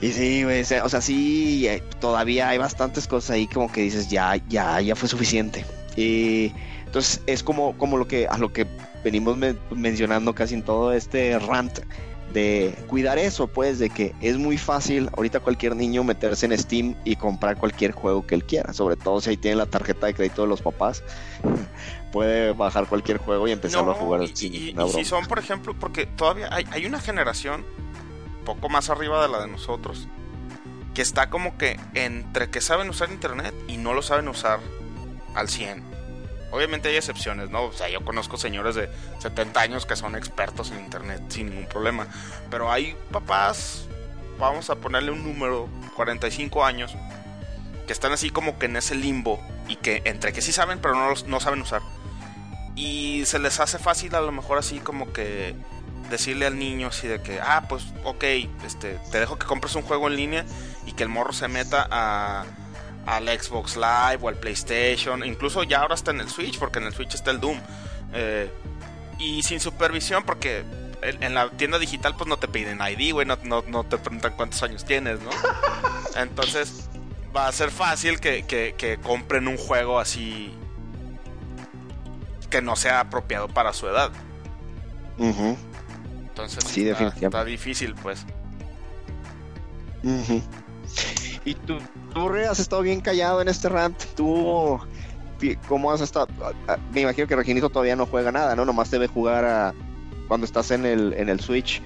[0.04, 4.36] Y sí, o sea, sí, eh, todavía hay bastantes cosas ahí como que dices, ya,
[4.50, 5.64] ya, ya fue suficiente.
[5.96, 6.52] Y
[6.84, 8.66] entonces es como, como lo que, a lo que
[9.02, 9.38] venimos
[9.70, 11.78] mencionando casi en todo este rant
[12.34, 16.94] de cuidar eso, pues, de que es muy fácil ahorita cualquier niño meterse en Steam
[17.06, 20.12] y comprar cualquier juego que él quiera, sobre todo si ahí tiene la tarjeta de
[20.12, 21.02] crédito de los papás,
[22.12, 24.24] puede bajar cualquier juego y empezar a jugar.
[24.24, 27.64] Y, y, si son, por ejemplo, porque todavía hay, hay una generación
[28.44, 30.08] poco más arriba de la de nosotros
[30.94, 34.60] que está como que entre que saben usar internet y no lo saben usar
[35.34, 35.82] al 100.
[36.52, 37.64] Obviamente hay excepciones, ¿no?
[37.64, 38.88] O sea, yo conozco señores de
[39.18, 42.06] 70 años que son expertos en internet sin ningún problema.
[42.48, 43.88] Pero hay papás,
[44.38, 46.94] vamos a ponerle un número, 45 años,
[47.88, 50.94] que están así como que en ese limbo y que entre que sí saben, pero
[50.94, 51.82] no, no saben usar.
[52.76, 55.56] Y se les hace fácil a lo mejor así como que
[56.14, 58.24] decirle al niño así de que, ah, pues ok,
[58.64, 60.44] este, te dejo que compres un juego en línea
[60.86, 62.44] y que el morro se meta a
[63.06, 66.86] al Xbox Live o al PlayStation, incluso ya ahora está en el Switch, porque en
[66.86, 67.58] el Switch está el Doom.
[68.12, 68.50] Eh,
[69.18, 70.64] y sin supervisión, porque
[71.02, 74.62] en la tienda digital pues no te piden ID, güey, no, no, te preguntan cuántos
[74.62, 75.30] años tienes, ¿no?
[76.16, 76.88] Entonces
[77.36, 80.54] va a ser fácil que, compren un juego así
[82.50, 84.12] que no sea apropiado para su edad.
[86.34, 88.26] Entonces sí, está, está, difícil, pues.
[91.44, 91.78] Y tú,
[92.12, 93.96] tú has estado bien callado en este rant.
[94.16, 94.80] Tú,
[95.68, 96.26] ¿cómo has estado?
[96.92, 98.64] Me imagino que Reginito todavía no juega nada, ¿no?
[98.64, 99.74] Nomás debe jugar a,
[100.26, 101.80] cuando estás en el, en el Switch.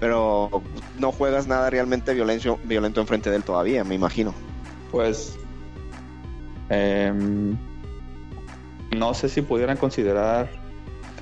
[0.00, 0.62] Pero
[0.98, 4.32] no juegas nada realmente violento, violento enfrente de él todavía, me imagino.
[4.90, 5.36] Pues.
[6.70, 7.54] Em,
[8.96, 10.63] no sé si pudieran considerar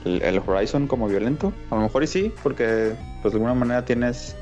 [0.05, 1.53] el, Horizon como violento.
[1.71, 4.37] A lo mejor y sí, porque pues de alguna manera tienes.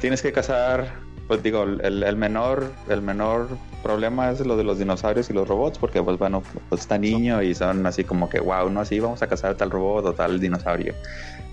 [0.00, 0.88] Tienes que cazar
[1.28, 3.48] pues digo, el, menor, el menor
[3.82, 7.42] problema es lo de los dinosaurios y los robots, porque pues bueno, pues está niño
[7.42, 10.40] y son así como que, wow, no así vamos a cazar tal robot o tal
[10.40, 10.94] dinosaurio.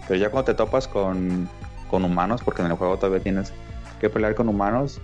[0.08, 1.50] Pero ya cuando te topas con,
[1.92, 3.54] humanos, porque en el juego todavía tienes
[4.02, 5.00] que pelear con humanos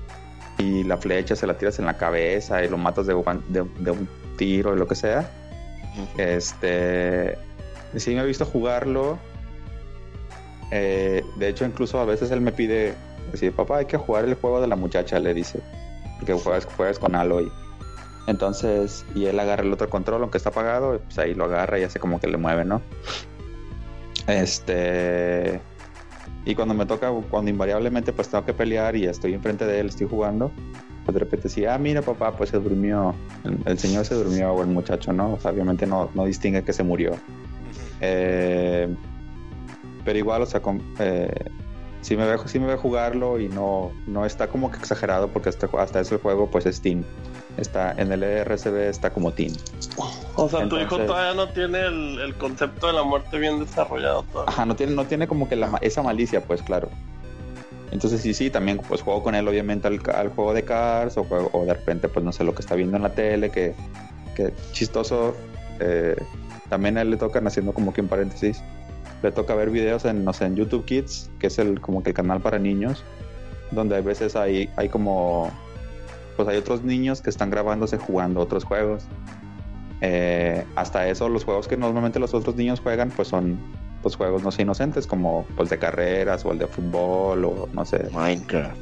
[0.57, 4.09] y la flecha se la tiras en la cabeza y lo matas de, de, un
[4.37, 5.29] tiro y lo que sea.
[6.17, 7.37] Este,
[7.95, 9.19] sí me he visto jugarlo.
[10.71, 12.95] Eh, de hecho, incluso a veces él me pide
[13.31, 15.59] Dice, papá, hay que jugar el juego de la muchacha, le dice.
[16.17, 17.51] Porque juegas, juegas con Aloy.
[18.27, 21.83] Entonces, y él agarra el otro control, aunque está apagado, pues ahí lo agarra y
[21.83, 22.81] hace como que le mueve, ¿no?
[24.27, 25.59] Este.
[26.45, 29.87] Y cuando me toca, cuando invariablemente pues tengo que pelear y estoy enfrente de él,
[29.89, 30.51] estoy jugando,
[31.05, 33.15] pues de repente decía, ah, mira papá, pues se durmió,
[33.65, 35.33] el, señor se durmió o el muchacho, ¿no?
[35.33, 37.15] O sea, obviamente no, no distingue que se murió.
[38.01, 38.93] Eh,
[40.03, 41.31] pero igual, o sea, con, eh,
[42.01, 45.49] sí, me ve, sí me ve jugarlo y no, no está como que exagerado porque
[45.49, 47.03] hasta, hasta ese juego pues es Team.
[47.57, 49.53] Está, en el RCB está como Team.
[50.35, 53.59] O sea, tu hijo Entonces- todavía no tiene el, el concepto de la muerte bien
[53.59, 54.53] desarrollado todavía.
[54.53, 56.89] Ajá, no tiene, no tiene como que la, esa malicia, pues claro.
[57.91, 61.27] Entonces sí, sí, también pues juego con él obviamente al, al juego de Cars o,
[61.51, 63.73] o de repente pues no sé lo que está viendo en la tele, que,
[64.35, 65.35] que chistoso.
[65.79, 66.15] eh,
[66.69, 68.63] también a él le tocan haciendo como que un paréntesis.
[69.21, 72.11] Le toca ver videos en, no sé, en YouTube Kids, que es el como que
[72.11, 73.03] el canal para niños,
[73.71, 75.51] donde a veces hay, hay como
[76.37, 79.03] pues hay otros niños que están grabándose jugando otros juegos.
[79.99, 83.59] Eh, hasta eso, los juegos que normalmente los otros niños juegan, pues son
[84.01, 87.85] pues juegos no sé inocentes, como pues de carreras o el de fútbol o no
[87.85, 88.09] sé.
[88.11, 88.75] Minecraft.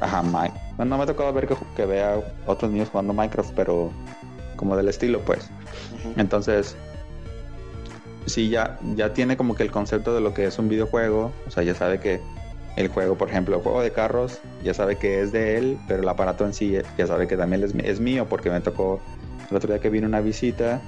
[0.00, 0.54] Ajá, Mike.
[0.78, 3.90] No, no me ha tocado ver que, que vea otros niños jugando Minecraft, pero
[4.56, 5.48] como del estilo, pues.
[6.16, 6.76] Entonces,
[8.26, 11.32] sí, ya, ya tiene como que el concepto de lo que es un videojuego.
[11.46, 12.20] O sea, ya sabe que
[12.76, 16.02] el juego, por ejemplo, el juego de carros, ya sabe que es de él, pero
[16.02, 19.00] el aparato en sí ya sabe que también es, es mío, porque me tocó
[19.50, 20.80] el otro día que vino una visita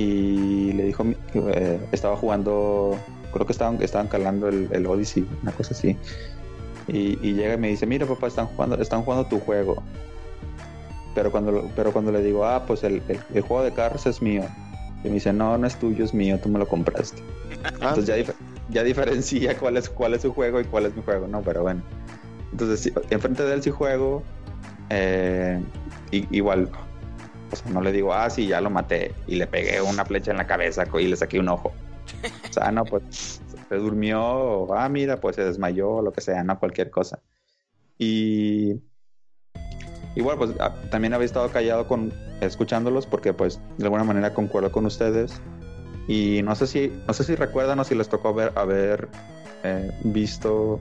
[0.00, 1.04] y le dijo,
[1.34, 2.96] eh, estaba jugando,
[3.32, 5.96] creo que estaban, estaban calando el, el Odyssey, una cosa así.
[6.86, 9.82] Y, y llega y me dice, mira papá, están jugando, están jugando tu juego.
[11.14, 14.22] Pero cuando, pero cuando le digo, ah, pues el, el- el juego de carros es
[14.22, 14.44] mío.
[15.02, 17.20] Y me dice, no, no es tuyo, es mío, tú me lo compraste.
[17.80, 18.34] Entonces ya, dif-
[18.68, 21.42] ya diferencia cuál es, cuál es su juego y cuál es mi juego, ¿no?
[21.42, 21.82] Pero bueno.
[22.52, 24.22] Entonces, sí, enfrente de él sí juego.
[24.90, 25.60] eh,
[26.12, 26.70] y- igual,
[27.70, 29.14] no le digo, ah, sí, ya lo maté.
[29.26, 31.72] Y le pegué una flecha en la cabeza y le saqué un ojo.
[32.48, 36.42] O sea, no, pues se durmió, o, ah, mira, pues se desmayó, lo que sea,
[36.42, 37.20] no, cualquier cosa.
[37.98, 38.80] Y
[40.14, 44.72] igual, pues ah, también había estado callado con escuchándolos porque, pues, de alguna manera concuerdo
[44.72, 45.40] con ustedes.
[46.06, 49.08] Y no sé si, no sé si recuerdan o si les tocó ver, haber
[49.62, 50.80] eh, visto.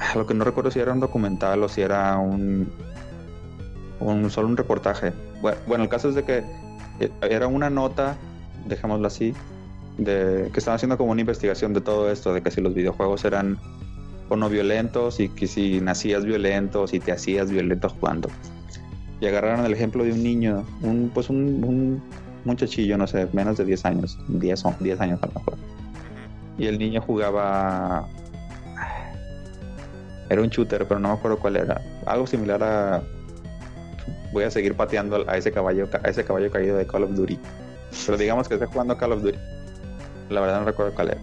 [0.00, 2.72] ah, Lo que no recuerdo si era un documental o si era un,
[4.02, 5.12] un solo un reportaje.
[5.66, 6.44] Bueno, el caso es de que
[7.00, 8.16] eh, era una nota,
[8.66, 9.34] dejémoslo así,
[9.98, 13.24] de que estaban haciendo como una investigación de todo esto, de que si los videojuegos
[13.24, 13.58] eran
[14.28, 18.28] o no violentos y que si nacías violento, si te hacías violento jugando.
[19.20, 22.02] Y agarraron el ejemplo de un niño, un pues un, un
[22.44, 25.54] muchachillo, no sé, menos de 10 años, 10 o 10 años a lo mejor.
[26.58, 28.08] Y el niño jugaba
[30.30, 31.80] era un shooter, pero no me acuerdo cuál era.
[32.06, 33.02] Algo similar a
[34.32, 37.38] voy a seguir pateando a ese caballo a ese caballo caído de Call of Duty.
[38.06, 39.38] Pero digamos que esté jugando Call of Duty.
[40.30, 41.20] La verdad no recuerdo cuál era.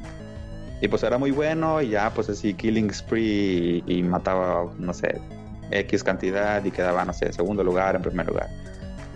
[0.82, 5.20] Y pues era muy bueno y ya pues así killing spree y, mataba, no sé,
[5.72, 8.48] X cantidad y quedaba, no sé, segundo lugar, en primer lugar.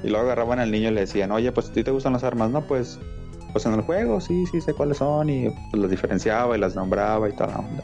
[0.03, 2.23] Y luego agarraban al niño y le decían, oye, pues a ti te gustan las
[2.25, 2.61] armas, ¿no?
[2.61, 2.99] Pues,
[3.53, 6.75] pues en el juego sí, sí sé cuáles son y pues las diferenciaba y las
[6.75, 7.83] nombraba y toda onda.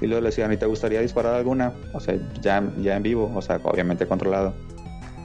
[0.00, 1.72] Y luego le decían, ¿y te gustaría disparar alguna?
[1.92, 4.54] O sea, ya, ya en vivo, o sea, obviamente controlado.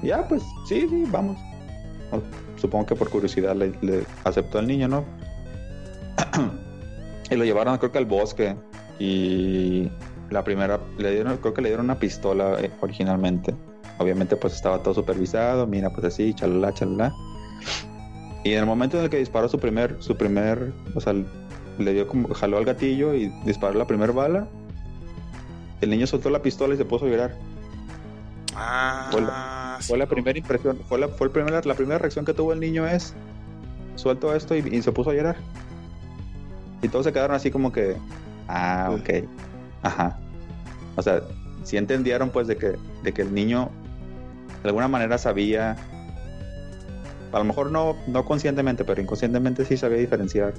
[0.04, 1.38] Ya, pues sí, sí, vamos.
[2.12, 2.22] O-
[2.60, 5.04] Supongo que por curiosidad le, le aceptó el niño, ¿no?
[7.30, 8.56] y lo llevaron, creo que al bosque.
[9.00, 9.90] Y
[10.30, 13.54] la primera, le dieron, creo que le dieron una pistola eh, originalmente.
[13.98, 15.68] Obviamente, pues estaba todo supervisado.
[15.68, 17.14] Mira, pues así, chalala, chalala.
[18.44, 21.14] Y en el momento en el que disparó su primer, su primer, o sea,
[21.80, 24.48] le dio como, jaló al gatillo y disparó la primera bala.
[25.82, 27.36] El niño soltó la pistola y se puso a llorar.
[28.56, 30.10] Ah, Fue sí, Fue la no.
[30.12, 33.14] primera impresión, fue la, fue el primer- la primera reacción que tuvo el niño es
[33.96, 35.36] suelto esto y, y se puso a llorar.
[36.82, 37.96] Y todos se quedaron así como que,
[38.48, 39.26] ah, ok,
[39.84, 40.18] ajá.
[40.96, 41.22] O sea,
[41.64, 43.70] sí entendieron pues de que, de que el niño
[44.64, 45.76] de alguna manera sabía,
[47.32, 50.54] a lo mejor no, no conscientemente, pero inconscientemente sí sabía diferenciar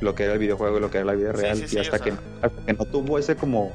[0.00, 1.56] lo que era el videojuego y lo que era la vida real.
[1.56, 2.20] sí, sí, y hasta, que, sea.
[2.42, 3.70] hasta que no tuvo ese como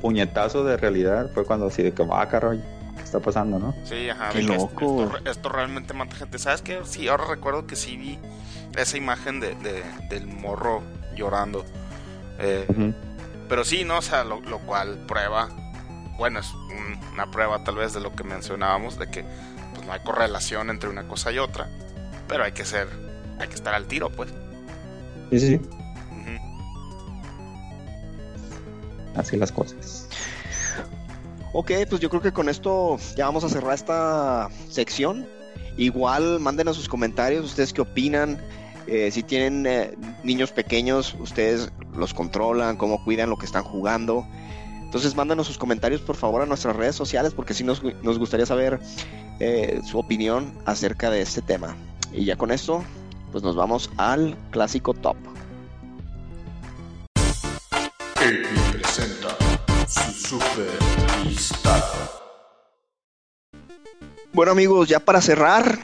[0.00, 2.54] puñetazo de realidad, fue cuando así de que, ah, carajo,
[2.96, 3.74] ¿qué está pasando, no?
[3.84, 4.30] Sí, ajá.
[4.30, 5.04] Qué que esto- loco.
[5.16, 6.38] Esto, esto realmente mata gente.
[6.38, 6.80] ¿Sabes qué?
[6.84, 8.18] Sí, ahora recuerdo que sí vi
[8.76, 10.82] esa imagen de, de- del morro
[11.16, 11.64] llorando.
[12.38, 12.66] Eh,
[13.48, 13.98] pero sí, ¿no?
[13.98, 15.48] O sea, lo, lo cual prueba,
[16.18, 19.24] bueno, es un- una prueba tal vez de lo que mencionábamos, de que
[19.74, 21.68] pues no hay correlación entre una cosa y otra,
[22.28, 22.88] pero hay que ser,
[23.38, 24.30] hay que estar al tiro, pues.
[25.30, 25.60] Sí, sí, sí.
[29.14, 30.05] Así las cosas.
[31.52, 35.26] Ok, pues yo creo que con esto ya vamos a cerrar esta sección.
[35.76, 38.40] Igual manden a sus comentarios, ustedes qué opinan.
[38.86, 44.26] Eh, si tienen eh, niños pequeños, ustedes los controlan, cómo cuidan lo que están jugando.
[44.82, 48.46] Entonces mándanos sus comentarios por favor a nuestras redes sociales porque sí nos, nos gustaría
[48.46, 48.80] saber
[49.40, 51.76] eh, su opinión acerca de este tema.
[52.12, 52.84] Y ya con esto,
[53.32, 55.16] pues nos vamos al clásico top.
[58.72, 59.36] presenta
[59.86, 60.95] su super
[64.32, 65.78] Bueno amigos, ya para cerrar,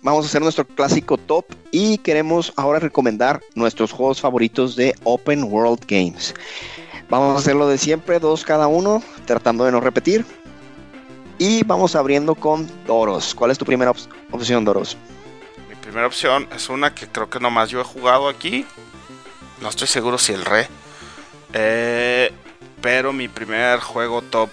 [0.00, 5.44] vamos a hacer nuestro clásico top y queremos ahora recomendar nuestros juegos favoritos de Open
[5.44, 6.34] World Games.
[7.10, 10.24] Vamos a hacerlo de siempre, dos cada uno, tratando de no repetir.
[11.36, 13.34] Y vamos abriendo con Doros.
[13.34, 13.98] ¿Cuál es tu primera op
[14.30, 14.96] opción, Doros?
[15.68, 18.64] Mi primera opción es una que creo que nomás yo he jugado aquí.
[19.60, 20.68] No estoy seguro si el re.
[21.52, 22.32] Eh,
[22.80, 24.50] pero mi primer juego top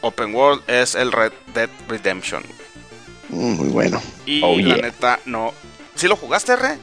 [0.00, 2.42] Open World es el Red Dead Redemption.
[3.30, 4.00] Mm, muy bueno.
[4.26, 4.76] Y Oh, la yeah.
[4.76, 5.52] neta, no.
[5.94, 6.78] ¿Sí lo jugaste, re?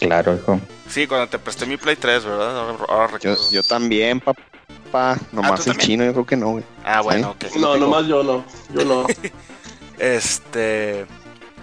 [0.00, 0.60] Claro, hijo.
[0.88, 2.76] Sí, cuando te presté mi Play 3, ¿verdad?
[2.88, 3.50] Ahora, Yo, recuerdo.
[3.50, 5.18] yo también, papá.
[5.32, 5.78] Nomás ¿tú el también?
[5.78, 6.64] chino, yo creo que no, güey.
[6.84, 7.44] Ah, bueno, ok.
[7.56, 7.76] No, tengo.
[7.76, 8.44] nomás yo no.
[8.72, 9.06] Yo no.
[9.98, 11.06] Este.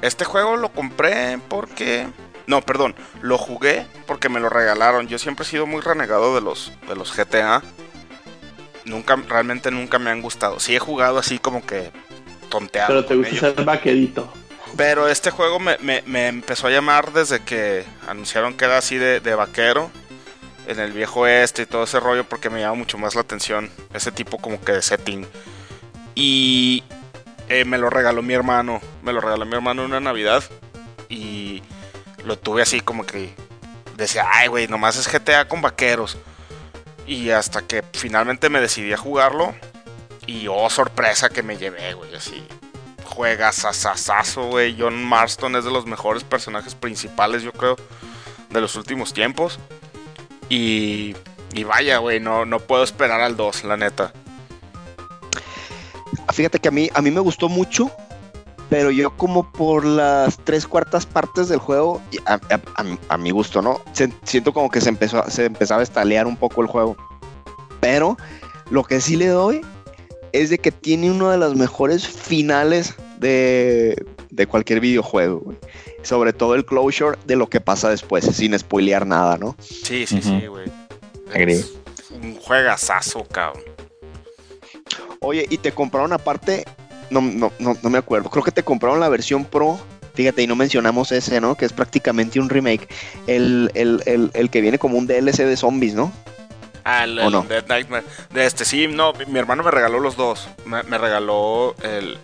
[0.02, 2.08] Este juego lo compré porque.
[2.48, 2.96] No, perdón.
[3.22, 5.08] Lo jugué porque me lo regalaron.
[5.08, 7.62] Yo siempre he sido muy renegado de los, de los GTA.
[8.86, 10.60] Nunca, realmente nunca me han gustado.
[10.60, 11.92] Sí he jugado así como que
[12.50, 12.88] tonteado.
[12.90, 13.56] Pero te gusta ellos.
[13.56, 14.32] ser vaquerito.
[14.76, 18.98] Pero este juego me, me- me empezó a llamar desde que anunciaron que era así
[18.98, 19.90] de, de vaquero.
[20.68, 23.70] En el viejo oeste y todo ese rollo porque me llama mucho más la atención.
[23.94, 25.26] Ese tipo como que de setting.
[26.16, 26.84] Y
[27.50, 28.82] eh, me lo regaló mi hermano.
[29.04, 30.44] Me lo regaló mi hermano en una Navidad.
[31.10, 31.62] Y
[32.26, 33.34] lo tuve así como que
[33.98, 36.18] decía, ay güey, nomás es GTA con vaqueros.
[37.06, 39.54] Y hasta que finalmente me decidí a jugarlo.
[40.26, 42.48] Y oh, sorpresa que me llevé, güey, así
[43.14, 44.76] juega sasasazo, güey.
[44.78, 47.76] John Marston es de los mejores personajes principales, yo creo,
[48.50, 49.60] de los últimos tiempos.
[50.50, 51.16] Y,
[51.54, 54.14] y vaya, güey, no, no puedo esperar al 2, la neta.
[56.34, 57.92] Fíjate que a mí, a mí me gustó mucho,
[58.70, 63.18] pero yo como por las tres cuartas partes del juego, a, a- a mi- a
[63.18, 63.82] mi gusto, ¿no?
[63.94, 66.96] Se- siento como que se, empezó, a- se empezaba a estalear un poco el juego.
[67.80, 68.18] Pero
[68.70, 69.62] lo que sí le doy
[70.32, 75.58] es de que tiene uno de los mejores finales de, de cualquier videojuego, güey.
[76.02, 79.56] Sobre todo el closure de lo que pasa después, sin spoilear nada, ¿no?
[79.60, 80.70] Sí, sí, sí, güey.
[81.34, 83.64] Es un juegazazo, cabrón.
[85.22, 86.66] Oye, y te compraron aparte,
[87.14, 89.80] no, no, no, no me acuerdo, creo que te compraron la versión Pro,
[90.16, 91.56] fíjate, y no mencionamos ese, ¿no?
[91.56, 92.88] Que es prácticamente un remake,
[93.28, 96.12] el, el, el, el que viene como un DLC de zombies, ¿no?
[96.86, 97.44] Ah, el, ¿O no?
[97.44, 98.04] Dead Nightmare.
[98.32, 100.50] De este, sí, no, mi- mi hermano me regaló los dos.
[100.66, 102.18] Me, me regaló el,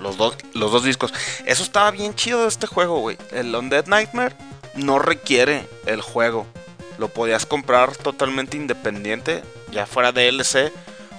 [0.00, 1.12] los, dos, los dos discos.
[1.44, 3.18] Eso estaba bien chido de este juego, güey.
[3.32, 4.34] El Undead Nightmare
[4.74, 6.46] no requiere el juego.
[6.98, 10.72] Lo podías comprar totalmente independiente, ya fuera DLC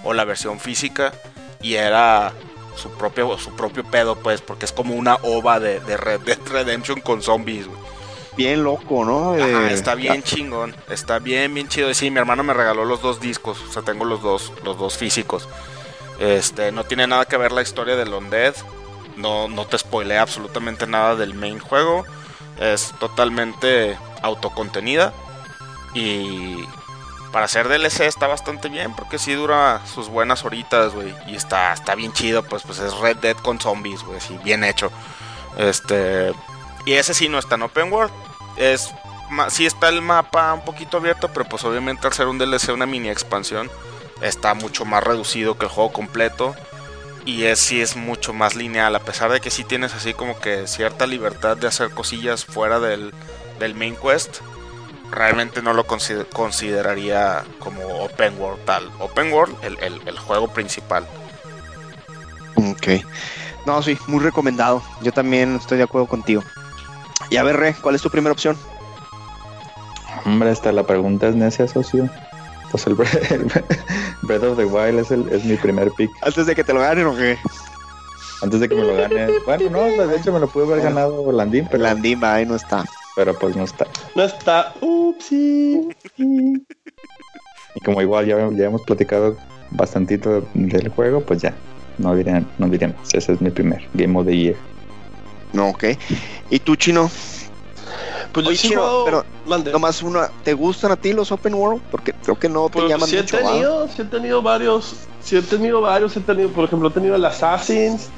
[0.03, 1.13] o la versión física.
[1.61, 2.33] Y era
[2.77, 6.39] su propio, su propio pedo, pues, porque es como una ova de, de Red Dead
[6.47, 7.79] Redemption con zombies, güey.
[8.37, 9.33] Bien loco, ¿no?
[9.33, 11.89] Ajá, Eh, está bien chingón, está bien, bien chido.
[11.89, 14.77] Y sí, mi hermano me regaló los dos discos, o sea, tengo los dos, los
[14.77, 15.49] dos físicos.
[16.19, 18.53] Este, no tiene nada que ver la historia del Undead,
[19.17, 22.05] no, no te spoilea absolutamente nada del main juego,
[22.59, 25.13] es totalmente autocontenida
[25.93, 26.57] y
[27.31, 31.73] para hacer DLC está bastante bien porque sí dura sus buenas horitas, güey, y está,
[31.73, 34.91] está bien chido, pues, pues es Red Dead con zombies, güey, sí, bien hecho.
[35.57, 36.33] Este,
[36.85, 38.13] y ese sí no está en Open World,
[38.57, 38.91] es
[39.49, 42.85] sí está el mapa un poquito abierto, pero pues obviamente al ser un DLC, una
[42.85, 43.69] mini expansión,
[44.21, 46.55] está mucho más reducido que el juego completo.
[47.25, 50.39] Y es, sí es mucho más lineal, a pesar de que sí tienes así como
[50.39, 53.13] que cierta libertad de hacer cosillas fuera del,
[53.59, 54.37] del main quest.
[55.11, 58.89] Realmente no lo consider- consideraría como open world tal.
[58.99, 61.05] Open world, el, el- el juego principal.
[62.55, 63.03] Ok.
[63.65, 64.81] No, sí, muy recomendado.
[65.01, 66.43] Yo también estoy de acuerdo contigo.
[67.29, 68.57] Y a ver, Re, ¿cuál es tu primera opción?
[70.25, 72.09] Hombre, hasta la pregunta es necia, socio.
[72.71, 73.45] Pues el, Bre- el
[74.23, 76.11] Breath of the Wild es, el, es mi primer pick.
[76.21, 77.37] Antes de que te lo ganen o qué?
[78.41, 79.27] Antes de que me lo gane.
[79.45, 82.55] Bueno, no, de hecho me lo pude haber ganado Landín, pero, Landín va, ahí no
[82.55, 82.83] está.
[83.17, 83.87] Pero pues no está.
[84.15, 84.73] No está.
[84.79, 85.89] Upsi.
[86.19, 89.35] Y como igual ya, ya hemos platicado
[89.71, 91.53] bastantito del juego, pues ya,
[91.97, 93.11] no diré, no diremos.
[93.11, 94.55] Ese es mi primer Game of the Year.
[95.51, 95.83] No, ok.
[96.51, 97.09] ¿Y tú, Chino?
[98.33, 99.71] Pues yo Oye, sí he Chino, pero Mande.
[99.71, 101.81] Nomás una, ¿te gustan a ti los open world?
[101.89, 103.37] Porque creo que no te Pues, llaman sí he mucho.
[103.37, 103.49] ¿va?
[103.51, 107.15] tenido, sí he tenido varios, sí he tenido varios, he tenido, por ejemplo, he tenido
[107.15, 108.09] el Assassins,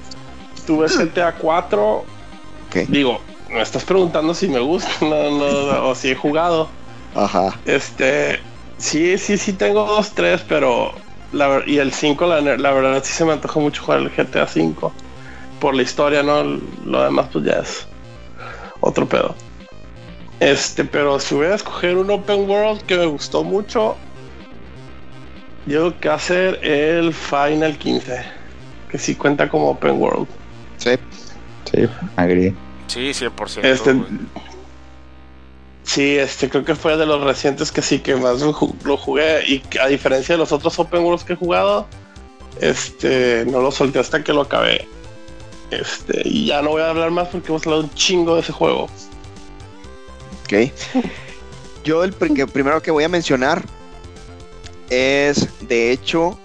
[0.67, 2.76] tuve GTA 4, Ok.
[2.89, 3.21] digo,
[3.51, 6.69] me estás preguntando si me gusta no, no, o si he jugado,
[7.15, 7.59] Ajá.
[7.65, 8.39] este,
[8.77, 10.93] sí, sí, sí tengo dos, tres, pero
[11.31, 14.47] la y el 5, la, la verdad sí se me antojó mucho jugar el GTA
[14.47, 14.93] 5.
[15.59, 16.43] Por la historia, ¿no?
[16.85, 17.85] Lo demás pues ya es
[18.80, 19.35] otro pedo.
[20.39, 23.97] Este, pero si voy a escoger un open world que me gustó mucho,
[25.65, 28.23] yo creo que ser el Final 15,
[28.89, 30.27] que sí cuenta como open world.
[30.77, 30.91] Sí.
[31.65, 32.55] Sí, agree.
[32.90, 33.60] Sí, 100%.
[33.64, 33.95] Este,
[35.84, 38.98] sí, este creo que fue de los recientes que sí que más lo, ju- lo
[38.98, 41.88] jugué y a diferencia de los otros open worlds que he jugado,
[42.60, 44.88] este no lo solté hasta que lo acabé.
[45.72, 48.52] Este, y ya no voy a hablar más porque hemos hablado un chingo de ese
[48.52, 48.90] juego.
[50.44, 50.72] Ok.
[51.84, 53.64] Yo el que primero que voy a mencionar
[54.90, 56.38] es, de hecho,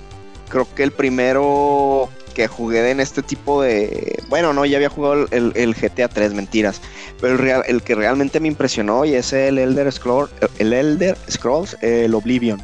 [0.51, 4.23] creo que el primero que jugué en este tipo de...
[4.29, 6.81] Bueno, no, ya había jugado el, GTA 3, mentiras.
[7.21, 11.17] Pero el, real- el que realmente me impresionó y es el Elder Scrolls, el Elder
[11.31, 12.61] Scrolls, el Oblivion.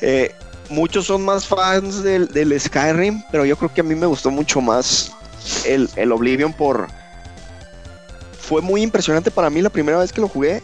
[0.00, 0.34] Eh,
[0.70, 4.30] muchos son más fans del, del Skyrim, pero yo creo que a mí me gustó
[4.30, 5.12] mucho más
[5.66, 6.88] el, el Oblivion por...
[8.40, 10.62] Fue muy impresionante para mí la primera vez que lo jugué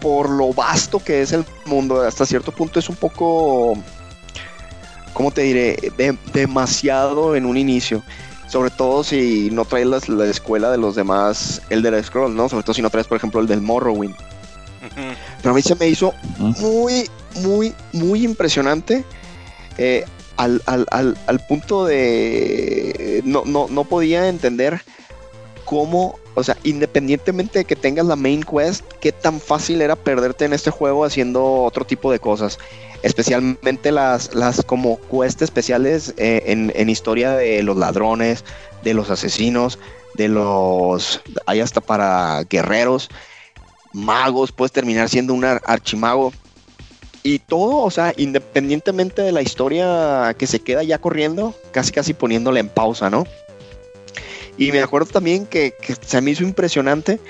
[0.00, 2.00] por lo vasto que es el mundo.
[2.02, 3.76] Hasta cierto punto es un poco,
[5.12, 5.76] ¿cómo te diré?
[5.96, 8.02] De- demasiado en un inicio.
[8.48, 12.48] Sobre todo si no traes la escuela de los demás Elder Scrolls, ¿no?
[12.48, 14.14] Sobre todo si no traes, por ejemplo, el del Morrowind.
[15.42, 17.10] Pero a mí se me hizo muy,
[17.42, 19.04] muy, muy impresionante.
[19.76, 20.04] eh,
[20.38, 23.22] al, al- al- al punto de...
[23.24, 24.80] No, no, no podía entender
[25.68, 30.46] cómo, o sea, independientemente de que tengas la main quest, qué tan fácil era perderte
[30.46, 32.58] en este juego haciendo otro tipo de cosas.
[33.02, 38.44] Especialmente las, las como quest especiales eh, en, en historia de los ladrones,
[38.82, 39.78] de los asesinos,
[40.14, 41.20] de los...
[41.46, 43.08] Hay hasta para guerreros,
[43.92, 46.32] magos, puedes terminar siendo un ar- archimago.
[47.22, 52.14] Y todo, o sea, independientemente de la historia que se queda ya corriendo, casi casi
[52.14, 53.26] poniéndole en pausa, ¿no?
[54.58, 57.20] Y me acuerdo también que, que se me hizo impresionante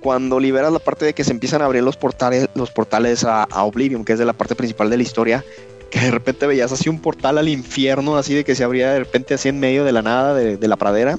[0.00, 3.44] cuando liberas la parte de que se empiezan a abrir los portales, los portales a,
[3.44, 5.44] a Oblivion, que es de la parte principal de la historia,
[5.90, 8.98] que de repente veías así un portal al infierno, así de que se abría de
[8.98, 11.18] repente así en medio de la nada, de, de la pradera,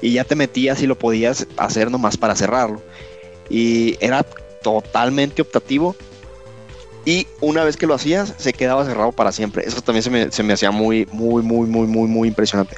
[0.00, 2.82] y ya te metías y lo podías hacer nomás para cerrarlo.
[3.48, 4.24] Y era
[4.62, 5.94] totalmente optativo.
[7.04, 9.64] Y una vez que lo hacías, se quedaba cerrado para siempre.
[9.66, 12.76] Eso también se me, se me hacía muy, muy, muy, muy, muy, muy impresionante.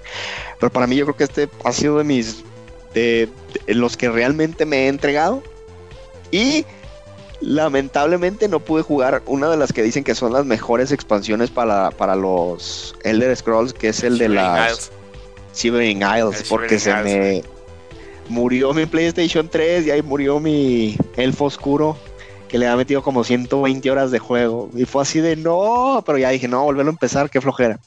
[0.58, 2.42] Pero para mí yo creo que este ha sido de mis...
[2.94, 3.28] de,
[3.66, 5.42] de los que realmente me he entregado.
[6.30, 6.64] Y
[7.40, 11.90] lamentablemente no pude jugar una de las que dicen que son las mejores expansiones para,
[11.90, 14.92] para los Elder Scrolls, que es el de las Isles.
[15.54, 17.44] Shivering Isles, El porque se me
[18.28, 21.96] murió mi PlayStation 3 y ahí murió mi Elfo Oscuro,
[22.54, 24.70] que le ha metido como 120 horas de juego.
[24.76, 27.80] Y fue así de no, pero ya dije, no, volverlo a empezar, qué flojera.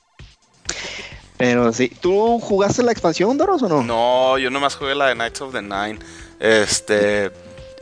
[1.38, 3.81] Pero sí, ¿tú jugaste la expansión, Doros, o no?
[3.81, 5.99] No, yo nomás jugué la de Knights of the Nine.
[6.41, 7.31] Este,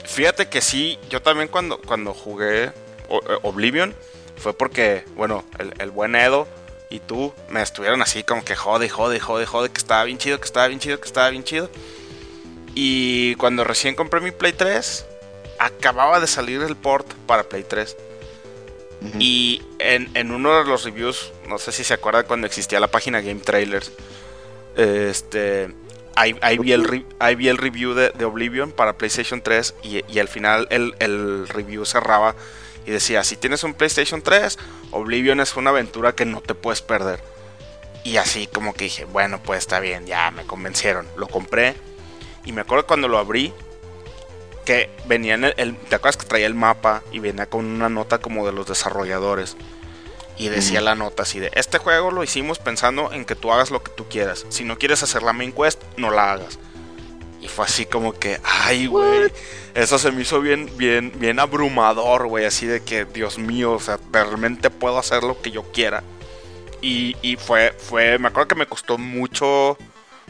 [0.04, 2.72] fíjate que sí, yo también cuando, cuando jugué eh,
[3.42, 3.96] Oblivion
[4.38, 6.48] fue porque, bueno, el, el buen Edo
[6.92, 10.38] y tú me estuvieron así como que jode, jode, jode, jode, que estaba bien chido,
[10.38, 11.68] que estaba bien chido, que estaba bien chido.
[12.76, 15.06] Y cuando recién compré mi Play 3,
[15.60, 17.96] acababa de salir el port para Play 3.
[19.02, 19.18] Ujú.
[19.20, 22.88] Y en, en uno de los reviews, no sé si se acuerdan cuando existía la
[22.88, 23.92] página Game Trailers,
[24.76, 25.74] este,
[26.16, 30.04] ahí, ahí vi, el ahí vi el review de, de Oblivion para PlayStation 3 y,
[30.12, 32.36] y al final el, el review cerraba
[32.86, 34.58] y decía, si tienes un PlayStation 3,
[34.92, 37.20] Oblivion es una aventura que no te puedes perder.
[38.04, 41.08] Y así como que dije, bueno, pues está bien, ya me convencieron.
[41.18, 41.76] Lo compré
[42.46, 43.52] y me acuerdo cuando lo abrí,
[44.66, 47.88] que venía en el, el- ¿te acuerdas que traía el mapa y venía con una
[47.90, 49.56] nota como de los desarrolladores?
[50.38, 53.72] Y decía la nota así de, este juego lo hicimos pensando en que tú hagas
[53.72, 54.46] lo que tú quieras.
[54.50, 56.60] Si no quieres hacer la main quest, no la hagas.
[57.42, 59.32] Y fue así como que, ay, güey.
[59.76, 62.44] Eso se me hizo bien, bien, bien abrumador, güey.
[62.44, 66.04] Así de que, Dios mío, o sea, realmente puedo hacer lo que yo quiera.
[66.82, 69.78] Y, y fue, fue, me acuerdo que me costó mucho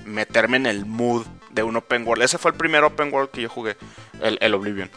[0.06, 1.26] meterme en el mood
[1.56, 2.24] de un open world.
[2.24, 3.78] Ese fue el primer open world que yo jugué,
[4.22, 4.92] el, el Oblivion.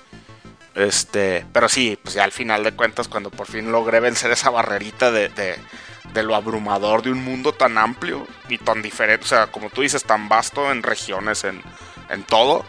[0.74, 4.50] Este, pero sí, pues ya al final de cuentas, cuando por fin logré vencer esa
[4.50, 9.46] barrerita de, de, lo abrumador de un mundo tan amplio y tan diferente, o sea,
[9.46, 11.62] como tú dices, tan vasto en regiones, en,
[12.10, 12.64] en todo.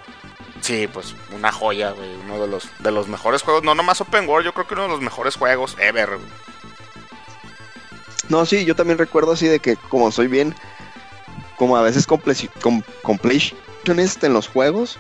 [0.62, 1.94] Sí, pues una joya,
[2.24, 4.84] uno de los, de los mejores juegos, no nomás Open World, yo creo que uno
[4.84, 6.10] de los mejores juegos ever.
[8.28, 10.54] No, sí, yo también recuerdo así de que como soy bien,
[11.58, 12.84] como a veces comple- com-
[13.90, 15.00] completionist en los juegos,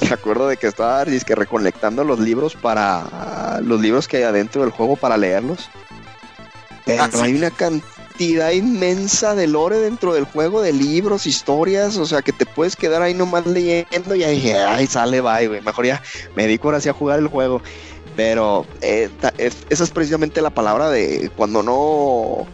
[0.00, 4.62] me acuerdo de que estaba que recolectando los libros para los libros que hay adentro
[4.62, 5.70] del juego para leerlos.
[6.84, 7.18] Pero Ah, sí.
[7.20, 12.32] hay una cantidad inmensa de lore dentro del juego, de libros, historias, o sea que
[12.32, 15.60] te puedes quedar ahí nomás leyendo y ahí dije, ay, sale, bye, güey.
[15.62, 16.02] Mejor ya
[16.34, 17.62] me dedico ahora sí a jugar el juego.
[18.16, 22.46] Pero eh, ta- es- esa es precisamente la palabra de cuando no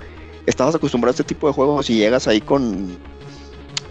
[0.46, 2.98] estabas acostumbrado a este tipo de juegos y llegas ahí con,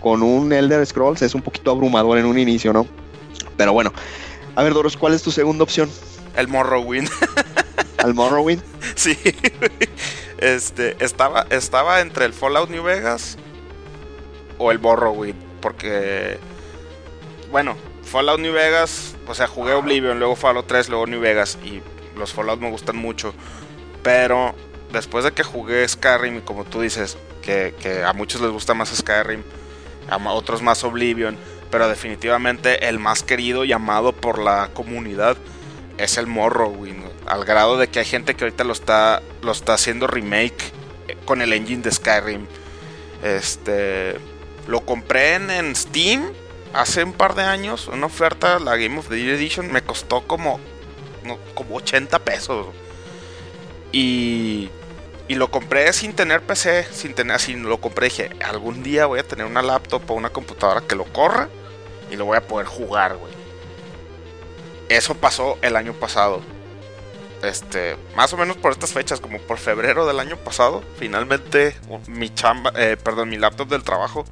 [0.03, 2.85] con un Elder Scrolls, es un poquito abrumador en un inicio, ¿no?
[3.55, 3.93] Pero bueno,
[4.53, 5.89] a ver, Doros, ¿cuál es tu segunda opción?
[6.35, 7.09] El Morrowind.
[7.97, 8.61] ¿Al Morrowind?
[8.95, 9.17] Sí,
[10.37, 13.37] este, estaba, estaba entre el Fallout New Vegas
[14.59, 16.37] o el Morrowind, porque,
[17.49, 21.81] bueno, Fallout New Vegas, o sea, jugué Oblivion, luego Fallout 3, luego New Vegas, y
[22.15, 23.33] los Fallout me gustan mucho,
[24.03, 24.53] pero
[24.91, 28.75] después de que jugué Skyrim, y como tú dices, que, que a muchos les gusta
[28.75, 29.41] más Skyrim,
[30.09, 31.37] a otros más Oblivion,
[31.71, 35.37] pero definitivamente el más querido y amado por la comunidad
[35.97, 39.75] es el Morrowind, al grado de que hay gente que ahorita lo está lo está
[39.75, 40.71] haciendo remake
[41.07, 42.47] eh, con el engine de Skyrim.
[43.23, 44.15] Este
[44.67, 46.31] lo compré en, en Steam
[46.73, 50.21] hace un par de años, una oferta, la Game of the Year Edition me costó
[50.21, 50.59] como
[51.23, 52.67] no, como 80 pesos.
[53.91, 54.69] Y
[55.27, 59.19] y lo compré sin tener PC, sin tener así, lo compré dije, algún día voy
[59.19, 61.49] a tener una laptop o una computadora que lo corra
[62.11, 63.33] y lo voy a poder jugar, güey.
[64.89, 66.41] Eso pasó el año pasado.
[67.41, 71.75] Este, más o menos por estas fechas, como por febrero del año pasado, finalmente
[72.07, 74.25] mi chamba, eh, perdón, mi laptop del trabajo,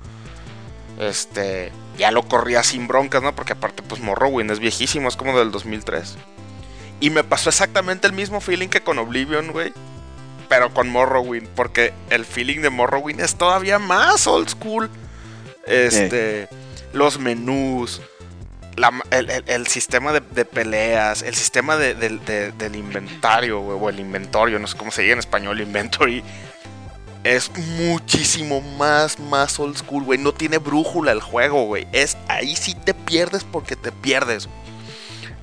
[0.99, 3.35] este, ya lo corría sin broncas, ¿no?
[3.35, 6.17] Porque aparte, pues Morrowind es viejísimo, es como del 2003.
[6.99, 9.73] Y me pasó exactamente el mismo feeling que con Oblivion, güey.
[10.51, 14.89] Pero con Morrowind, porque el feeling de Morrowind es todavía más old school.
[15.65, 16.49] Este,
[16.91, 18.01] los menús,
[18.75, 23.61] la- el, el- el sistema de, de peleas, el sistema de- del- de- del inventario,
[23.61, 26.21] o el inventorio, no sé cómo se dice en español, inventory.
[27.23, 27.49] Es
[27.79, 30.19] muchísimo más, más old school, güey.
[30.19, 31.87] No tiene brújula el juego, güey.
[31.93, 34.49] Es ahí sí te pierdes porque te pierdes.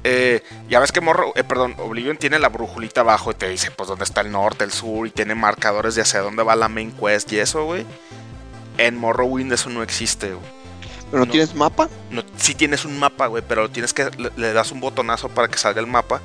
[0.05, 3.71] Eh, ya ves que Morro, eh, perdón, Oblivion tiene la brújulita abajo y te dice
[3.73, 6.69] pues dónde está el norte, el sur y tiene marcadores de hacia dónde va la
[6.69, 7.85] main quest y eso, güey.
[8.79, 10.47] En Morrowind eso no existe, güey.
[11.11, 11.33] ¿Pero no, No.
[11.33, 11.89] tienes mapa?
[12.11, 15.49] No, sí tienes un mapa, güey, pero tienes que le, le das un botonazo para
[15.49, 16.21] que salga el mapa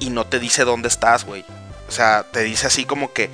[0.00, 1.44] y no te dice dónde estás, güey.
[1.88, 3.30] O sea, te dice así como que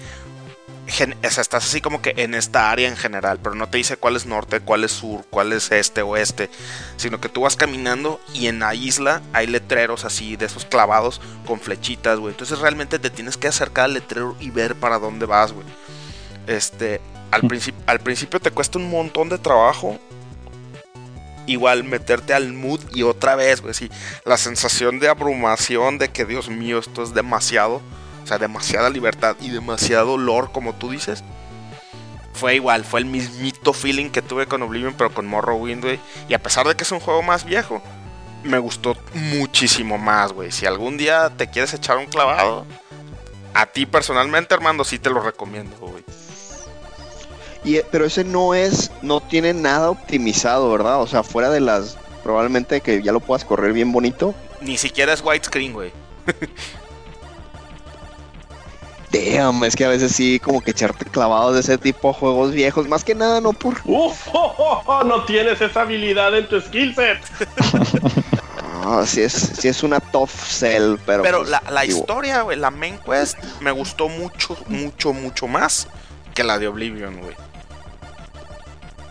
[0.89, 3.97] o sea, estás así como que en esta área en general, pero no te dice
[3.97, 6.49] cuál es norte, cuál es sur, cuál es este, oeste,
[6.97, 11.21] sino que tú vas caminando y en la isla hay letreros así de esos clavados
[11.47, 12.33] con flechitas, güey.
[12.33, 15.67] Entonces realmente te tienes que acercar al letrero y ver para dónde vas, güey.
[16.47, 17.01] Este,
[17.31, 19.99] al, princip- al principio te cuesta un montón de trabajo.
[21.47, 23.91] Igual meterte al mood y otra vez, güey, sí,
[24.27, 27.81] la sensación de abrumación de que Dios mío, esto es demasiado,
[28.29, 31.25] sea, demasiada libertad y demasiado lore, como tú dices.
[32.33, 35.99] Fue igual, fue el mismito feeling que tuve con Oblivion, pero con Morrowind, güey.
[36.29, 37.83] Y a pesar de que es un juego más viejo,
[38.45, 40.53] me gustó muchísimo más, güey.
[40.53, 42.65] Si algún día te quieres echar un clavado,
[43.55, 46.05] a ti personalmente, Armando, sí te lo recomiendo, güey.
[47.65, 51.01] Y, eh, pero ese no es, no tiene nada optimizado, ¿verdad?
[51.01, 54.35] O sea, fuera de las, probablemente que ya lo puedas correr bien bonito.
[54.61, 55.93] Ni siquiera es widescreen, güey.
[59.11, 62.53] Damn, es que a veces sí, como que echarte clavados de ese tipo de juegos
[62.53, 63.75] viejos, más que nada, no por...
[63.85, 64.29] ¡Uf!
[64.33, 67.19] oh, oh, oh, no tienes esa habilidad en tu skill set.
[68.91, 71.23] Ah, sí es, sí es una tough sell, pero...
[71.23, 75.47] Pero pues, la, la digo, historia, güey, la main quest, me gustó mucho, mucho, mucho
[75.47, 75.89] más
[76.35, 77.35] que la de Oblivion, güey.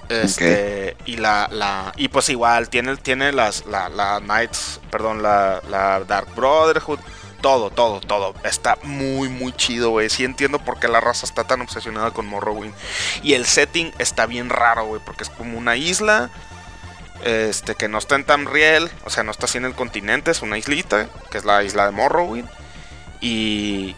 [0.10, 5.62] Este, y la, la, y pues igual, tiene, tiene las, la, la Knights, perdón, la,
[5.70, 7.00] la Dark Brotherhood,
[7.42, 8.34] todo, todo, todo.
[8.44, 10.10] Está muy, muy chido, güey.
[10.10, 12.74] Sí entiendo por qué la raza está tan obsesionada con Morrowind.
[13.24, 16.30] Y el setting está bien raro, güey, porque es como una isla,
[17.24, 20.42] este, que no está en Tamriel, o sea, no está así en el continente, es
[20.42, 22.48] una islita, que es la isla de Morrowind.
[23.20, 23.96] Y,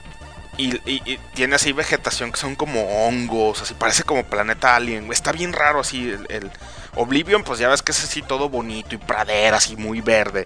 [0.58, 5.12] y, y- y tiene así vegetación que son como hongos, así parece como planeta alien.
[5.12, 6.52] Está bien raro así el, el
[6.96, 10.46] Oblivion, pues ya ves que es así todo bonito y pradera, así muy verde.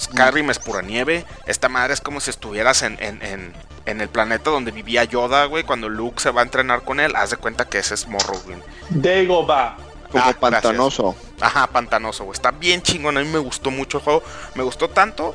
[0.00, 1.24] Skyrim es pura nieve.
[1.46, 3.52] Esta madre es como si estuvieras en, en, en,
[3.86, 7.14] en el planeta donde vivía Yoda, güey, cuando Luke se va a entrenar con él.
[7.16, 8.62] Haz de cuenta que ese es Morrowind.
[8.90, 9.76] Dagobah.
[10.10, 11.16] como Ah, pantanoso.
[11.40, 12.34] Ajá, pantanoso, güey.
[12.34, 13.16] Está bien chingón.
[13.16, 14.22] A mí me gustó mucho el juego.
[14.54, 15.34] Me gustó tanto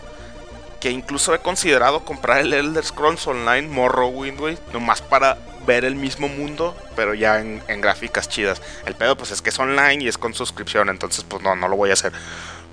[0.79, 4.57] que incluso he considerado comprar el Elder Scrolls Online Morrowind, güey.
[4.73, 8.61] Nomás para ver el mismo mundo, pero ya en, en gráficas chidas.
[8.87, 10.89] El pedo, pues es que es online y es con suscripción.
[10.89, 12.11] Entonces, pues no, no lo voy a hacer.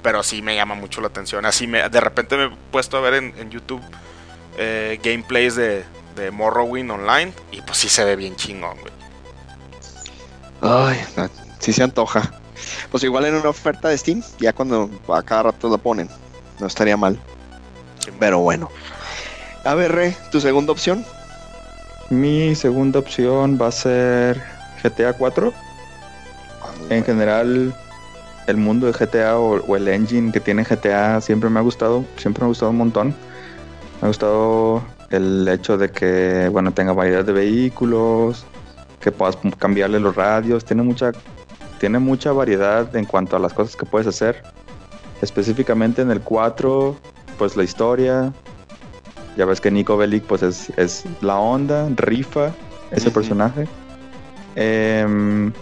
[0.03, 1.45] Pero sí me llama mucho la atención.
[1.45, 3.83] Así me, de repente me he puesto a ver en, en YouTube
[4.57, 5.85] eh, gameplays de,
[6.16, 7.33] de Morrowind Online.
[7.53, 8.93] Y pues sí se ve bien chingón, güey.
[10.61, 12.33] Ay, no, sí se antoja.
[12.91, 16.09] Pues igual en una oferta de Steam, ya cuando a cada rato la ponen.
[16.59, 17.19] No estaría mal.
[18.19, 18.70] Pero bueno.
[19.65, 21.05] A ver, Re, tu segunda opción.
[22.11, 24.43] Mi segunda opción va a ser
[24.83, 25.53] GTA 4.
[26.91, 27.75] En general,
[28.49, 32.05] el mundo de GTA o, o el engine que tiene GTA siempre me ha gustado.
[32.16, 33.09] Siempre me ha gustado un montón.
[34.01, 38.45] Me ha gustado el hecho de que, bueno, tenga variedad de vehículos,
[39.01, 40.65] que puedas cambiarle los radios.
[40.65, 41.12] Tiene mucha,
[41.79, 44.43] tiene mucha variedad en cuanto a las cosas que puedes hacer.
[45.20, 46.97] Específicamente en el 4,
[47.39, 48.33] pues la historia.
[49.37, 52.53] Ya ves que Nico Bellic pues es, es la onda, rifa
[52.91, 53.69] ese personaje.
[54.57, 55.53] Em,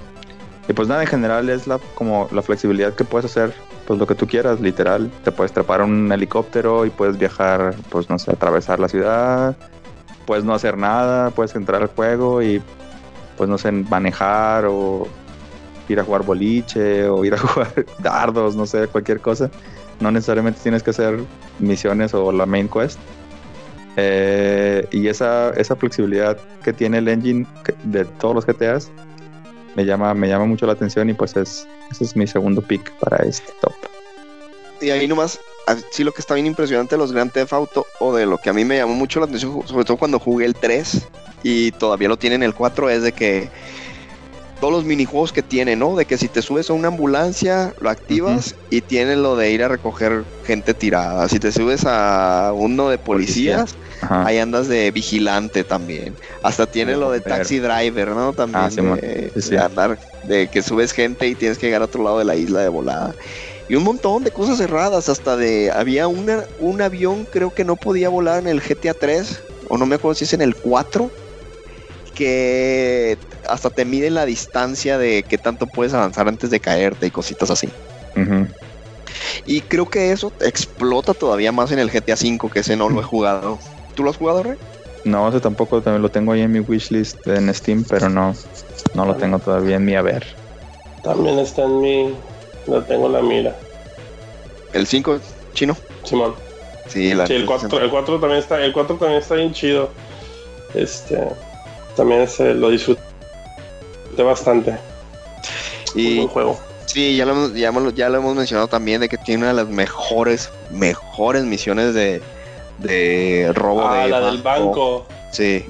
[0.69, 3.55] y pues nada, en general es la como la flexibilidad que puedes hacer,
[3.87, 5.11] pues lo que tú quieras, literal.
[5.23, 9.57] Te puedes trepar un helicóptero y puedes viajar, pues no sé, atravesar la ciudad.
[10.27, 12.61] Puedes no hacer nada, puedes entrar al juego y
[13.37, 15.07] pues no sé, manejar o
[15.89, 19.51] ir a jugar boliche o ir a jugar dardos, no sé, cualquier cosa.
[20.01, 21.21] No necesariamente tienes que hacer
[21.61, 22.99] misiones o la main quest.
[23.99, 27.47] Eh, y esa, esa flexibilidad que tiene el engine
[27.85, 28.91] de todos los GTAs
[29.77, 32.91] me llama, me llama mucho la atención y pues es, ese es mi segundo pick
[32.99, 33.75] para este top.
[34.81, 35.39] Y ahí nomás,
[35.91, 38.51] sí lo que está bien impresionante de los Grand Theft Auto, o de lo que
[38.51, 41.07] a mí me llamó mucho la atención, sobre todo cuando jugué el 3
[41.43, 43.51] y todavía lo tiene en el 4, es de que
[44.61, 45.95] todos los minijuegos que tiene, ¿no?
[45.95, 49.63] De que si te subes a una ambulancia, lo activas y tiene lo de ir
[49.63, 51.29] a recoger gente tirada.
[51.29, 54.27] Si te subes a uno de policías, Ajá.
[54.27, 56.17] ahí andas de vigilante también.
[56.43, 58.33] Hasta tiene lo de taxi driver, ¿no?
[58.33, 61.87] También Ah, de, Sí, de andar, de que subes gente y tienes que llegar a
[61.87, 63.17] otro lado de la isla de volada.
[63.69, 67.77] Y un montón de cosas cerradas, hasta de, había una, un avión creo que no
[67.77, 71.11] podía volar en el GTA 3, o no me acuerdo si es en el 4,
[72.15, 73.19] que
[73.49, 77.51] hasta te miden la distancia de qué tanto puedes avanzar antes de caerte y cositas
[77.51, 77.69] así.
[79.45, 83.01] Y creo que eso explota todavía más en el GTA 5, que ese no lo
[83.01, 83.59] he jugado.
[83.97, 84.57] ¿Tú lo has jugado, Rey?
[85.05, 88.35] No, ese tampoco también lo tengo ahí en mi wishlist en Steam, pero no,
[88.93, 90.27] no lo tengo todavía en mi haber.
[91.03, 92.15] También está en mi.
[92.67, 93.57] No tengo la mira.
[94.75, 95.19] El 5,
[95.55, 95.77] chino.
[96.05, 96.35] Simón.
[96.89, 99.91] Sí, la Sí, el 4, el 4 también está, el 4 también está bien chido.
[100.75, 101.19] Este
[101.97, 103.01] también ese lo disfruté
[104.19, 104.77] bastante.
[105.95, 106.61] Y buen juego.
[106.85, 107.49] sí, ya lo,
[107.91, 112.21] ya lo hemos mencionado también de que tiene una de las mejores, mejores misiones de,
[112.79, 115.07] de robo Ah, de la del banco.
[115.33, 115.65] Sí,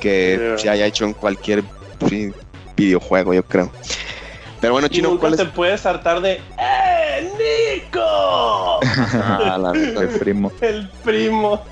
[0.00, 1.62] que se haya hecho en cualquier
[2.08, 2.32] sí,
[2.76, 3.70] videojuego, yo creo.
[4.60, 5.48] Pero bueno, Y chino, nunca ¿cuál te es?
[5.50, 7.30] puedes hartar de ¡Eh,
[7.82, 8.00] Nico!
[8.82, 10.52] Ah, la neta, El primo.
[10.60, 11.62] El primo.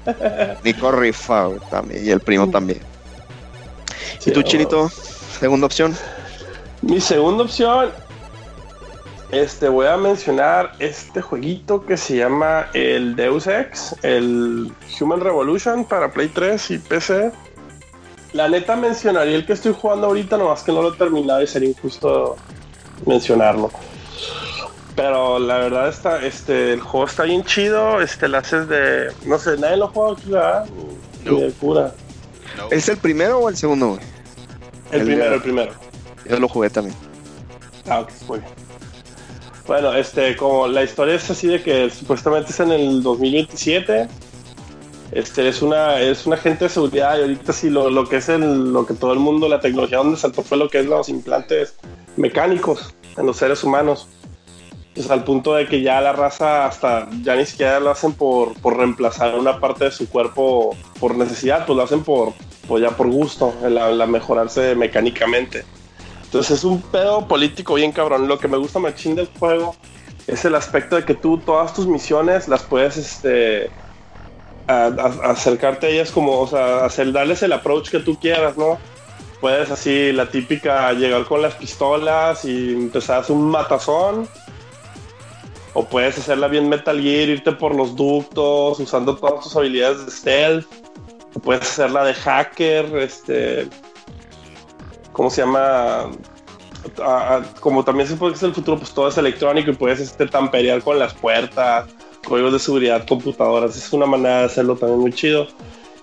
[0.62, 2.80] Nico Rifa también, y el primo también.
[4.18, 4.88] Sí, ¿Y tú, Chinito?
[5.40, 5.96] Segunda opción.
[6.82, 7.90] Mi segunda opción,
[9.34, 15.84] este, voy a mencionar este jueguito que se llama el Deus Ex, el Human Revolution
[15.84, 17.32] para Play 3 y PC.
[18.32, 21.46] La neta mencionaría el que estoy jugando ahorita, nomás que no lo he terminado y
[21.46, 22.36] sería injusto
[23.06, 23.70] mencionarlo.
[24.96, 29.38] Pero la verdad está, este, el juego está bien chido, este, lo haces de, no
[29.38, 30.66] sé, nadie lo juega aquí, ¿verdad?
[31.24, 31.36] Ni No.
[31.40, 31.92] de cura.
[32.70, 34.00] ¿Es el primero o el segundo, güey?
[34.92, 35.72] El, El- primero, el primero.
[36.28, 36.96] Yo lo jugué también.
[37.88, 38.50] Ah, ok, muy bien.
[39.66, 44.08] Bueno, este, como la historia es así de que supuestamente es en el 2027.
[45.10, 48.28] Este es una, es un agente de seguridad y ahorita sí lo, lo que es
[48.28, 51.08] el, lo que todo el mundo, la tecnología donde saltó fue lo que es los
[51.08, 51.76] implantes
[52.16, 54.08] mecánicos en los seres humanos.
[54.94, 58.54] Pues al punto de que ya la raza hasta ya ni siquiera lo hacen por,
[58.60, 62.32] por reemplazar una parte de su cuerpo por necesidad, pues lo hacen por,
[62.68, 65.64] pues ya por gusto, la, la mejorarse mecánicamente.
[66.34, 68.26] Entonces es un pedo político bien cabrón.
[68.26, 69.76] Lo que me gusta machín del juego
[70.26, 73.70] es el aspecto de que tú todas tus misiones las puedes este
[74.66, 78.78] acercarte a ellas como, o sea, hacer, darles el approach que tú quieras, ¿no?
[79.40, 84.28] Puedes así, la típica, llegar con las pistolas y empezar a hacer un matazón.
[85.72, 90.10] O puedes hacerla bien Metal Gear, irte por los ductos, usando todas tus habilidades de
[90.10, 90.66] stealth.
[91.34, 93.68] O puedes hacerla de hacker, este...
[95.14, 96.10] ¿Cómo se llama?
[97.02, 99.74] a- a- como también se puede que es el futuro, pues todo es electrónico y
[99.74, 101.86] puedes este, tamperear con las puertas,
[102.28, 103.74] códigos de seguridad, computadoras.
[103.74, 105.46] Es una manera de hacerlo también muy chido.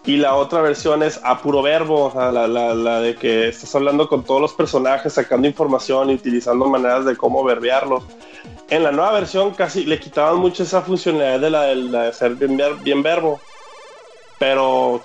[0.07, 3.49] Y la otra versión es a puro verbo, o sea, la, la- la de que
[3.49, 8.03] estás hablando con todos los personajes, sacando información y utilizando maneras de cómo verbearlos.
[8.71, 12.13] En la nueva versión casi le quitaban mucho esa funcionalidad de la, de la de
[12.13, 13.39] ser bien, bien verbo.
[14.39, 15.01] Pero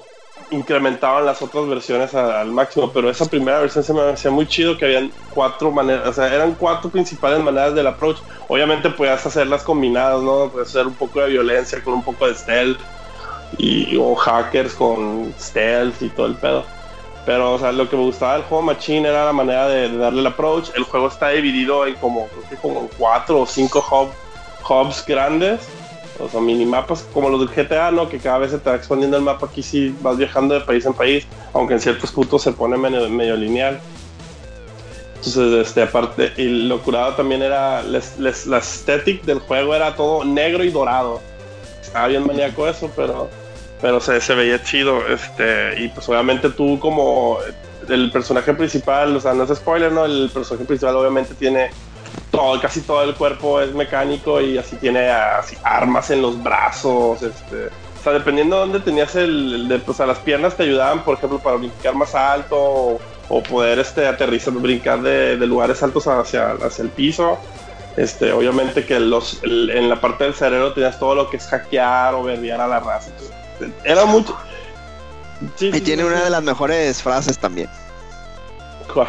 [0.50, 4.76] incrementaban las otras versiones al máximo, pero esa primera versión se me hacía muy chido
[4.76, 8.18] que habían cuatro maneras, o sea, eran cuatro principales maneras del approach.
[8.48, 10.50] Obviamente podías hacerlas combinadas, ¿no?
[10.50, 12.80] Puedes hacer un poco de violencia con un poco de stealth
[13.58, 16.64] y o hackers con stealth y todo el pedo.
[17.24, 19.96] Pero, o sea, lo que me gustaba del juego Machine era la manera de, de
[19.96, 20.70] darle el approach.
[20.76, 24.10] El juego está dividido en como, creo que como cuatro o cinco hub,
[24.68, 25.75] hubs grandes.
[26.18, 28.08] O sea, minimapas como los del GTA, ¿no?
[28.08, 29.46] Que cada vez se te va expandiendo el mapa.
[29.46, 33.36] Aquí sí vas viajando de país en país, aunque en ciertos puntos se pone medio,
[33.36, 33.80] lineal.
[35.16, 40.64] Entonces, este, aparte, y lo curado también era, la aesthetic del juego era todo negro
[40.64, 41.20] y dorado.
[41.80, 43.28] Estaba bien maníaco eso, pero,
[43.80, 45.06] pero se, se veía chido.
[45.08, 47.38] Este, y pues obviamente tú como
[47.88, 50.04] el personaje principal, o sea, no es spoiler, ¿no?
[50.04, 51.70] El personaje principal obviamente tiene
[52.36, 57.22] todo, casi todo el cuerpo es mecánico y así tiene así, armas en los brazos,
[57.22, 60.62] este, o sea, dependiendo de dónde tenías el, el de, pues a las piernas te
[60.62, 65.46] ayudaban, por ejemplo, para brincar más alto o, o poder este, aterrizar, brincar de, de
[65.46, 67.38] lugares altos hacia, hacia el piso.
[67.96, 71.46] Este, obviamente que los, el- en la parte del cerebro tenías todo lo que es
[71.48, 73.10] hackear o verdear a la raza.
[73.84, 74.36] Era mucho.
[75.56, 77.68] Sí, Y sí, tiene sí, una de las mejores frases también.
[78.92, 79.08] ¿Cuál?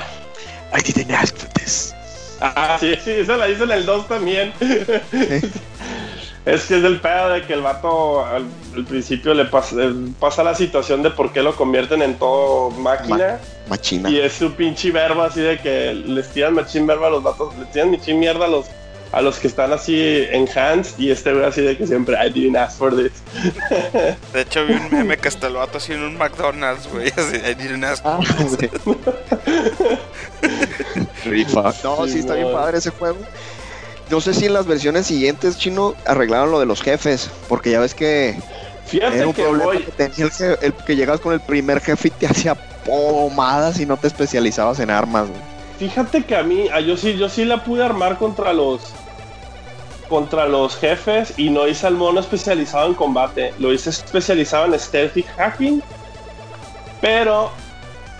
[0.74, 1.94] I didn't ask for this.
[2.42, 4.54] Ah, sí, sí, esa la hice en el 2 también.
[6.46, 8.46] es que es el pedo de que el vato al,
[8.76, 12.70] al principio le pasa, eh, pasa la situación de por qué lo convierten en todo
[12.72, 13.40] máquina.
[13.70, 14.10] Machina.
[14.10, 17.54] Y es su pinche verbo así de que les tiran machín verbo a los vatos,
[17.58, 18.68] le tiran machín mierda a los,
[19.12, 20.96] a los que están así en hands.
[20.98, 23.12] Y este güey así de que siempre, I didn't ask for this.
[24.34, 27.10] De hecho, vi un meme que hasta el vato así en un McDonald's, güey.
[27.10, 28.02] Así, I didn't ask.
[28.06, 28.98] Ah, güey.
[31.30, 31.74] Rifa.
[31.84, 33.28] No, sí, Sí, está bien padre ese juego.
[34.10, 37.80] No sé si en las versiones siguientes, chino, arreglaron lo de los jefes, porque ya
[37.82, 38.44] ves que
[38.84, 41.42] Fíjate era un que problema voy, que tenía el, je- el que llegabas con el
[41.42, 45.30] primer jefe y te hacía pomadas y no te especializabas en armas.
[45.30, 45.44] güey.
[45.78, 49.00] Fíjate que a mí, a yo sí, yo sí la pude armar contra los
[50.08, 54.80] contra los jefes y no hice al mono especializado en combate, lo hice especializado en
[54.80, 55.84] stealth y hacking,
[57.00, 57.52] pero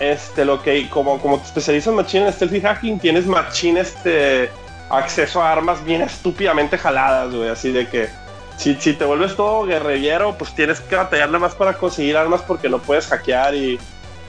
[0.00, 4.48] este lo que como como te especializas machine en stealth y hacking tienes machine este
[4.90, 8.08] acceso a armas bien estúpidamente jaladas, güey, así de que
[8.56, 12.68] si, si te vuelves todo guerrillero, pues tienes que batallarle más para conseguir armas porque
[12.68, 13.78] no puedes hackear y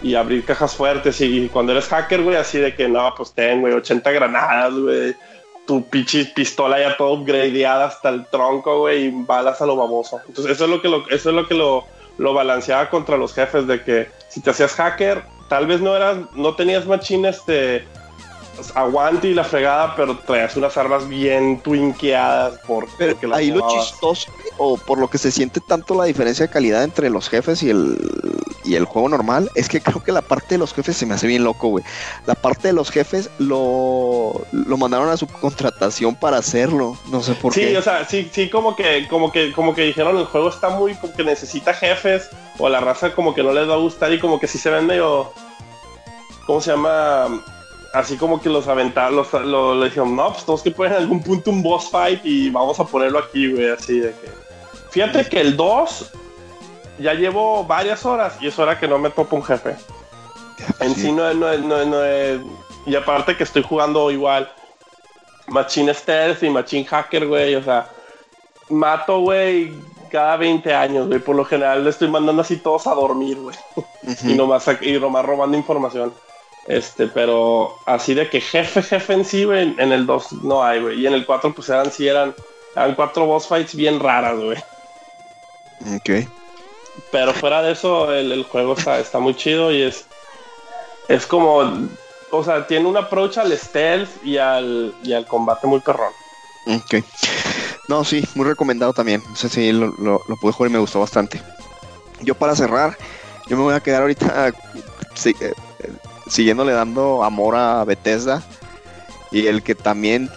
[0.01, 1.19] y abrir cajas fuertes.
[1.21, 5.15] Y cuando eres hacker, güey, así de que no, pues ten, güey, 80 granadas, güey.
[5.65, 10.19] Tu pinche pistola ya todo upgradeada hasta el tronco, güey, y balas a lo baboso.
[10.27, 11.85] Entonces, eso es lo que lo, eso es lo, que lo,
[12.17, 16.17] lo balanceaba contra los jefes, de que si te hacías hacker, tal vez no eras,
[16.35, 17.85] no tenías machine este
[18.75, 22.87] aguante y la fregada, pero traías unas armas bien twinkeadas por,
[23.33, 27.09] ahí lo chistoso, o por lo que se siente tanto la diferencia de calidad entre
[27.09, 27.97] los jefes y el,
[28.63, 31.15] y el juego normal, es que creo que la parte de los jefes se me
[31.15, 31.83] hace bien loco, güey.
[32.25, 36.97] La parte de los jefes lo, lo mandaron a subcontratación para hacerlo.
[37.11, 37.77] No sé por sí, qué.
[37.77, 40.95] o sea, sí, sí, como que, como que, como que dijeron el juego está muy,
[40.95, 44.19] como que necesita jefes, o la raza como que no les va a gustar, y
[44.19, 45.33] como que sí se ven medio,
[46.45, 47.43] ¿cómo se llama?
[47.93, 50.97] Así como que los aventaron, los, lo, le dijeron, no, pues tenemos que poner en
[50.99, 54.29] algún punto un boss fight y vamos a ponerlo aquí, güey, así de que.
[54.91, 56.11] Fíjate que el 2
[56.99, 59.75] ya llevo varias horas y es hora que no me topo un jefe.
[60.79, 62.41] En sí, no, es- no, no, no es-
[62.85, 64.51] Y aparte que estoy jugando igual
[65.47, 67.55] Machine Stealth y Machine Hacker, güey.
[67.55, 67.87] O sea,
[68.69, 69.71] mato, güey,
[70.11, 71.19] cada 20 años, güey.
[71.19, 73.55] Por lo general le estoy mandando así todos a dormir, güey.
[74.25, 76.13] Y nomás, y nomás robando información.
[76.69, 80.79] Este, pero así de que jefe, jefe en sí, güey, en el 2 no hay,
[80.79, 80.99] güey.
[81.01, 82.35] Y en el 4, pues eran, sí, eran,
[82.75, 84.57] eran cuatro boss fights bien raras, güey.
[85.95, 86.29] Ok.
[87.11, 90.05] Pero fuera de eso, el, el juego está, está muy chido y es,
[91.07, 91.89] es como,
[92.29, 96.13] o sea, tiene un approach al stealth y al, y al combate muy perrón.
[96.67, 97.03] Ok.
[97.87, 99.23] No, sí, muy recomendado también.
[99.33, 101.41] O sea, sí, lo, lo, lo pude jugar y me gustó bastante.
[102.21, 102.95] Yo para cerrar,
[103.47, 104.53] yo me voy a quedar ahorita
[105.15, 105.91] sí, eh, eh,
[106.29, 108.41] siguiéndole dando amor a Bethesda.
[109.31, 110.29] Y el que también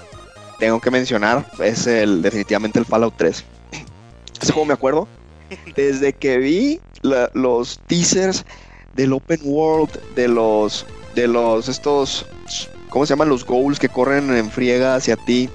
[0.58, 3.44] tengo que mencionar es el definitivamente el Fallout 3.
[4.40, 5.08] Ese juego me acuerdo.
[5.76, 8.44] Desde que vi la- los teasers
[8.94, 12.26] del open world, de los de los estos
[12.88, 13.28] ¿cómo se llaman?
[13.28, 15.48] los goals que corren en friega hacia ti.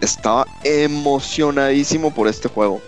[0.00, 2.80] Estaba emocionadísimo por este juego.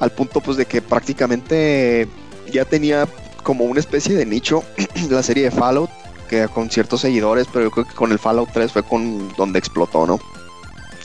[0.00, 2.06] Al punto pues de que prácticamente
[2.50, 3.06] ya tenía
[3.40, 4.62] como una especie de nicho
[5.10, 5.90] la serie de Fallout
[6.28, 9.58] que con ciertos seguidores, pero yo creo que con el Fallout 3 fue con donde
[9.58, 10.18] explotó, ¿no?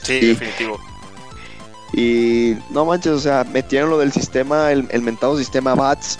[0.02, 0.78] Sí, Y- definitivo.
[1.92, 6.18] Y no manches, o sea, metieron lo del sistema, el, el mentado sistema BATS,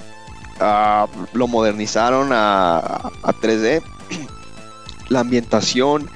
[0.60, 3.82] ah, lo modernizaron a, a 3D.
[5.08, 6.08] La ambientación,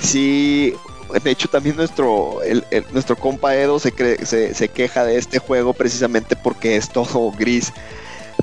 [0.00, 0.74] sí.
[1.22, 3.92] De hecho, también nuestro, el- el- nuestro compa Edo se,
[4.26, 7.72] se, se queja de este juego precisamente porque es todo gris.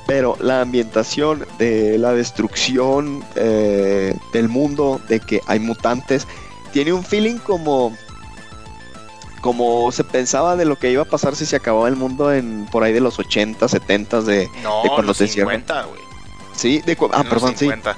[0.06, 6.26] Pero la ambientación de la destrucción eh, del mundo, de que hay mutantes,
[6.72, 7.96] tiene un feeling como
[9.40, 12.66] como se pensaba de lo que iba a pasar si se acababa el mundo en
[12.72, 15.56] por ahí de los 80, 70 de No, de cuando los te cierran.
[15.56, 16.00] 50, güey.
[16.54, 17.66] sí, de ah, En perdón, sí.
[17.66, 17.96] 50.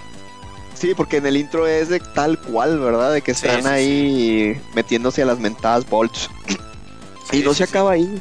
[0.74, 3.12] Sí, porque en el intro es de tal cual, ¿verdad?
[3.12, 6.28] De que están sí, ahí metiéndose a las mentadas bolts
[7.32, 8.20] y no se acaba ahí.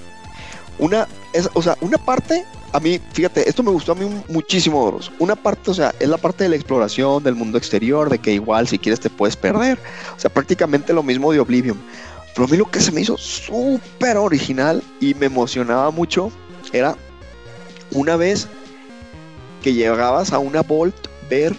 [0.78, 2.46] Una es, o sea, una parte
[2.76, 5.10] a mí, fíjate, esto me gustó a mí muchísimo, Doros.
[5.20, 8.34] Una parte, o sea, es la parte de la exploración del mundo exterior, de que
[8.34, 9.80] igual si quieres te puedes perder.
[10.14, 11.82] O sea, prácticamente lo mismo de Oblivion.
[12.34, 16.34] Pero a mí lo que se me hizo súper original y me emocionaba mucho
[16.74, 16.98] era
[17.92, 18.50] una vez
[19.64, 21.56] que llegabas a una Vault, ver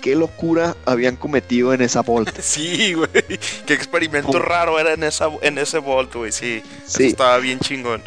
[0.00, 2.36] qué locura habían cometido en esa Vault.
[2.42, 3.08] Sí, güey.
[3.66, 6.32] Qué experimento raro era en esa en ese Vault, güey.
[6.32, 6.60] Sí.
[6.84, 8.02] Eso Sí, estaba bien chingón.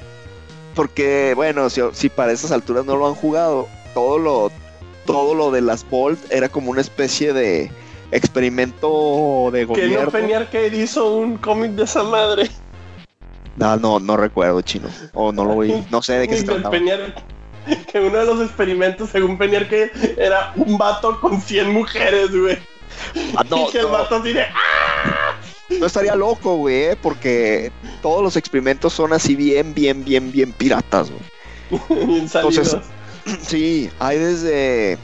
[0.76, 4.52] Porque bueno, si, si para esas alturas no lo han jugado, todo lo,
[5.06, 7.72] todo lo de las Vault era como una especie de
[8.11, 10.06] experimento de Que gobierno.
[10.06, 12.49] no Penny Arcade hizo un cómic de esa madre.
[13.56, 14.88] No, no, no recuerdo, chino.
[15.14, 15.85] O no lo vi.
[15.89, 16.76] No sé de qué se trataba.
[17.91, 22.57] Que uno de los experimentos, según Arcade, era un vato con 100 mujeres, güey.
[23.35, 23.91] Ah, no, y que el no.
[23.91, 25.35] vato de, ¡ah!
[25.80, 26.98] No estaría loco, güey, ¿eh?
[27.02, 27.72] porque
[28.02, 31.22] todos los experimentos son así bien, bien, bien, bien piratas, güey.
[31.89, 32.19] Bien.
[32.22, 32.77] Entonces-
[33.48, 34.98] Sí, hay desde.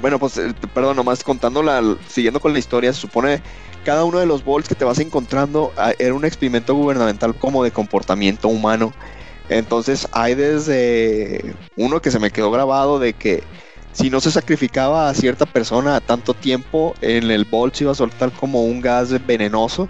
[0.00, 1.96] Bueno, pues, eh, perdón, nomás contando la.
[2.08, 3.42] Siguiendo con la historia, se supone.
[3.84, 7.62] Cada uno de los bolts que te vas encontrando ah, era un experimento gubernamental como
[7.64, 8.92] de comportamiento humano.
[9.50, 13.42] Entonces hay desde uno que se me quedó grabado de que
[13.92, 17.92] si no se sacrificaba a cierta persona a tanto tiempo, en el bolt se iba
[17.92, 19.88] a soltar como un gas venenoso.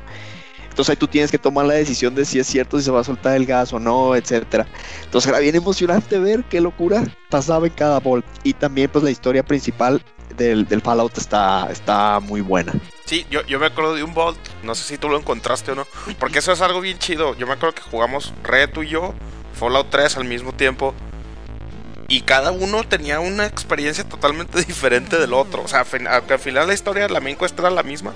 [0.79, 3.01] Entonces ahí tú tienes que tomar la decisión de si es cierto si se va
[3.01, 4.67] a soltar el gas o no, etcétera.
[5.03, 8.25] Entonces era bien emocionante ver qué locura pasaba en cada Bolt.
[8.45, 10.01] Y también pues la historia principal
[10.37, 12.73] del, del Fallout está, está muy buena.
[13.07, 14.39] Sí, yo, yo me acuerdo de un Vault.
[14.63, 15.87] No sé si tú lo encontraste o no.
[16.19, 17.35] Porque eso es algo bien chido.
[17.37, 19.15] Yo me acuerdo que jugamos Red, tú y yo,
[19.55, 20.95] Fallout 3 al mismo tiempo.
[22.09, 25.63] Y cada uno tenía una experiencia totalmente diferente del otro.
[25.63, 28.15] O sea, aunque al final la historia, la main quest era la misma.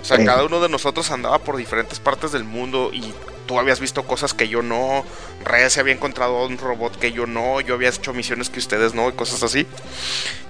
[0.00, 0.24] O sea, Sí.
[0.24, 3.12] cada uno de nosotros andaba por diferentes partes del mundo y
[3.46, 5.04] tú habías visto cosas que yo no.
[5.44, 7.60] Red se había encontrado un robot que yo no.
[7.60, 9.66] Yo había hecho misiones que ustedes no y cosas así.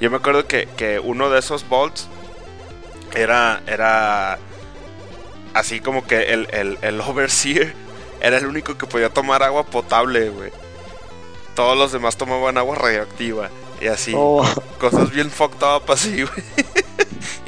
[0.00, 2.06] Yo me acuerdo que, que uno de esos Vaults
[3.14, 4.38] era, era
[5.54, 7.72] así como que el, el, el overseer
[8.20, 10.52] era el único que podía tomar agua potable, güey.
[11.58, 14.12] Todos los demás tomaban agua radioactiva y así.
[14.14, 14.48] Oh,
[14.78, 16.44] Cosas bien fucked up así, güey.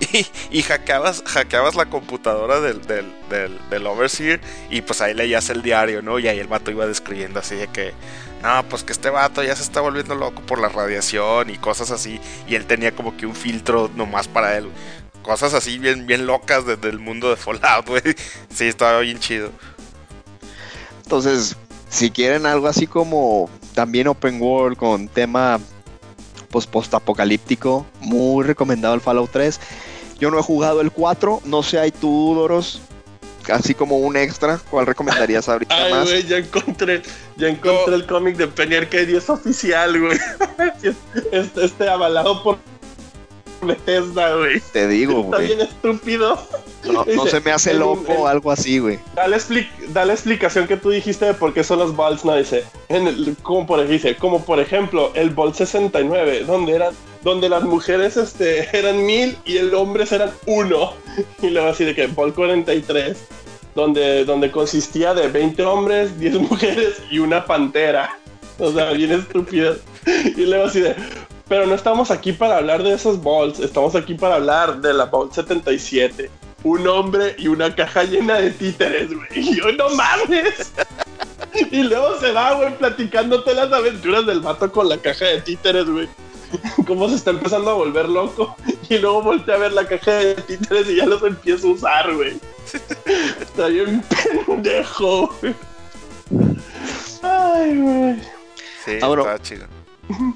[0.50, 5.48] y, y hackeabas, hackeabas la computadora del, del, del, del overseer y pues ahí leías
[5.50, 6.18] el diario, ¿no?
[6.18, 7.94] Y ahí el vato iba describiendo así de que...
[8.42, 11.92] No, pues que este vato ya se está volviendo loco por la radiación y cosas
[11.92, 12.18] así.
[12.48, 14.70] Y él tenía como que un filtro nomás para él.
[15.22, 18.02] Cosas así bien, bien locas desde el mundo de Fallout, güey.
[18.52, 19.52] Sí, estaba bien chido.
[21.04, 21.54] entonces,
[21.88, 25.58] si quieren algo así como también open world con tema
[26.50, 29.60] pues post-apocalíptico, muy recomendado el Fallout 3.
[30.18, 32.80] Yo no he jugado el 4, no sé, hay tú, Doros,
[33.50, 36.28] así como un extra, ¿cuál recomendarías ahorita Ay, más?
[36.28, 37.02] ya encontré,
[37.36, 37.94] ya encontré No.
[37.94, 40.18] el cómic de Penny Arcade y es oficial, güey.
[40.82, 40.96] Es-
[41.32, 42.58] Este, este avalado por
[43.66, 44.60] Bethesda, güey.
[44.72, 45.46] Te digo, Está güey.
[45.48, 46.38] bien estúpido.
[46.84, 48.98] No, se me hace loco en- algo así, güey.
[49.14, 52.24] Da la, expli- da la explicación que tú dijiste de por qué son los Balls,
[52.24, 52.64] no dice.
[52.88, 57.62] En el, como, por, dice como por ejemplo el Ball 69, donde eran donde las
[57.64, 60.94] mujeres este, eran mil y el hombres eran uno.
[61.42, 63.18] Y luego así de que Ball 43,
[63.74, 68.16] donde, donde consistía de 20 hombres, 10 mujeres y una pantera.
[68.58, 69.76] O sea, bien estúpido.
[70.06, 70.94] Y luego así de.
[71.50, 75.04] Pero no estamos aquí para hablar de esos balls, estamos aquí para hablar de la
[75.04, 76.30] Ball 77
[76.62, 79.26] un hombre y una caja llena de títeres, güey.
[79.34, 80.72] Y yo, no mames.
[81.72, 85.84] Y luego se va, güey, platicándote las aventuras del vato con la caja de títeres,
[85.86, 86.08] güey.
[86.86, 88.54] Cómo se está empezando a volver loco.
[88.88, 92.14] Y luego voltea a ver la caja de títeres y ya los empieza a usar,
[92.14, 92.38] güey.
[93.40, 94.00] Está bien
[94.46, 95.54] pendejo, güey.
[97.22, 98.14] Ay, güey.
[98.84, 99.22] Sí, Ah, bueno.
[99.22, 99.79] estaba chido.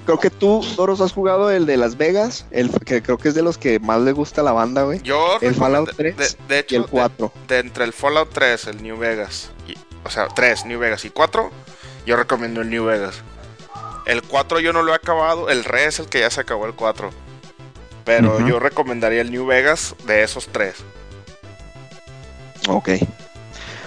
[0.05, 3.35] Creo que tú, Doros, has jugado el de Las Vegas, el que creo que es
[3.35, 5.01] de los que más le gusta a la banda, güey.
[5.03, 7.33] Yo El Fallout recomendé- 3 de, de hecho, Y el de- 4.
[7.49, 9.75] de entre el Fallout 3, el New Vegas, y-
[10.05, 11.51] o sea, 3, New Vegas y 4,
[12.07, 13.17] yo recomiendo el New Vegas.
[14.07, 16.67] El 4 yo no lo he acabado, el Re es el que ya se acabó
[16.67, 17.11] el 4.
[18.05, 18.47] Pero Ujú.
[18.47, 20.75] yo recomendaría el New Vegas de esos tres.
[22.69, 22.89] Ok.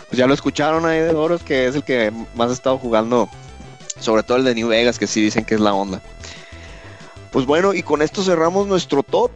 [0.10, 3.30] Pues ya lo escucharon ahí de Doros, que es el que más ha estado jugando.
[4.00, 6.02] Sobre todo el de New Vegas, que sí dicen que es la onda.
[7.32, 9.32] Pues bueno, y con esto cerramos nuestro top.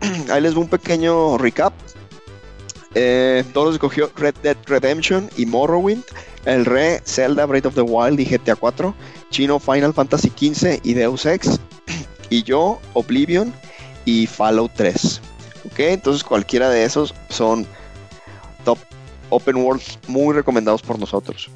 [0.30, 1.72] Ahí les voy un pequeño recap.
[2.94, 6.04] Eh, Doros escogió Red Dead Redemption y Morrowind.
[6.44, 8.94] El Re, Zelda, Breath of the Wild y GTA 4.
[9.30, 11.60] Chino, Final Fantasy XV y Deus Ex.
[12.30, 13.54] Y yo, Oblivion
[14.04, 15.20] y Fallout 3.
[15.66, 17.66] Ok, entonces cualquiera de esos son
[18.64, 18.78] top
[19.30, 21.50] open world muy recomendados por nosotros.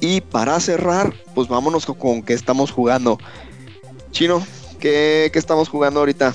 [0.00, 3.18] Y para cerrar, pues vámonos con, con qué estamos jugando.
[4.10, 4.44] Chino,
[4.78, 6.34] ¿qué, qué estamos jugando ahorita?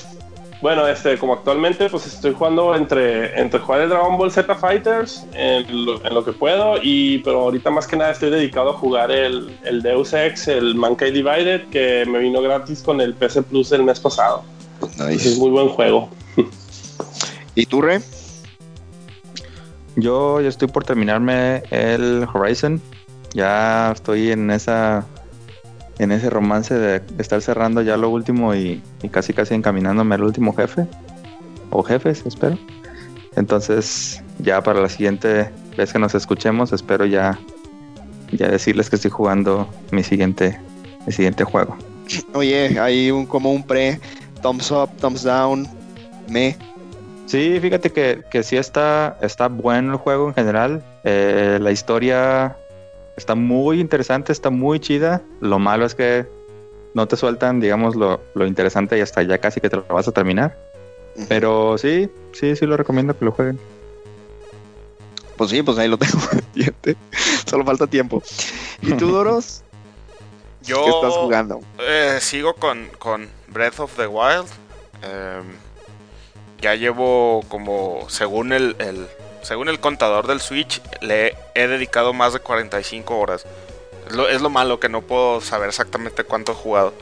[0.61, 5.25] Bueno, este, como actualmente pues estoy jugando entre, entre jugar el Dragon Ball Z Fighters
[5.33, 8.73] en lo, en lo que puedo, y pero ahorita más que nada estoy dedicado a
[8.73, 13.43] jugar el, el Deus Ex, el Mankind Divided, que me vino gratis con el PC
[13.43, 14.43] Plus el mes pasado.
[14.81, 16.09] Entonces, es muy buen juego.
[17.55, 18.01] ¿Y tú, Re?
[19.97, 22.81] Yo ya estoy por terminarme el Horizon.
[23.35, 25.05] Ya estoy en esa
[25.99, 30.23] en ese romance de estar cerrando ya lo último y, y casi casi encaminándome al
[30.23, 30.87] último jefe.
[31.69, 32.57] O jefes, espero.
[33.35, 37.37] Entonces, ya para la siguiente vez que nos escuchemos, espero ya,
[38.31, 40.57] ya decirles que estoy jugando mi siguiente,
[41.05, 41.75] mi siguiente juego.
[42.33, 43.99] Oye, hay un, como un pre,
[44.41, 45.67] thumbs up, thumbs down,
[46.29, 46.55] me.
[47.25, 50.83] Sí, fíjate que, que sí está, está bueno el juego en general.
[51.03, 52.55] Eh, la historia
[53.17, 55.21] está muy interesante, está muy chida.
[55.41, 56.25] Lo malo es que
[56.93, 60.07] no te sueltan, digamos, lo, lo interesante y hasta ya casi que te lo vas
[60.07, 60.57] a terminar.
[61.29, 63.59] Pero sí, sí, sí lo recomiendo que lo jueguen.
[65.37, 66.95] Pues sí, pues ahí lo tengo pendiente.
[67.45, 68.21] Solo falta tiempo.
[68.81, 69.61] ¿Y tú, Doros?
[70.61, 71.59] Yo ¿Qué estás jugando?
[71.79, 74.47] eh, sigo con, con Breath of the Wild.
[75.03, 75.45] Em,
[76.61, 79.07] ya llevo como, según el, el-
[79.45, 83.45] según el contador del Switch, le he dedicado más de 45 horas.
[84.29, 86.93] Es lo, malo que no puedo saber exactamente cuánto he jugado.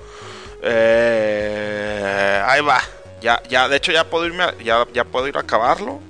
[0.61, 2.81] Eh, ahí va.
[3.21, 6.01] Ya, ya, de hecho ya puedo irme, a- ya, ya puedo ir a acabarlo.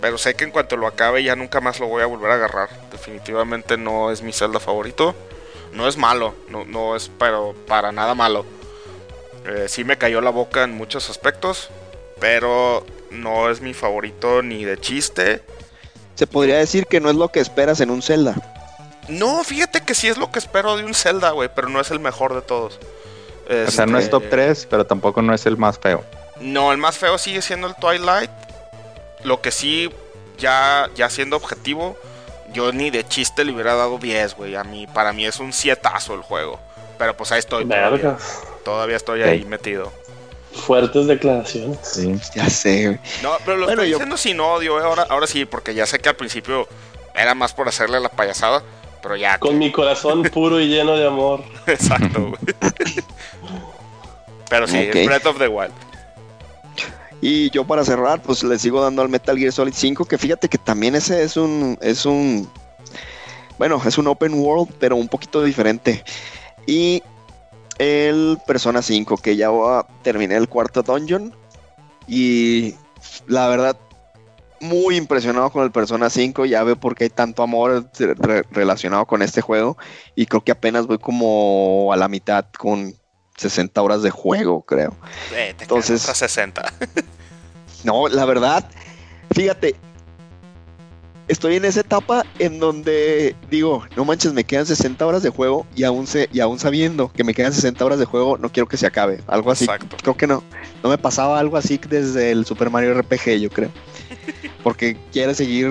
[0.00, 2.34] Pero sé que en cuanto lo acabe ya nunca más lo voy a volver a
[2.34, 2.68] agarrar.
[2.90, 5.14] Definitivamente no es mi Zelda favorito.
[5.72, 8.44] No es malo, no, no es pero para nada malo.
[9.46, 11.68] Eh, sí me cayó la boca en muchos aspectos,
[12.18, 12.84] pero
[13.16, 15.42] no es mi favorito ni de chiste.
[16.14, 18.34] Se podría decir que no es lo que esperas en un Zelda.
[19.08, 21.90] No, fíjate que sí es lo que espero de un Zelda, güey, pero no es
[21.90, 22.78] el mejor de todos.
[23.48, 26.04] O sea, no es Este, top 3, pero tampoco no es el más feo.
[26.40, 28.30] No, el más feo sigue siendo el Twilight.
[29.22, 29.90] Lo que sí,
[30.38, 31.96] ya, ya siendo objetivo,
[32.52, 34.56] yo ni de chiste le hubiera dado 10, güey.
[34.56, 36.58] A mí, para mí es un sietazo el juego.
[36.98, 37.64] Pero pues ahí estoy.
[37.64, 38.16] Todavía,
[38.64, 39.92] todavía estoy ahí metido.
[40.56, 41.78] Fuertes declaraciones.
[41.82, 42.14] Sí.
[42.34, 42.98] Ya sé, güey.
[43.22, 45.86] No, pero lo Bueno, estoy yo- diciendo sin odio, eh, ahora, ahora sí, porque ya
[45.86, 46.66] sé que al principio
[47.14, 48.62] era más por hacerle la payasada.
[49.02, 49.38] Pero ya.
[49.38, 51.44] Con mi corazón puro y lleno de amor.
[51.66, 52.72] Exacto, güey.
[54.48, 55.72] Pero sí, Breath of the Wild.
[57.20, 60.48] Y yo para cerrar, pues le sigo dando al Metal Gear Solid 5, que fíjate
[60.48, 62.48] que también ese es un, es un,
[63.58, 66.04] bueno, es un open world, pero un poquito diferente.
[66.66, 67.02] Y
[67.78, 69.50] el Persona 5, que ya
[70.02, 71.34] terminé el cuarto dungeon.
[72.08, 72.74] Y
[73.26, 73.76] la verdad,
[74.60, 76.44] muy impresionado con el Persona 5.
[76.46, 79.76] Ya veo por qué hay tanto amor re- relacionado con este juego.
[80.14, 82.94] Y creo que apenas voy como a la mitad con
[83.36, 84.94] 60 horas de juego, creo.
[85.34, 86.02] Eh, te Entonces- Entonces...
[86.02, 86.62] otras 60.
[87.84, 88.68] No, la verdad,
[89.32, 89.76] fíjate,
[91.28, 95.66] estoy en esa etapa en donde digo, no manches, me quedan 60 horas de juego
[95.74, 98.68] y aún, se, y aún sabiendo que me quedan 60 horas de juego, no quiero
[98.68, 99.20] que se acabe.
[99.26, 99.64] Algo así.
[99.64, 99.96] Exacto.
[100.02, 100.42] Creo que no.
[100.82, 103.70] No me pasaba algo así desde el Super Mario RPG, yo creo.
[104.62, 105.68] Porque quiere seguir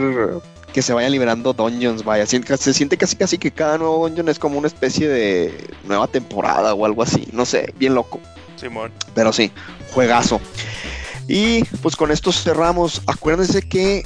[0.73, 2.25] que se vayan liberando dungeons, vaya.
[2.25, 5.53] Se siente casi casi que cada nuevo dungeon es como una especie de
[5.85, 7.27] nueva temporada o algo así.
[7.31, 8.19] No sé, bien loco.
[8.57, 8.91] Simón.
[9.13, 9.51] Pero sí,
[9.91, 10.41] juegazo.
[11.27, 13.01] Y pues con esto cerramos.
[13.07, 14.05] Acuérdense que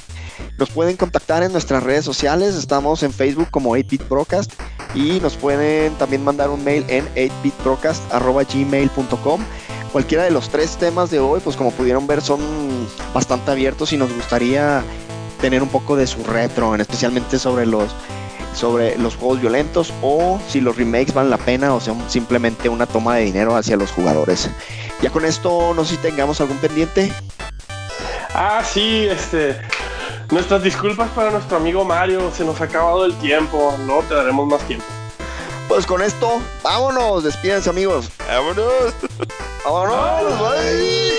[0.58, 2.54] nos pueden contactar en nuestras redes sociales.
[2.54, 4.52] Estamos en Facebook como 8bit Procast
[4.94, 9.44] y nos pueden también mandar un mail en 8bitprocast.gmail.com.
[9.92, 12.40] Cualquiera de los tres temas de hoy, pues como pudieron ver, son
[13.12, 14.84] bastante abiertos y nos gustaría
[15.40, 17.90] tener un poco de su retro, en especialmente sobre los
[18.54, 22.86] sobre los juegos violentos o si los remakes valen la pena o son simplemente una
[22.86, 24.50] toma de dinero hacia los jugadores.
[25.00, 27.12] Ya con esto no sé si tengamos algún pendiente.
[28.34, 29.56] Ah, sí, este.
[30.30, 32.30] Nuestras disculpas para nuestro amigo Mario.
[32.32, 33.74] Se nos ha acabado el tiempo.
[33.86, 34.84] No te daremos más tiempo.
[35.68, 37.24] Pues con esto, vámonos.
[37.24, 38.08] Despídense, amigos.
[38.26, 38.94] Vámonos.
[39.64, 40.38] Vámonos.
[40.40, 41.09] Bye.